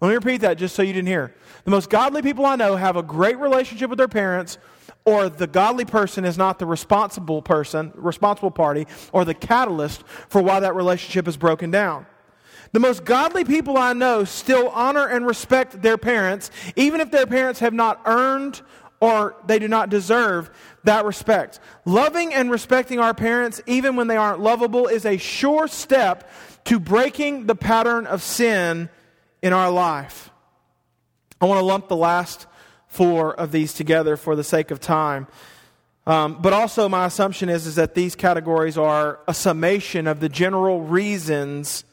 Let 0.01 0.09
me 0.09 0.15
repeat 0.15 0.37
that 0.41 0.57
just 0.57 0.75
so 0.75 0.81
you 0.81 0.93
didn't 0.93 1.07
hear. 1.07 1.35
The 1.65 1.71
most 1.71 1.89
godly 1.89 2.21
people 2.21 2.45
I 2.45 2.55
know 2.55 2.77
have 2.77 2.95
a 2.95 3.03
great 3.03 3.37
relationship 3.37 3.89
with 3.89 3.97
their 3.97 4.07
parents, 4.07 4.57
or 5.03 5.27
the 5.27 5.47
godly 5.47 5.83
person 5.83 6.23
is 6.23 6.37
not 6.37 6.57
the 6.57 6.65
responsible 6.65 7.41
person, 7.41 7.91
responsible 7.95 8.51
party, 8.51 8.87
or 9.11 9.25
the 9.25 9.33
catalyst 9.33 10.03
for 10.29 10.41
why 10.41 10.61
that 10.61 10.73
relationship 10.73 11.27
is 11.27 11.35
broken 11.35 11.69
down. 11.69 12.05
The 12.71 12.79
most 12.79 13.03
godly 13.03 13.43
people 13.43 13.77
I 13.77 13.93
know 13.93 14.23
still 14.23 14.69
honor 14.69 15.07
and 15.07 15.25
respect 15.25 15.81
their 15.81 15.97
parents, 15.97 16.51
even 16.75 17.01
if 17.01 17.09
their 17.09 17.25
parents 17.25 17.59
have 17.61 17.73
not 17.73 18.01
earned 18.05 18.61
or 18.99 19.35
they 19.45 19.59
do 19.59 19.67
not 19.67 19.89
deserve 19.89 20.51
that 20.83 21.05
respect. 21.05 21.59
Loving 21.85 22.33
and 22.33 22.51
respecting 22.51 22.99
our 22.99 23.13
parents, 23.13 23.61
even 23.65 23.95
when 23.95 24.07
they 24.07 24.17
aren't 24.17 24.41
lovable, 24.41 24.87
is 24.87 25.05
a 25.05 25.17
sure 25.17 25.67
step 25.67 26.29
to 26.65 26.79
breaking 26.79 27.45
the 27.45 27.55
pattern 27.55 28.05
of 28.05 28.21
sin 28.21 28.89
in 29.41 29.53
our 29.53 29.71
life. 29.71 30.29
I 31.41 31.45
want 31.45 31.59
to 31.59 31.65
lump 31.65 31.87
the 31.87 31.95
last 31.95 32.45
four 32.87 33.33
of 33.33 33.51
these 33.51 33.73
together 33.73 34.17
for 34.17 34.35
the 34.35 34.43
sake 34.43 34.71
of 34.71 34.79
time. 34.79 35.27
Um, 36.05 36.41
but 36.41 36.53
also, 36.53 36.89
my 36.89 37.05
assumption 37.05 37.49
is, 37.49 37.67
is 37.67 37.75
that 37.75 37.93
these 37.93 38.15
categories 38.15 38.77
are 38.77 39.19
a 39.27 39.33
summation 39.33 40.07
of 40.07 40.19
the 40.19 40.27
general 40.29 40.81
reasons 40.81 41.85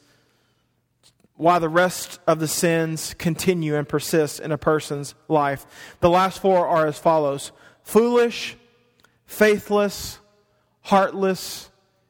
why 1.37 1.59
the 1.59 1.69
rest 1.69 2.19
of 2.27 2.39
the 2.39 2.47
sins 2.47 3.13
continue 3.17 3.75
and 3.75 3.87
persist 3.87 4.39
in 4.39 4.51
a 4.51 4.57
person's 4.57 5.15
life. 5.27 5.65
The 5.99 6.09
last 6.09 6.39
four 6.39 6.67
are 6.67 6.87
as 6.87 6.97
follows 6.97 7.51
foolish, 7.83 8.57
faithless, 9.25 10.19
heartless, 10.81 11.69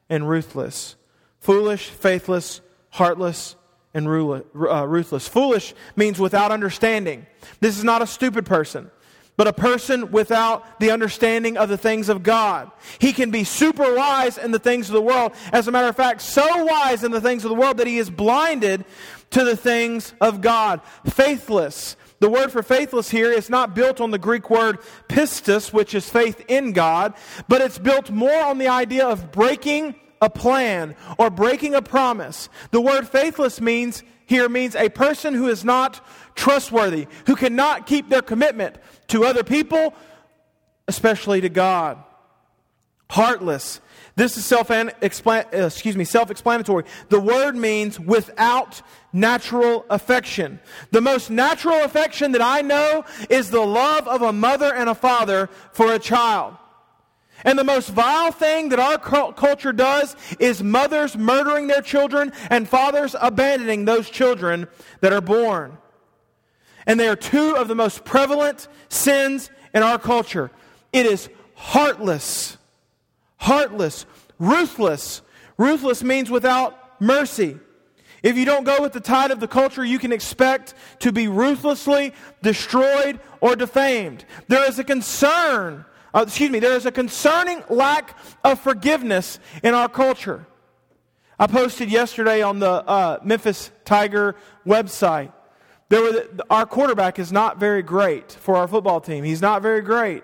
and 0.10 0.28
ruthless. 0.28 0.96
Foolish, 1.40 1.90
faithless, 1.90 2.62
heartless, 2.90 3.56
and 3.94 4.08
uh, 4.08 4.88
ruthless. 4.88 5.28
Foolish 5.28 5.74
means 5.96 6.20
without 6.20 6.52
understanding. 6.52 7.26
This 7.60 7.78
is 7.78 7.84
not 7.84 8.02
a 8.02 8.08
stupid 8.08 8.46
person, 8.46 8.92
but 9.38 9.48
a 9.48 9.54
person 9.54 10.12
without 10.12 10.80
the 10.80 10.92
understanding 10.92 11.58
of 11.58 11.70
the 11.70 11.78
things 11.78 12.10
of 12.10 12.24
God. 12.24 12.72
He 13.00 13.14
can 13.14 13.32
be 13.32 13.44
super 13.44 13.96
wise 13.96 14.38
in 14.38 14.52
the 14.52 14.60
things 14.60 14.90
of 14.90 14.94
the 14.94 15.02
world. 15.02 15.34
As 15.52 15.68
a 15.68 15.72
matter 15.72 15.88
of 15.88 15.96
fact, 15.96 16.22
so 16.22 16.66
wise 16.66 17.04
in 17.04 17.12
the 17.12 17.22
things 17.22 17.46
of 17.46 17.50
the 17.50 17.56
world 17.56 17.78
that 17.78 17.88
he 17.88 17.98
is 17.98 18.10
blinded 18.10 18.86
to 19.32 19.44
the 19.44 19.58
things 19.58 20.14
of 20.22 20.42
God. 20.42 20.82
Faithless. 21.06 21.96
The 22.20 22.30
word 22.30 22.52
for 22.52 22.64
faithless 22.64 23.10
here 23.10 23.32
is 23.32 23.50
not 23.50 23.76
built 23.76 24.02
on 24.02 24.12
the 24.12 24.18
Greek 24.18 24.50
word 24.50 24.80
pistis, 25.08 25.72
which 25.72 25.94
is 25.94 26.10
faith 26.10 26.44
in 26.48 26.72
God, 26.72 27.14
but 27.48 27.62
it's 27.62 27.78
built 27.78 28.10
more 28.10 28.44
on 28.46 28.58
the 28.58 28.70
idea 28.70 29.08
of 29.08 29.32
breaking 29.32 29.96
a 30.22 30.30
plan 30.30 30.96
or 31.20 31.30
breaking 31.30 31.76
a 31.76 31.82
promise. 31.82 32.50
The 32.72 32.82
word 32.82 33.08
faithless 33.08 33.62
means 33.62 34.04
here 34.26 34.50
means 34.50 34.76
a 34.76 34.90
person 34.90 35.34
who 35.34 35.48
is 35.48 35.64
not 35.64 36.06
trustworthy, 36.36 37.08
who 37.28 37.36
cannot 37.36 37.86
keep 37.86 38.10
their 38.10 38.22
commitment 38.22 38.76
to 39.08 39.24
other 39.24 39.44
people, 39.44 39.94
especially 40.88 41.42
to 41.42 41.50
God. 41.50 41.98
Heartless. 43.10 43.80
This 44.18 44.36
is 44.36 44.46
self 44.46 44.72
explain 44.72 45.46
uh, 45.54 45.68
excuse 45.68 45.96
me, 45.96 46.04
self-explanatory. 46.04 46.86
The 47.10 47.20
word 47.20 47.56
means 47.56 48.00
without 48.00 48.82
natural 49.14 49.86
affection. 49.92 50.60
The 50.90 51.02
most 51.02 51.30
natural 51.30 51.84
affection 51.84 52.32
that 52.32 52.42
I 52.42 52.64
know 52.64 53.06
is 53.30 53.52
the 53.52 53.62
love 53.62 54.08
of 54.08 54.24
a 54.24 54.34
mother 54.34 54.74
and 54.74 54.90
a 54.90 54.96
father 54.96 55.52
for 55.72 55.94
a 55.94 56.00
child. 56.00 56.56
And 57.44 57.60
the 57.60 57.64
most 57.64 57.90
vile 57.90 58.32
thing 58.32 58.70
that 58.70 58.80
our 58.80 58.98
culture 58.98 59.72
does 59.72 60.16
is 60.40 60.64
mothers 60.64 61.16
murdering 61.16 61.68
their 61.68 61.84
children 61.84 62.34
and 62.50 62.68
fathers 62.68 63.16
abandoning 63.22 63.86
those 63.86 64.10
children 64.10 64.68
that 65.02 65.14
are 65.14 65.22
born. 65.22 65.78
And 66.88 67.00
they 67.00 67.08
are 67.08 67.16
two 67.16 67.56
of 67.56 67.68
the 67.68 67.76
most 67.76 68.04
prevalent 68.04 68.68
sins 68.90 69.52
in 69.76 69.84
our 69.84 70.00
culture. 70.00 70.50
It 70.92 71.06
is 71.06 71.30
heartless, 71.54 72.57
heartless, 73.38 74.06
ruthless. 74.40 75.22
Ruthless 75.58 76.04
means 76.04 76.30
without 76.30 77.02
mercy. 77.02 77.58
If 78.24 78.36
you 78.36 78.46
don't 78.46 78.64
go 78.64 78.82
with 78.82 78.94
the 78.94 79.00
tide 79.00 79.32
of 79.32 79.40
the 79.40 79.48
culture, 79.48 79.86
you 79.86 80.00
can 80.00 80.12
expect 80.12 80.74
to 81.00 81.12
be 81.12 81.28
ruthlessly 81.28 82.14
destroyed 82.42 83.20
or 83.42 83.56
defamed. 83.56 84.26
There 84.48 84.68
is 84.68 84.80
a 84.80 84.84
concern 84.84 85.86
uh, 86.18 86.24
excuse 86.26 86.50
me, 86.50 86.58
there 86.58 86.76
is 86.76 86.88
a 86.88 86.92
concerning 86.92 87.64
lack 87.70 88.18
of 88.44 88.60
forgiveness 88.60 89.40
in 89.62 89.76
our 89.76 89.88
culture. 89.88 90.48
I 91.38 91.46
posted 91.46 91.92
yesterday 91.92 92.42
on 92.42 92.58
the 92.58 92.70
uh, 92.70 93.20
Memphis 93.24 93.70
Tiger 93.86 94.36
website. 94.66 95.32
There 95.90 96.02
were 96.02 96.28
our 96.50 96.66
quarterback 96.66 97.20
is 97.20 97.32
not 97.32 97.60
very 97.60 97.84
great 97.84 98.32
for 98.32 98.56
our 98.56 98.68
football 98.68 99.00
team. 99.00 99.24
He's 99.24 99.42
not 99.42 99.62
very 99.62 99.82
great. 99.82 100.24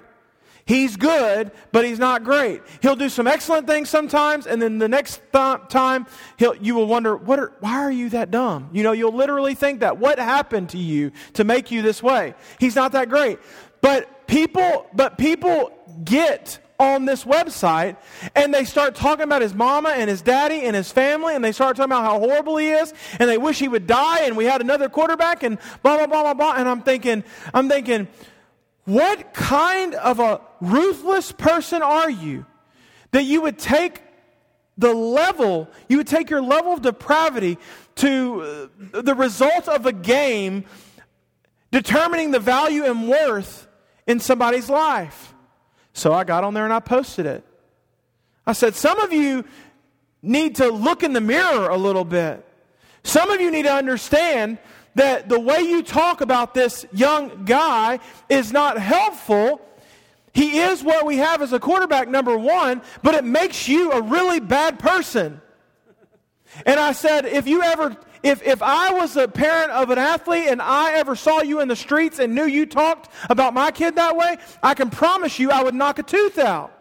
He's 0.66 0.96
good, 0.96 1.52
but 1.74 1.84
he's 1.84 2.00
not 2.00 2.24
great. 2.24 2.62
He'll 2.82 2.96
do 2.96 3.10
some 3.10 3.28
excellent 3.28 3.68
things 3.68 3.90
sometimes, 3.90 4.48
and 4.48 4.62
then 4.62 4.78
the 4.78 4.88
next 4.88 5.22
th- 5.34 5.60
time 5.68 6.08
he'll, 6.38 6.56
you 6.56 6.76
will 6.76 6.88
wonder, 6.88 7.18
what 7.18 7.38
are, 7.38 7.52
why 7.60 7.80
are 7.80 7.92
you 7.92 8.10
that 8.10 8.32
dumb? 8.32 8.70
You 8.72 8.84
know, 8.84 8.94
you'll 8.94 9.16
literally 9.16 9.56
think 9.56 9.82
that. 9.82 9.98
What 9.98 10.20
happened 10.20 10.70
to 10.70 10.78
you 10.78 11.12
to 11.34 11.44
make 11.44 11.70
you 11.70 11.82
this 11.82 12.02
way? 12.02 12.34
He's 12.60 12.76
not 12.76 12.94
that 12.94 13.10
great. 13.10 13.40
But 13.82 14.28
people, 14.28 14.88
but 14.94 15.18
people 15.18 15.72
get 16.04 16.60
on 16.80 17.06
this 17.06 17.24
website 17.24 17.98
and 18.36 18.54
they 18.54 18.66
start 18.66 18.96
talking 18.96 19.24
about 19.24 19.42
his 19.42 19.54
mama 19.54 19.90
and 19.90 20.10
his 20.10 20.22
daddy 20.22 20.62
and 20.62 20.76
his 20.76 20.92
family 20.92 21.36
and 21.36 21.44
they 21.44 21.52
start 21.52 21.76
talking 21.76 21.92
about 21.92 22.04
how 22.04 22.20
horrible 22.20 22.58
he 22.58 22.70
is 22.70 22.94
and 23.20 23.30
they 23.30 23.38
wish 23.38 23.60
he 23.60 23.68
would 23.68 23.86
die 23.88 24.22
and 24.22 24.36
we 24.36 24.46
had 24.46 24.60
another 24.62 24.90
quarterback 24.90 25.44
and 25.44 25.60
blah 25.82 25.98
blah 25.98 26.08
blah 26.08 26.24
blah 26.24 26.34
blah 26.34 26.54
and 26.58 26.68
I'm 26.68 26.82
thinking 26.82 27.24
I'm 27.54 27.70
thinking 27.70 28.08
what 28.86 29.34
kind 29.34 29.96
of 29.96 30.20
a 30.20 30.42
ruthless 30.64 31.32
person 31.32 31.82
are 31.82 32.10
you 32.10 32.46
that 33.12 33.24
you 33.24 33.42
would 33.42 33.60
take 33.60 34.02
the 34.78 34.94
level 34.94 35.70
you 35.88 35.98
would 35.98 36.08
take 36.08 36.30
your 36.30 36.42
level 36.42 36.74
of 36.74 36.82
depravity 36.82 37.58
to 37.96 38.70
uh, 38.94 39.02
the 39.02 39.14
result 39.14 39.68
of 39.68 39.86
a 39.86 39.94
game 39.94 40.66
determining 41.72 42.32
the 42.32 42.40
value 42.40 42.86
and 42.86 43.10
worth 43.10 43.68
in 44.06 44.20
somebody's 44.20 44.70
life. 44.70 45.34
So 45.94 46.14
I 46.14 46.24
got 46.24 46.44
on 46.44 46.54
there 46.54 46.66
and 46.66 46.74
I 46.74 46.80
posted 46.80 47.26
it. 47.26 47.44
I 48.46 48.54
said, 48.54 48.76
Some 48.76 49.00
of 49.00 49.14
you 49.14 49.44
need 50.22 50.56
to 50.58 50.70
look 50.70 51.04
in 51.04 51.14
the 51.14 51.22
mirror 51.22 51.70
a 51.70 51.78
little 51.78 52.06
bit. 52.06 52.46
Some 53.04 53.30
of 53.30 53.42
you 53.42 53.52
need 53.52 53.64
to 53.64 53.74
understand 53.74 54.60
that 54.96 55.28
the 55.28 55.40
way 55.40 55.62
you 55.62 55.82
talk 55.84 56.22
about 56.22 56.54
this 56.54 56.86
young 56.94 57.46
guy 57.46 58.00
is 58.30 58.52
not 58.52 58.78
helpful. 58.78 59.60
He 60.34 60.60
is 60.60 60.84
what 60.84 61.06
we 61.06 61.18
have 61.18 61.42
as 61.42 61.54
a 61.54 61.60
quarterback, 61.60 62.08
number 62.08 62.38
one, 62.38 62.82
but 63.04 63.14
it 63.14 63.24
makes 63.24 63.68
you 63.68 63.92
a 63.92 64.02
really 64.02 64.40
bad 64.40 64.80
person. 64.80 65.42
And 66.66 66.80
I 66.80 66.92
said, 66.92 67.26
if 67.26 67.48
you 67.48 67.62
ever 67.62 67.98
if, 68.24 68.42
if 68.42 68.64
I 68.64 68.94
was 68.94 69.18
a 69.18 69.28
parent 69.28 69.72
of 69.72 69.90
an 69.90 70.00
athlete 70.00 70.48
and 70.48 70.62
I 70.62 70.94
ever 70.94 71.14
saw 71.14 71.42
you 71.42 71.60
in 71.60 71.68
the 71.68 71.76
streets 71.76 72.20
and 72.20 72.34
knew 72.34 72.46
you 72.46 72.66
talked 72.66 73.10
about 73.30 73.54
my 73.54 73.70
kid 73.70 73.98
that 73.98 74.16
way, 74.16 74.38
I 74.64 74.74
can 74.76 74.90
promise 74.90 75.40
you 75.40 75.52
I 75.52 75.62
would 75.62 75.76
knock 75.76 76.00
a 76.00 76.04
tooth 76.04 76.38
out. 76.38 76.72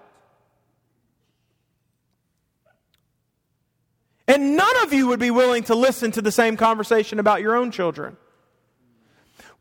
And 4.29 4.57
none 4.57 4.83
of 4.85 4.93
you 4.93 5.09
would 5.09 5.19
be 5.19 5.33
willing 5.33 5.65
to 5.65 5.75
listen 5.75 6.13
to 6.13 6.23
the 6.23 6.31
same 6.31 6.57
conversation 6.57 7.19
about 7.19 7.43
your 7.43 7.57
own 7.57 7.73
children. 7.73 8.17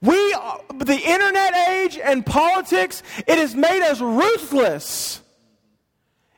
We, 0.01 0.35
the 0.79 0.99
internet 1.03 1.55
age 1.69 1.97
and 1.97 2.25
politics, 2.25 3.03
it 3.27 3.37
has 3.37 3.55
made 3.55 3.83
us 3.83 4.01
ruthless. 4.01 5.21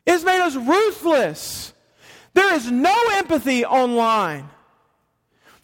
It 0.06 0.12
has 0.12 0.26
made 0.26 0.42
us 0.42 0.56
ruthless. 0.56 1.74
There 2.34 2.54
is 2.56 2.70
no 2.70 2.96
empathy 3.14 3.64
online. 3.66 4.50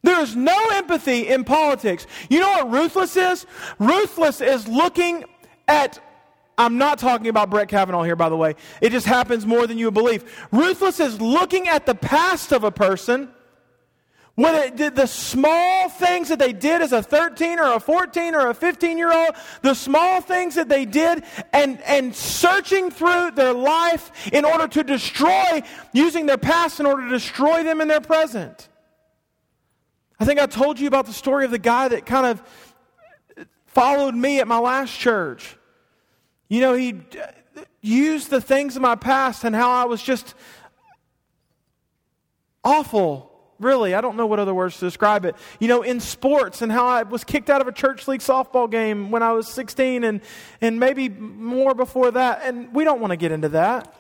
There 0.02 0.22
is 0.22 0.36
no 0.36 0.58
empathy 0.74 1.28
in 1.28 1.44
politics. 1.44 2.08
You 2.30 2.40
know 2.40 2.50
what 2.50 2.72
ruthless 2.72 3.18
is? 3.18 3.46
Ruthless 3.80 4.40
is 4.40 4.68
looking 4.68 5.26
at 5.68 6.00
I'm 6.58 6.78
not 6.78 7.00
talking 7.00 7.28
about 7.28 7.50
Brett 7.50 7.70
Kavanaugh 7.70 8.04
here, 8.04 8.18
by 8.18 8.28
the 8.28 8.36
way. 8.36 8.56
It 8.82 8.90
just 8.90 9.06
happens 9.06 9.46
more 9.46 9.66
than 9.66 9.78
you 9.78 9.92
believe. 9.92 10.48
Ruthless 10.52 11.00
is 11.00 11.22
looking 11.22 11.70
at 11.70 11.86
the 11.86 11.96
past 11.96 12.52
of 12.52 12.66
a 12.66 12.72
person 12.72 13.30
it 14.48 14.76
did 14.76 14.96
the 14.96 15.08
small 15.08 15.90
things 15.90 16.30
that 16.30 16.40
they 16.40 16.54
did 16.54 16.82
as 16.82 16.94
a 16.94 17.04
13 17.04 17.60
or 17.60 17.74
a 17.74 17.80
14 17.80 18.36
or 18.36 18.50
a 18.50 18.54
15 18.54 18.98
year 18.98 19.12
old, 19.12 19.36
the 19.62 19.74
small 19.74 20.22
things 20.22 20.56
that 20.56 20.70
they 20.70 20.86
did, 20.86 21.24
and, 21.52 21.82
and 21.82 22.16
searching 22.16 22.90
through 22.90 23.32
their 23.32 23.54
life 23.54 24.12
in 24.32 24.46
order 24.46 24.68
to 24.68 24.84
destroy, 24.84 25.62
using 25.94 26.26
their 26.26 26.38
past 26.38 26.80
in 26.80 26.86
order 26.86 27.04
to 27.04 27.10
destroy 27.10 27.64
them 27.64 27.82
in 27.82 27.88
their 27.88 28.02
present. 28.02 28.70
I 30.20 30.26
think 30.26 30.40
I 30.40 30.46
told 30.46 30.80
you 30.80 30.88
about 30.88 31.06
the 31.06 31.14
story 31.14 31.46
of 31.46 31.52
the 31.52 31.60
guy 31.60 31.88
that 31.88 32.06
kind 32.06 32.26
of 32.26 32.42
followed 33.68 34.16
me 34.16 34.40
at 34.40 34.48
my 34.48 34.60
last 34.60 34.98
church. 34.98 35.58
You 36.50 36.62
know, 36.62 36.74
he 36.74 36.94
uh, 36.94 37.62
used 37.82 38.30
the 38.30 38.42
things 38.42 38.76
of 38.76 38.82
my 38.82 38.96
past 38.96 39.44
and 39.44 39.56
how 39.56 39.72
I 39.72 39.86
was 39.86 40.02
just 40.02 40.34
awful. 42.64 43.29
Really, 43.60 43.94
I 43.94 44.02
don't 44.02 44.16
know 44.16 44.26
what 44.26 44.40
other 44.40 44.54
words 44.54 44.76
to 44.80 44.86
describe 44.86 45.26
it. 45.26 45.36
You 45.60 45.68
know, 45.68 45.82
in 45.82 46.00
sports 46.00 46.62
and 46.62 46.72
how 46.72 46.88
I 46.88 47.04
was 47.04 47.24
kicked 47.24 47.50
out 47.50 47.60
of 47.60 47.68
a 47.68 47.74
church 47.74 48.08
league 48.08 48.22
softball 48.22 48.72
game 48.72 49.12
when 49.12 49.22
I 49.22 49.34
was 49.34 49.50
16 49.50 50.06
and, 50.06 50.22
and 50.62 50.80
maybe 50.80 51.10
more 51.10 51.74
before 51.74 52.12
that. 52.12 52.42
And 52.44 52.74
we 52.74 52.86
don't 52.86 53.02
want 53.02 53.12
to 53.12 53.18
get 53.18 53.32
into 53.32 53.50
that. 53.50 53.94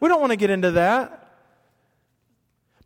We 0.00 0.08
don't 0.08 0.20
want 0.20 0.30
to 0.30 0.36
get 0.36 0.50
into 0.50 0.72
that. 0.72 1.20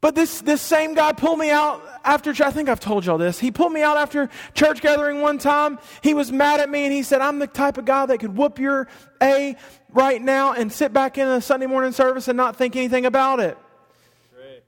But 0.01 0.15
this, 0.15 0.43
this 0.43 0.61
same 0.61 0.93
guy 0.93 1.13
pulled 1.13 1.39
me 1.39 1.51
out 1.51 1.83
after, 2.05 2.31
I 2.45 2.51
think 2.51 2.69
I've 2.69 2.79
told 2.79 3.07
y'all 3.07 3.17
this. 3.17 3.39
He 3.39 3.51
pulled 3.51 3.73
me 3.73 3.81
out 3.81 3.97
after 3.97 4.29
church 4.53 4.83
gathering 4.83 5.23
one 5.23 5.39
time. 5.39 5.79
He 6.03 6.13
was 6.13 6.31
mad 6.31 6.61
at 6.61 6.69
me 6.69 6.85
and 6.85 6.93
he 6.93 7.03
said, 7.03 7.23
I'm 7.23 7.39
the 7.39 7.47
type 7.47 7.79
of 7.79 7.87
guy 7.87 8.05
that 8.05 8.19
could 8.19 8.37
whoop 8.37 8.59
your 8.59 8.87
A 9.23 9.57
right 9.95 10.21
now 10.21 10.53
and 10.53 10.71
sit 10.71 10.93
back 10.93 11.17
in 11.17 11.27
a 11.27 11.41
Sunday 11.41 11.65
morning 11.65 11.93
service 11.93 12.29
and 12.29 12.37
not 12.37 12.57
think 12.57 12.77
anything 12.77 13.07
about 13.07 13.41
it. 13.41 13.57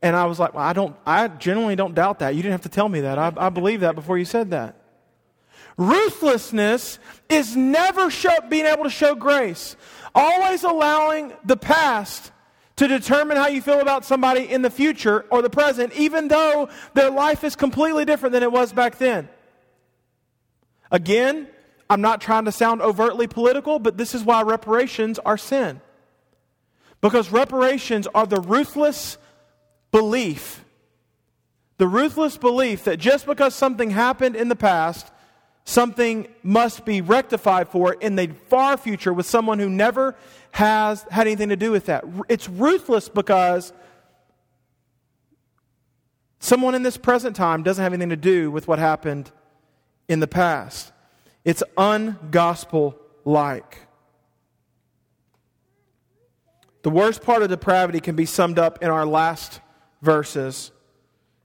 And 0.03 0.15
I 0.15 0.27
was 0.27 0.39
like, 0.39 0.55
well, 0.55 0.63
I 0.63 0.73
don't, 0.73 0.95
I 1.07 1.29
genuinely 1.29 1.77
don't 1.77 1.95
doubt 1.95 2.19
that. 2.21 2.35
You 2.35 2.43
didn't 2.43 2.53
have 2.53 2.63
to 2.63 2.69
tell 2.69 2.89
me 2.89 3.01
that. 3.01 3.19
I, 3.19 3.33
I 3.37 3.49
believe 3.49 3.81
that 3.81 3.95
before 3.95 4.19
you 4.19 4.25
said 4.25 4.51
that. 4.51 4.77
Ruthlessness 5.79 6.99
is 7.29 7.57
never 7.57 8.11
show, 8.11 8.31
being 8.49 8.67
able 8.67 8.85
to 8.85 8.91
show 8.91 9.15
grace, 9.15 9.77
always 10.15 10.63
allowing 10.63 11.33
the 11.45 11.57
past 11.57 12.33
to 12.77 12.89
determine 12.89 13.37
how 13.37 13.49
you 13.49 13.63
feel 13.63 13.81
about 13.81 14.05
somebody 14.05 14.51
in 14.51 14.63
the 14.63 14.71
future 14.71 15.25
or 15.31 15.43
the 15.43 15.51
present, 15.51 15.93
even 15.95 16.29
though 16.29 16.69
their 16.95 17.11
life 17.11 17.43
is 17.43 17.57
completely 17.57 18.05
different 18.05 18.33
than 18.33 18.43
it 18.43 18.53
was 18.53 18.73
back 18.73 18.99
then. 18.99 19.29
Again, 20.91 21.49
I'm 21.89 22.01
not 22.01 22.21
trying 22.21 22.45
to 22.45 22.53
sound 22.53 22.83
overtly 22.83 23.27
political, 23.27 23.79
but 23.79 23.97
this 23.97 24.15
is 24.15 24.25
why 24.25 24.43
reparations 24.43 25.19
are 25.21 25.39
sin. 25.39 25.81
Because 27.01 27.31
reparations 27.31 28.07
are 28.15 28.27
the 28.27 28.41
ruthless 28.41 29.19
belief, 29.97 30.63
the 31.79 31.89
ruthless 31.89 32.37
belief 32.37 32.85
that 32.85 32.99
just 32.99 33.25
because 33.25 33.55
something 33.55 33.89
happened 33.89 34.37
in 34.37 34.51
the 34.51 34.57
past, 34.57 35.11
something 35.65 36.29
must 36.43 36.85
be 36.85 37.01
rectified 37.01 37.67
for 37.71 37.95
in 37.95 38.15
the 38.15 38.27
far 38.51 38.77
future 38.77 39.11
with 39.11 39.25
someone 39.25 39.59
who 39.59 39.71
never 39.71 40.15
has 40.51 41.03
had 41.11 41.27
anything 41.27 41.49
to 41.49 41.57
do 41.57 41.71
with 41.71 41.87
that. 41.87 42.05
It's 42.29 42.47
ruthless 42.47 43.09
because 43.09 43.73
someone 46.41 46.75
in 46.75 46.83
this 46.83 46.99
present 46.99 47.35
time 47.35 47.63
doesn't 47.63 47.83
have 47.83 47.95
anything 47.95 48.11
to 48.11 48.17
do 48.17 48.51
with 48.51 48.69
what 48.69 48.79
happened 48.79 49.31
in 50.09 50.21
the 50.21 50.29
past. 50.29 50.93
It's 51.43 51.63
ungospel 51.79 52.97
like. 53.25 53.79
The 56.83 56.91
worst 56.91 57.23
part 57.23 57.43
of 57.43 57.49
depravity 57.49 58.01
can 58.01 58.15
be 58.15 58.27
summed 58.27 58.59
up 58.59 58.83
in 58.83 58.91
our 58.91 59.07
last 59.07 59.61
verses, 60.03 60.73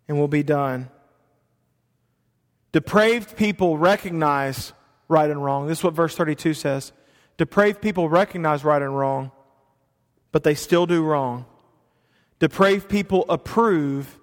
and 0.08 0.18
we'll 0.18 0.28
be 0.28 0.44
done. 0.44 0.90
Depraved 2.72 3.36
people 3.36 3.78
recognize 3.78 4.74
right 5.08 5.30
and 5.30 5.44
wrong. 5.44 5.68
This 5.68 5.80
is 5.80 5.84
what 5.84 5.94
verse 5.94 6.16
32 6.16 6.54
says. 6.54 6.94
Depraved 7.38 7.82
people 7.82 8.08
recognize 8.08 8.64
right 8.64 8.82
and 8.82 8.98
wrong, 8.98 9.32
but 10.32 10.44
they 10.44 10.56
still 10.56 10.86
do 10.86 11.04
wrong. 11.04 11.46
Depraved 12.40 12.88
people 12.90 13.26
approve 13.30 14.20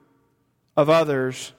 of 0.77 0.89
others 0.89 1.53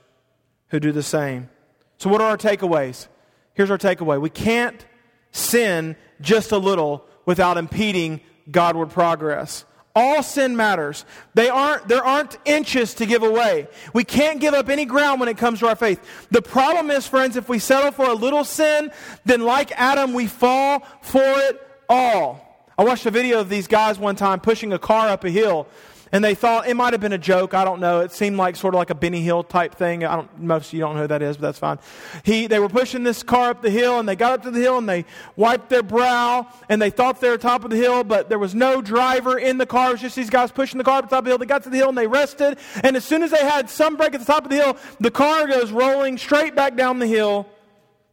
who 0.70 0.80
do 0.80 0.92
the 0.92 1.04
same. 1.04 1.50
So, 1.98 2.10
what 2.10 2.22
are 2.22 2.30
our 2.30 2.38
takeaways? 2.38 3.08
Here's 3.54 3.72
our 3.72 3.78
takeaway 3.78 4.20
we 4.20 4.30
can't 4.30 4.86
sin 5.32 5.96
just 6.22 6.52
a 6.52 6.58
little 6.58 7.06
without 7.26 7.58
impeding 7.58 8.22
Godward 8.50 8.90
progress. 8.90 9.66
All 9.96 10.22
sin 10.24 10.56
matters. 10.56 11.04
They 11.34 11.50
aren't, 11.50 11.88
there 11.88 12.04
aren't 12.04 12.38
inches 12.46 12.94
to 12.96 13.06
give 13.06 13.24
away. 13.24 13.68
We 13.94 14.04
can't 14.04 14.40
give 14.40 14.54
up 14.54 14.70
any 14.70 14.86
ground 14.86 15.20
when 15.20 15.30
it 15.30 15.38
comes 15.38 15.60
to 15.60 15.68
our 15.68 15.76
faith. 15.76 16.00
The 16.32 16.42
problem 16.42 16.92
is, 16.92 17.08
friends, 17.08 17.36
if 17.36 17.50
we 17.50 17.60
settle 17.60 17.92
for 17.92 18.06
a 18.06 18.14
little 18.14 18.44
sin, 18.44 18.92
then 19.26 19.42
like 19.42 19.72
Adam, 19.72 20.14
we 20.14 20.28
fall 20.28 20.86
for 21.02 21.22
it 21.24 21.60
all. 21.90 22.46
I 22.78 22.84
watched 22.84 23.06
a 23.06 23.12
video 23.12 23.42
of 23.42 23.50
these 23.50 23.68
guys 23.68 24.00
one 24.00 24.16
time 24.16 24.40
pushing 24.40 24.72
a 24.72 24.80
car 24.80 25.10
up 25.10 25.26
a 25.26 25.30
hill 25.30 25.68
and 26.12 26.24
they 26.24 26.36
thought 26.36 26.68
it 26.68 26.76
might 26.76 26.94
have 26.94 27.02
been 27.02 27.14
a 27.14 27.18
joke. 27.18 27.54
I 27.54 27.64
don't 27.64 27.80
know. 27.80 28.00
It 28.02 28.12
seemed 28.12 28.38
like 28.38 28.56
sort 28.56 28.74
of 28.74 28.80
like 28.80 28.90
a 28.90 28.96
Benny 28.96 29.22
Hill 29.22 29.44
type 29.44 29.76
thing. 29.76 30.04
I 30.04 30.16
don't, 30.16 30.42
most 30.42 30.68
of 30.68 30.74
you 30.74 30.80
don't 30.80 30.96
know 30.96 31.02
who 31.02 31.08
that 31.08 31.22
is, 31.22 31.38
but 31.38 31.44
that's 31.44 31.60
fine. 31.60 31.80
He, 32.24 32.48
they 32.48 32.60
were 32.60 32.70
pushing 32.70 33.04
this 33.04 33.24
car 33.24 33.52
up 33.52 33.62
the 33.62 33.70
hill, 33.70 34.00
and 34.00 34.08
they 34.08 34.16
got 34.16 34.34
up 34.34 34.44
to 34.44 34.52
the 34.52 34.60
hill, 34.60 34.78
and 34.78 34.88
they 34.88 35.06
wiped 35.36 35.70
their 35.70 35.84
brow, 35.84 36.48
and 36.68 36.82
they 36.82 36.90
thought 36.90 37.22
they 37.22 37.30
were 37.30 37.38
top 37.38 37.64
of 37.64 37.70
the 37.70 37.78
hill, 37.78 38.04
but 38.04 38.30
there 38.30 38.40
was 38.40 38.56
no 38.56 38.82
driver 38.82 39.38
in 39.38 39.58
the 39.58 39.66
car. 39.66 39.90
It 39.90 39.94
was 39.94 40.02
just 40.02 40.16
these 40.16 40.30
guys 40.30 40.52
pushing 40.52 40.78
the 40.78 40.84
car 40.84 41.00
up 41.00 41.06
the 41.06 41.16
top 41.16 41.20
of 41.20 41.26
the 41.26 41.32
hill. 41.32 41.38
They 41.38 41.46
got 41.46 41.64
to 41.64 41.70
the 41.70 41.78
hill, 41.78 41.90
and 41.90 41.98
they 41.98 42.08
rested, 42.08 42.58
and 42.84 42.96
as 42.96 43.06
soon 43.06 43.24
as 43.24 43.32
they 43.32 43.38
had 43.38 43.70
some 43.70 43.96
break 43.96 44.14
at 44.14 44.20
the 44.20 44.26
top 44.26 44.44
of 44.44 44.50
the 44.50 44.58
hill, 44.58 44.78
the 45.00 45.12
car 45.12 45.48
goes 45.48 45.72
rolling 45.72 46.18
straight 46.18 46.56
back 46.56 46.76
down 46.76 47.00
the 47.00 47.08
hill 47.08 47.48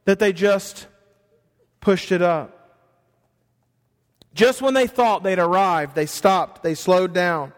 that 0.04 0.18
they 0.18 0.32
just 0.32 0.86
pushed 1.80 2.12
it 2.12 2.22
up. 2.22 2.52
Just 4.34 4.60
when 4.60 4.74
they 4.74 4.86
thought 4.86 5.22
they'd 5.22 5.38
arrived, 5.38 5.94
they 5.94 6.06
stopped, 6.06 6.62
they 6.62 6.74
slowed 6.74 7.14
down. 7.14 7.52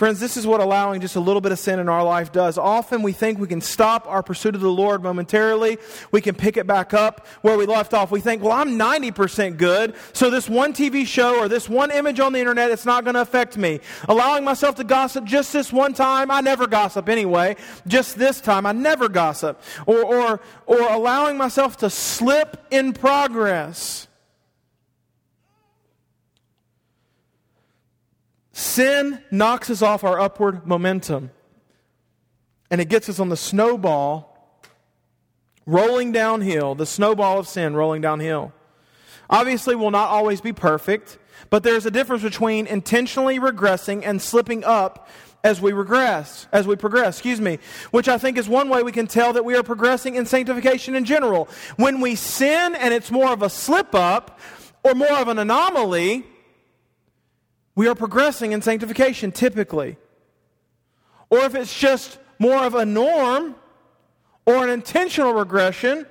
Friends, 0.00 0.18
this 0.18 0.38
is 0.38 0.46
what 0.46 0.62
allowing 0.62 1.02
just 1.02 1.16
a 1.16 1.20
little 1.20 1.42
bit 1.42 1.52
of 1.52 1.58
sin 1.58 1.78
in 1.78 1.86
our 1.86 2.02
life 2.02 2.32
does. 2.32 2.56
Often 2.56 3.02
we 3.02 3.12
think 3.12 3.38
we 3.38 3.46
can 3.46 3.60
stop 3.60 4.06
our 4.06 4.22
pursuit 4.22 4.54
of 4.54 4.62
the 4.62 4.70
Lord 4.70 5.02
momentarily. 5.02 5.76
We 6.10 6.22
can 6.22 6.34
pick 6.34 6.56
it 6.56 6.66
back 6.66 6.94
up 6.94 7.26
where 7.42 7.58
we 7.58 7.66
left 7.66 7.92
off. 7.92 8.10
We 8.10 8.22
think, 8.22 8.42
well, 8.42 8.52
I'm 8.52 8.78
90% 8.78 9.58
good, 9.58 9.94
so 10.14 10.30
this 10.30 10.48
one 10.48 10.72
TV 10.72 11.06
show 11.06 11.38
or 11.38 11.48
this 11.48 11.68
one 11.68 11.90
image 11.90 12.18
on 12.18 12.32
the 12.32 12.38
internet, 12.38 12.70
it's 12.70 12.86
not 12.86 13.04
going 13.04 13.12
to 13.12 13.20
affect 13.20 13.58
me. 13.58 13.80
Allowing 14.08 14.42
myself 14.42 14.76
to 14.76 14.84
gossip 14.84 15.26
just 15.26 15.52
this 15.52 15.70
one 15.70 15.92
time, 15.92 16.30
I 16.30 16.40
never 16.40 16.66
gossip 16.66 17.10
anyway. 17.10 17.56
Just 17.86 18.16
this 18.16 18.40
time, 18.40 18.64
I 18.64 18.72
never 18.72 19.06
gossip. 19.06 19.60
Or, 19.84 20.02
or, 20.02 20.40
or 20.64 20.80
allowing 20.80 21.36
myself 21.36 21.76
to 21.76 21.90
slip 21.90 22.56
in 22.70 22.94
progress. 22.94 24.08
Sin 28.60 29.22
knocks 29.30 29.70
us 29.70 29.80
off 29.80 30.04
our 30.04 30.20
upward 30.20 30.66
momentum. 30.66 31.30
And 32.70 32.78
it 32.78 32.90
gets 32.90 33.08
us 33.08 33.18
on 33.18 33.30
the 33.30 33.36
snowball 33.36 34.62
rolling 35.64 36.12
downhill, 36.12 36.74
the 36.74 36.84
snowball 36.84 37.38
of 37.38 37.48
sin 37.48 37.74
rolling 37.74 38.02
downhill. 38.02 38.52
Obviously, 39.30 39.74
we'll 39.74 39.90
not 39.90 40.10
always 40.10 40.42
be 40.42 40.52
perfect, 40.52 41.16
but 41.48 41.62
there's 41.62 41.86
a 41.86 41.90
difference 41.90 42.22
between 42.22 42.66
intentionally 42.66 43.38
regressing 43.38 44.02
and 44.04 44.20
slipping 44.20 44.62
up 44.62 45.08
as 45.42 45.58
we 45.62 45.72
regress, 45.72 46.46
as 46.52 46.66
we 46.66 46.76
progress, 46.76 47.16
excuse 47.16 47.40
me, 47.40 47.60
which 47.92 48.08
I 48.08 48.18
think 48.18 48.36
is 48.36 48.46
one 48.46 48.68
way 48.68 48.82
we 48.82 48.92
can 48.92 49.06
tell 49.06 49.32
that 49.32 49.44
we 49.46 49.56
are 49.56 49.62
progressing 49.62 50.16
in 50.16 50.26
sanctification 50.26 50.94
in 50.94 51.06
general. 51.06 51.48
When 51.76 52.02
we 52.02 52.14
sin 52.14 52.74
and 52.74 52.92
it's 52.92 53.10
more 53.10 53.32
of 53.32 53.40
a 53.40 53.48
slip 53.48 53.94
up 53.94 54.38
or 54.84 54.94
more 54.94 55.12
of 55.12 55.28
an 55.28 55.38
anomaly, 55.38 56.26
we 57.80 57.88
are 57.88 57.94
progressing 57.94 58.52
in 58.52 58.60
sanctification 58.60 59.32
typically. 59.32 59.96
Or 61.30 61.38
if 61.46 61.54
it's 61.54 61.80
just 61.80 62.18
more 62.38 62.62
of 62.62 62.74
a 62.74 62.84
norm 62.84 63.54
or 64.44 64.62
an 64.62 64.68
intentional 64.68 65.32
regression, 65.32 66.04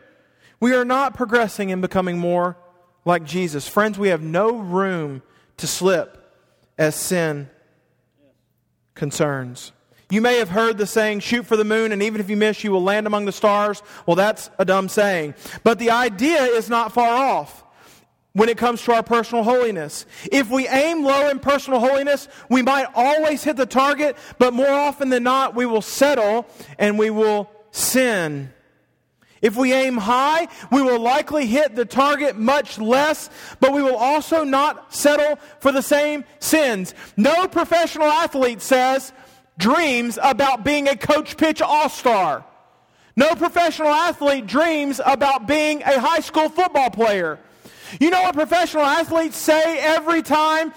we 0.59 0.73
are 0.73 0.83
not 0.83 1.13
progressing 1.13 1.69
in 1.69 1.79
becoming 1.79 2.17
more 2.17 2.57
like 3.05 3.23
Jesus. 3.23 3.67
Friends, 3.67 3.99
we 3.99 4.07
have 4.07 4.23
no 4.23 4.57
room 4.57 5.21
to 5.57 5.67
slip 5.67 6.33
as 6.79 6.95
sin 6.95 7.51
concerns. 8.95 9.71
You 10.09 10.21
may 10.21 10.39
have 10.39 10.49
heard 10.49 10.79
the 10.79 10.87
saying, 10.87 11.19
shoot 11.19 11.45
for 11.45 11.55
the 11.55 11.63
moon, 11.63 11.91
and 11.91 12.01
even 12.01 12.19
if 12.19 12.31
you 12.31 12.35
miss, 12.35 12.63
you 12.63 12.71
will 12.71 12.81
land 12.81 13.05
among 13.05 13.25
the 13.25 13.31
stars. 13.31 13.83
Well, 14.07 14.15
that's 14.15 14.49
a 14.57 14.65
dumb 14.65 14.89
saying. 14.89 15.35
But 15.63 15.77
the 15.77 15.91
idea 15.91 16.45
is 16.45 16.67
not 16.67 16.93
far 16.93 17.15
off 17.15 17.63
when 18.33 18.49
it 18.49 18.57
comes 18.57 18.83
to 18.83 18.93
our 18.93 19.03
personal 19.03 19.43
holiness. 19.43 20.05
If 20.31 20.49
we 20.49 20.67
aim 20.67 21.03
low 21.03 21.29
in 21.29 21.39
personal 21.39 21.79
holiness, 21.79 22.27
we 22.49 22.61
might 22.61 22.87
always 22.93 23.43
hit 23.43 23.57
the 23.57 23.65
target, 23.65 24.15
but 24.37 24.53
more 24.53 24.69
often 24.69 25.09
than 25.09 25.23
not, 25.23 25.55
we 25.55 25.65
will 25.65 25.81
settle 25.81 26.45
and 26.77 26.99
we 26.99 27.09
will 27.09 27.49
sin. 27.71 28.53
If 29.41 29.55
we 29.55 29.71
aim 29.73 29.97
high, 29.97 30.47
we 30.71 30.81
will 30.81 30.99
likely 30.99 31.45
hit 31.45 31.75
the 31.75 31.85
target 31.85 32.37
much 32.37 32.77
less, 32.77 33.29
but 33.59 33.71
we 33.71 33.81
will 33.81 33.95
also 33.95 34.43
not 34.43 34.93
settle 34.93 35.39
for 35.59 35.71
the 35.71 35.81
same 35.81 36.25
sins. 36.39 36.93
No 37.15 37.47
professional 37.47 38.07
athlete 38.07 38.61
says, 38.61 39.13
dreams 39.57 40.19
about 40.21 40.63
being 40.63 40.87
a 40.87 40.95
coach 40.95 41.37
pitch 41.37 41.61
all 41.61 41.89
star. 41.89 42.45
No 43.15 43.33
professional 43.35 43.89
athlete 43.89 44.45
dreams 44.45 45.01
about 45.05 45.47
being 45.47 45.81
a 45.83 45.99
high 45.99 46.19
school 46.19 46.49
football 46.49 46.89
player. 46.89 47.39
You 47.99 48.09
know 48.09 48.21
what 48.21 48.35
professional 48.35 48.83
athletes 48.83 49.37
say 49.37 49.79
every 49.79 50.21
time? 50.21 50.73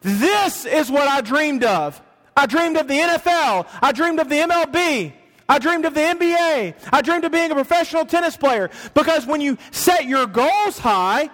This 0.00 0.66
is 0.66 0.90
what 0.90 1.08
I 1.08 1.20
dreamed 1.20 1.64
of. 1.64 2.00
I 2.36 2.46
dreamed 2.46 2.76
of 2.76 2.88
the 2.88 2.94
NFL. 2.94 3.66
I 3.82 3.92
dreamed 3.92 4.20
of 4.20 4.28
the 4.28 4.36
MLB. 4.36 5.12
I 5.48 5.58
dreamed 5.58 5.84
of 5.84 5.94
the 5.94 6.00
NBA. 6.00 6.74
I 6.92 7.02
dreamed 7.02 7.24
of 7.24 7.32
being 7.32 7.50
a 7.50 7.54
professional 7.54 8.04
tennis 8.04 8.36
player. 8.36 8.70
Because 8.94 9.26
when 9.26 9.40
you 9.40 9.58
set 9.72 10.04
your 10.04 10.26
goals 10.26 10.78
high, 10.78 11.28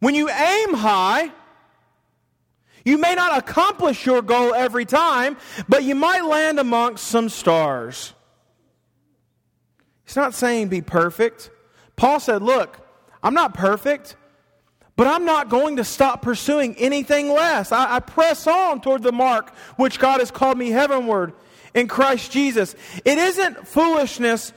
when 0.00 0.14
you 0.14 0.28
aim 0.28 0.74
high, 0.74 1.32
you 2.84 2.98
may 2.98 3.14
not 3.14 3.36
accomplish 3.36 4.06
your 4.06 4.22
goal 4.22 4.54
every 4.54 4.84
time, 4.84 5.36
but 5.68 5.84
you 5.84 5.94
might 5.94 6.24
land 6.24 6.58
amongst 6.58 7.06
some 7.06 7.28
stars. 7.28 8.12
He's 10.04 10.16
not 10.16 10.34
saying 10.34 10.68
be 10.68 10.80
perfect. 10.80 11.50
Paul 11.98 12.20
said, 12.20 12.42
Look, 12.42 12.78
I'm 13.22 13.34
not 13.34 13.52
perfect, 13.52 14.16
but 14.96 15.06
I'm 15.06 15.26
not 15.26 15.50
going 15.50 15.76
to 15.76 15.84
stop 15.84 16.22
pursuing 16.22 16.76
anything 16.76 17.28
less. 17.30 17.72
I, 17.72 17.96
I, 17.96 18.00
press 18.00 18.46
on 18.46 18.80
toward 18.80 19.02
the 19.02 19.12
mark 19.12 19.54
which 19.76 19.98
God 19.98 20.20
has 20.20 20.30
called 20.30 20.56
me 20.56 20.70
heavenward 20.70 21.34
in 21.74 21.88
Christ 21.88 22.30
Jesus. 22.32 22.74
It 23.04 23.18
isn't 23.18 23.66
foolishness 23.66 24.52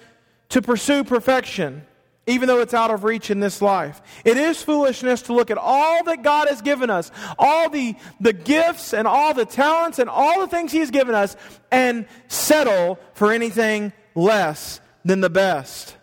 to 0.50 0.62
pursue 0.62 1.04
perfection, 1.04 1.84
even 2.28 2.48
though 2.48 2.62
it's 2.62 2.76
out 2.76 2.92
of 2.92 3.04
reach 3.04 3.32
in 3.32 3.40
this 3.40 3.60
life. 3.60 4.02
It 4.24 4.38
is 4.38 4.62
foolishness 4.62 5.24
to 5.24 5.34
look 5.34 5.50
at 5.50 5.58
all 5.58 6.04
that 6.04 6.22
God 6.22 6.48
has 6.48 6.62
given 6.62 6.92
us, 6.92 7.10
all 7.40 7.72
the, 7.72 7.96
the 8.20 8.34
gifts 8.34 8.94
and 8.94 9.08
all 9.08 9.34
the 9.34 9.46
talents 9.46 9.98
and 9.98 10.10
all 10.12 10.42
the 10.42 10.48
things 10.48 10.72
He 10.72 10.80
has 10.80 10.92
given 10.92 11.16
us, 11.16 11.36
and 11.72 12.06
settle 12.28 13.00
for 13.16 13.32
anything 13.32 13.94
less 14.14 14.80
than 15.04 15.22
the 15.22 15.30
best. 15.30 15.98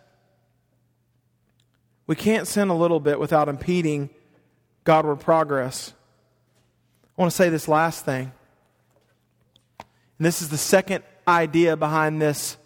We 2.09 2.17
can't 2.17 2.49
sin 2.49 2.71
a 2.71 2.77
little 2.77 3.01
bit 3.01 3.21
without 3.21 3.49
impeding 3.49 4.09
Godward 4.83 5.17
progress. 5.17 5.93
I 7.17 7.21
want 7.21 7.31
to 7.31 7.37
say 7.37 7.51
this 7.51 7.69
last 7.69 8.05
thing. 8.05 8.33
And 9.79 10.27
this 10.27 10.41
is 10.41 10.49
the 10.49 10.57
second 10.57 11.05
idea 11.29 11.77
behind 11.77 12.21
this. 12.21 12.57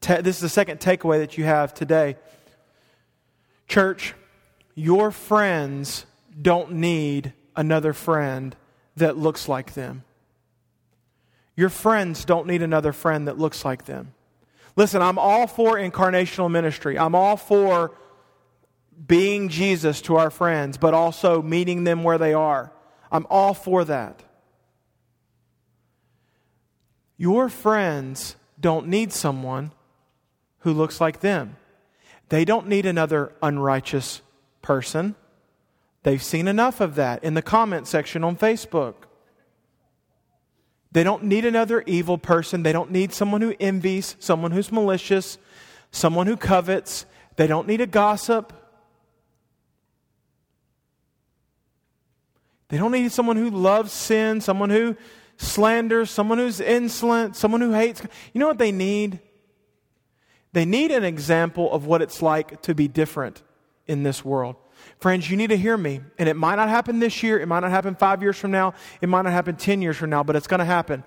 this 0.00 0.26
is 0.26 0.40
the 0.40 0.48
second 0.48 0.80
takeaway 0.80 1.20
that 1.20 1.38
you 1.38 1.44
have 1.44 1.72
today. 1.72 2.16
Church, 3.68 4.14
your 4.74 5.12
friends 5.12 6.04
don't 6.42 6.72
need 6.72 7.32
another 7.54 7.92
friend 7.92 8.56
that 8.96 9.16
looks 9.16 9.48
like 9.48 9.74
them. 9.74 10.02
Your 11.54 11.68
friends 11.68 12.24
don't 12.24 12.48
need 12.48 12.60
another 12.60 12.92
friend 12.92 13.28
that 13.28 13.38
looks 13.38 13.64
like 13.64 13.84
them. 13.84 14.14
Listen, 14.74 15.00
I'm 15.00 15.18
all 15.18 15.46
for 15.46 15.76
incarnational 15.76 16.50
ministry. 16.50 16.98
I'm 16.98 17.14
all 17.14 17.36
for 17.36 17.92
being 19.06 19.48
Jesus 19.48 20.00
to 20.02 20.16
our 20.16 20.30
friends, 20.30 20.76
but 20.78 20.94
also 20.94 21.42
meeting 21.42 21.84
them 21.84 22.02
where 22.02 22.18
they 22.18 22.34
are. 22.34 22.72
I'm 23.10 23.26
all 23.30 23.54
for 23.54 23.84
that. 23.84 24.22
Your 27.16 27.48
friends 27.48 28.36
don't 28.60 28.88
need 28.88 29.12
someone 29.12 29.72
who 30.60 30.72
looks 30.72 31.00
like 31.00 31.20
them. 31.20 31.56
They 32.28 32.44
don't 32.44 32.68
need 32.68 32.86
another 32.86 33.32
unrighteous 33.42 34.22
person. 34.62 35.14
They've 36.02 36.22
seen 36.22 36.48
enough 36.48 36.80
of 36.80 36.96
that 36.96 37.22
in 37.22 37.34
the 37.34 37.42
comment 37.42 37.86
section 37.86 38.24
on 38.24 38.36
Facebook. 38.36 38.94
They 40.92 41.02
don't 41.02 41.24
need 41.24 41.44
another 41.44 41.82
evil 41.86 42.18
person. 42.18 42.62
They 42.62 42.72
don't 42.72 42.90
need 42.90 43.12
someone 43.12 43.40
who 43.40 43.54
envies, 43.58 44.16
someone 44.20 44.52
who's 44.52 44.70
malicious, 44.70 45.38
someone 45.90 46.26
who 46.26 46.36
covets. 46.36 47.04
They 47.36 47.46
don't 47.46 47.66
need 47.66 47.80
a 47.80 47.86
gossip. 47.86 48.52
They 52.68 52.78
don't 52.78 52.92
need 52.92 53.12
someone 53.12 53.36
who 53.36 53.50
loves 53.50 53.92
sin, 53.92 54.40
someone 54.40 54.70
who 54.70 54.96
slanders, 55.36 56.10
someone 56.10 56.38
who's 56.38 56.60
insolent, 56.60 57.36
someone 57.36 57.60
who 57.60 57.72
hates. 57.72 58.02
You 58.32 58.40
know 58.40 58.46
what 58.46 58.58
they 58.58 58.72
need? 58.72 59.20
They 60.52 60.64
need 60.64 60.90
an 60.90 61.04
example 61.04 61.70
of 61.72 61.86
what 61.86 62.00
it's 62.00 62.22
like 62.22 62.62
to 62.62 62.74
be 62.74 62.88
different 62.88 63.42
in 63.86 64.02
this 64.02 64.24
world. 64.24 64.56
Friends, 64.98 65.28
you 65.28 65.36
need 65.36 65.50
to 65.50 65.56
hear 65.56 65.76
me. 65.76 66.00
And 66.18 66.28
it 66.28 66.36
might 66.36 66.56
not 66.56 66.68
happen 66.68 67.00
this 67.00 67.22
year. 67.22 67.38
It 67.38 67.46
might 67.46 67.60
not 67.60 67.70
happen 67.70 67.94
five 67.94 68.22
years 68.22 68.38
from 68.38 68.50
now. 68.50 68.74
It 69.00 69.08
might 69.08 69.22
not 69.22 69.32
happen 69.32 69.56
10 69.56 69.82
years 69.82 69.96
from 69.96 70.10
now, 70.10 70.22
but 70.22 70.36
it's 70.36 70.46
going 70.46 70.60
to 70.60 70.64
happen. 70.64 71.04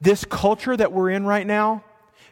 This 0.00 0.24
culture 0.24 0.76
that 0.76 0.92
we're 0.92 1.10
in 1.10 1.24
right 1.24 1.46
now, 1.46 1.84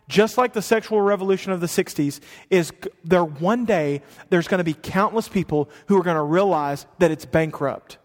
just 0.08 0.36
like 0.36 0.52
the 0.52 0.62
sexual 0.62 1.00
revolution 1.00 1.52
of 1.52 1.60
the 1.60 1.66
60s, 1.66 2.20
is 2.50 2.72
there 3.04 3.24
one 3.24 3.64
day 3.64 4.02
there's 4.28 4.48
going 4.48 4.58
to 4.58 4.64
be 4.64 4.74
countless 4.74 5.28
people 5.28 5.70
who 5.86 5.98
are 5.98 6.02
going 6.02 6.16
to 6.16 6.22
realize 6.22 6.86
that 6.98 7.10
it's 7.10 7.24
bankrupt 7.24 7.98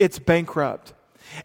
it's 0.00 0.18
bankrupt. 0.18 0.94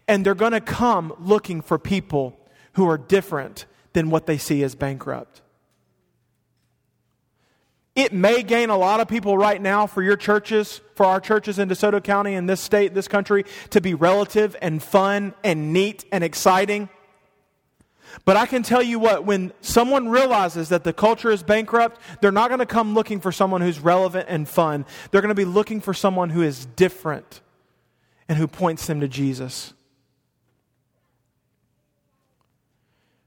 And 0.08 0.26
they're 0.26 0.34
going 0.34 0.52
to 0.52 0.60
come 0.60 1.14
looking 1.20 1.60
for 1.60 1.78
people 1.78 2.36
who 2.72 2.88
are 2.88 2.98
different 2.98 3.66
than 3.92 4.10
what 4.10 4.26
they 4.26 4.38
see 4.38 4.64
as 4.64 4.74
bankrupt. 4.74 5.42
It 7.94 8.12
may 8.12 8.42
gain 8.42 8.68
a 8.68 8.76
lot 8.76 9.00
of 9.00 9.08
people 9.08 9.38
right 9.38 9.60
now 9.60 9.86
for 9.86 10.02
your 10.02 10.16
churches, 10.16 10.82
for 10.96 11.06
our 11.06 11.20
churches 11.20 11.58
in 11.58 11.68
DeSoto 11.68 12.02
County, 12.02 12.34
in 12.34 12.44
this 12.44 12.60
state, 12.60 12.92
this 12.92 13.08
country, 13.08 13.44
to 13.70 13.80
be 13.80 13.94
relative 13.94 14.56
and 14.60 14.82
fun 14.82 15.32
and 15.44 15.72
neat 15.72 16.04
and 16.12 16.22
exciting. 16.22 16.90
But 18.26 18.36
I 18.36 18.46
can 18.46 18.62
tell 18.62 18.82
you 18.82 18.98
what, 18.98 19.24
when 19.24 19.52
someone 19.62 20.08
realizes 20.08 20.68
that 20.70 20.84
the 20.84 20.92
culture 20.92 21.30
is 21.30 21.42
bankrupt, 21.42 21.98
they're 22.20 22.32
not 22.32 22.48
going 22.48 22.60
to 22.60 22.66
come 22.66 22.92
looking 22.94 23.20
for 23.20 23.32
someone 23.32 23.60
who's 23.62 23.80
relevant 23.80 24.26
and 24.28 24.46
fun. 24.46 24.84
They're 25.10 25.22
going 25.22 25.30
to 25.30 25.34
be 25.34 25.46
looking 25.46 25.80
for 25.80 25.94
someone 25.94 26.30
who 26.30 26.42
is 26.42 26.66
different 26.66 27.40
and 28.28 28.38
who 28.38 28.46
points 28.46 28.86
them 28.86 29.00
to 29.00 29.08
Jesus. 29.08 29.74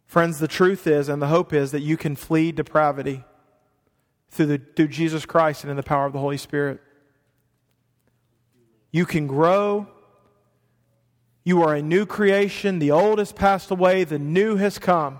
Friends, 0.05 0.39
the 0.39 0.47
truth 0.47 0.87
is 0.87 1.07
and 1.07 1.21
the 1.21 1.27
hope 1.27 1.53
is 1.53 1.71
that 1.71 1.81
you 1.81 1.95
can 1.95 2.15
flee 2.15 2.51
depravity 2.51 3.23
through, 4.31 4.45
the, 4.47 4.61
through 4.75 4.87
Jesus 4.87 5.25
Christ 5.25 5.63
and 5.63 5.71
in 5.71 5.77
the 5.77 5.83
power 5.83 6.05
of 6.05 6.13
the 6.13 6.19
Holy 6.19 6.37
Spirit. 6.37 6.81
You 8.91 9.05
can 9.05 9.27
grow. 9.27 9.87
You 11.43 11.61
are 11.63 11.75
a 11.75 11.81
new 11.81 12.05
creation. 12.05 12.79
The 12.79 12.91
old 12.91 13.19
has 13.19 13.31
passed 13.31 13.71
away, 13.71 14.03
the 14.03 14.19
new 14.19 14.55
has 14.55 14.79
come. 14.79 15.19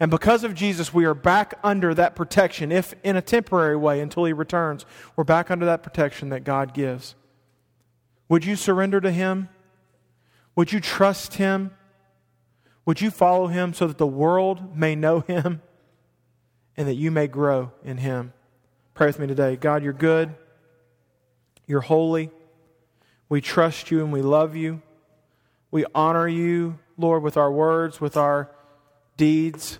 And 0.00 0.10
because 0.10 0.44
of 0.44 0.54
Jesus, 0.54 0.94
we 0.94 1.04
are 1.04 1.14
back 1.14 1.58
under 1.64 1.92
that 1.94 2.14
protection, 2.14 2.70
if 2.70 2.94
in 3.02 3.16
a 3.16 3.22
temporary 3.22 3.76
way 3.76 4.00
until 4.00 4.24
He 4.26 4.32
returns. 4.32 4.86
We're 5.16 5.24
back 5.24 5.50
under 5.50 5.66
that 5.66 5.82
protection 5.82 6.28
that 6.28 6.44
God 6.44 6.72
gives. 6.72 7.16
Would 8.28 8.44
you 8.44 8.56
surrender 8.56 9.00
to 9.00 9.10
him? 9.10 9.48
Would 10.54 10.72
you 10.72 10.80
trust 10.80 11.34
him? 11.34 11.70
Would 12.84 13.00
you 13.00 13.10
follow 13.10 13.46
him 13.46 13.74
so 13.74 13.86
that 13.86 13.98
the 13.98 14.06
world 14.06 14.76
may 14.76 14.94
know 14.94 15.20
him 15.20 15.62
and 16.76 16.88
that 16.88 16.94
you 16.94 17.10
may 17.10 17.26
grow 17.26 17.72
in 17.84 17.98
him? 17.98 18.32
Pray 18.94 19.06
with 19.06 19.18
me 19.18 19.26
today. 19.26 19.56
God, 19.56 19.82
you're 19.82 19.92
good. 19.92 20.34
You're 21.66 21.80
holy. 21.80 22.30
We 23.28 23.40
trust 23.40 23.90
you 23.90 24.00
and 24.00 24.12
we 24.12 24.22
love 24.22 24.56
you. 24.56 24.82
We 25.70 25.84
honor 25.94 26.26
you, 26.26 26.78
Lord, 26.96 27.22
with 27.22 27.36
our 27.36 27.52
words, 27.52 28.00
with 28.00 28.16
our 28.16 28.50
deeds. 29.16 29.78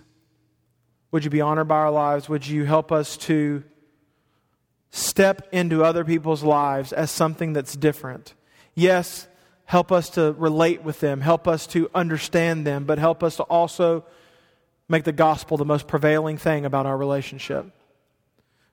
Would 1.11 1.23
you 1.23 1.31
be 1.31 1.41
honored 1.41 1.67
by 1.67 1.77
our 1.77 1.91
lives? 1.91 2.29
Would 2.29 2.47
you 2.47 2.65
help 2.65 2.91
us 2.91 3.17
to 3.17 3.63
step 4.91 5.47
into 5.51 5.83
other 5.83 6.05
people's 6.05 6.43
lives 6.43 6.93
as 6.93 7.09
something 7.09 7.53
that's 7.53 7.75
different? 7.75 8.35
Yes, 8.79 9.29
Help 9.69 9.91
us 9.91 10.09
to 10.09 10.33
relate 10.39 10.81
with 10.81 10.99
them. 10.99 11.21
Help 11.21 11.47
us 11.47 11.67
to 11.67 11.91
understand 11.93 12.65
them, 12.65 12.85
but 12.85 12.97
help 12.97 13.21
us 13.21 13.35
to 13.35 13.43
also 13.43 14.03
make 14.87 15.03
the 15.03 15.11
gospel 15.11 15.57
the 15.57 15.63
most 15.63 15.87
prevailing 15.87 16.39
thing 16.39 16.65
about 16.65 16.87
our 16.87 16.97
relationship. 16.97 17.67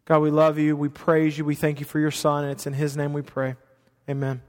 God, 0.07 0.21
we 0.21 0.31
love 0.31 0.59
you. 0.59 0.75
We 0.75 0.89
praise 0.89 1.37
you. 1.37 1.45
We 1.45 1.55
thank 1.55 1.81
you 1.81 1.85
for 1.85 1.99
your 1.99 2.11
Son, 2.11 2.45
and 2.45 2.53
it's 2.53 2.67
in 2.67 2.73
His 2.73 2.97
name 2.97 3.13
we 3.13 3.21
pray. 3.21 3.57
Amen. 4.09 4.41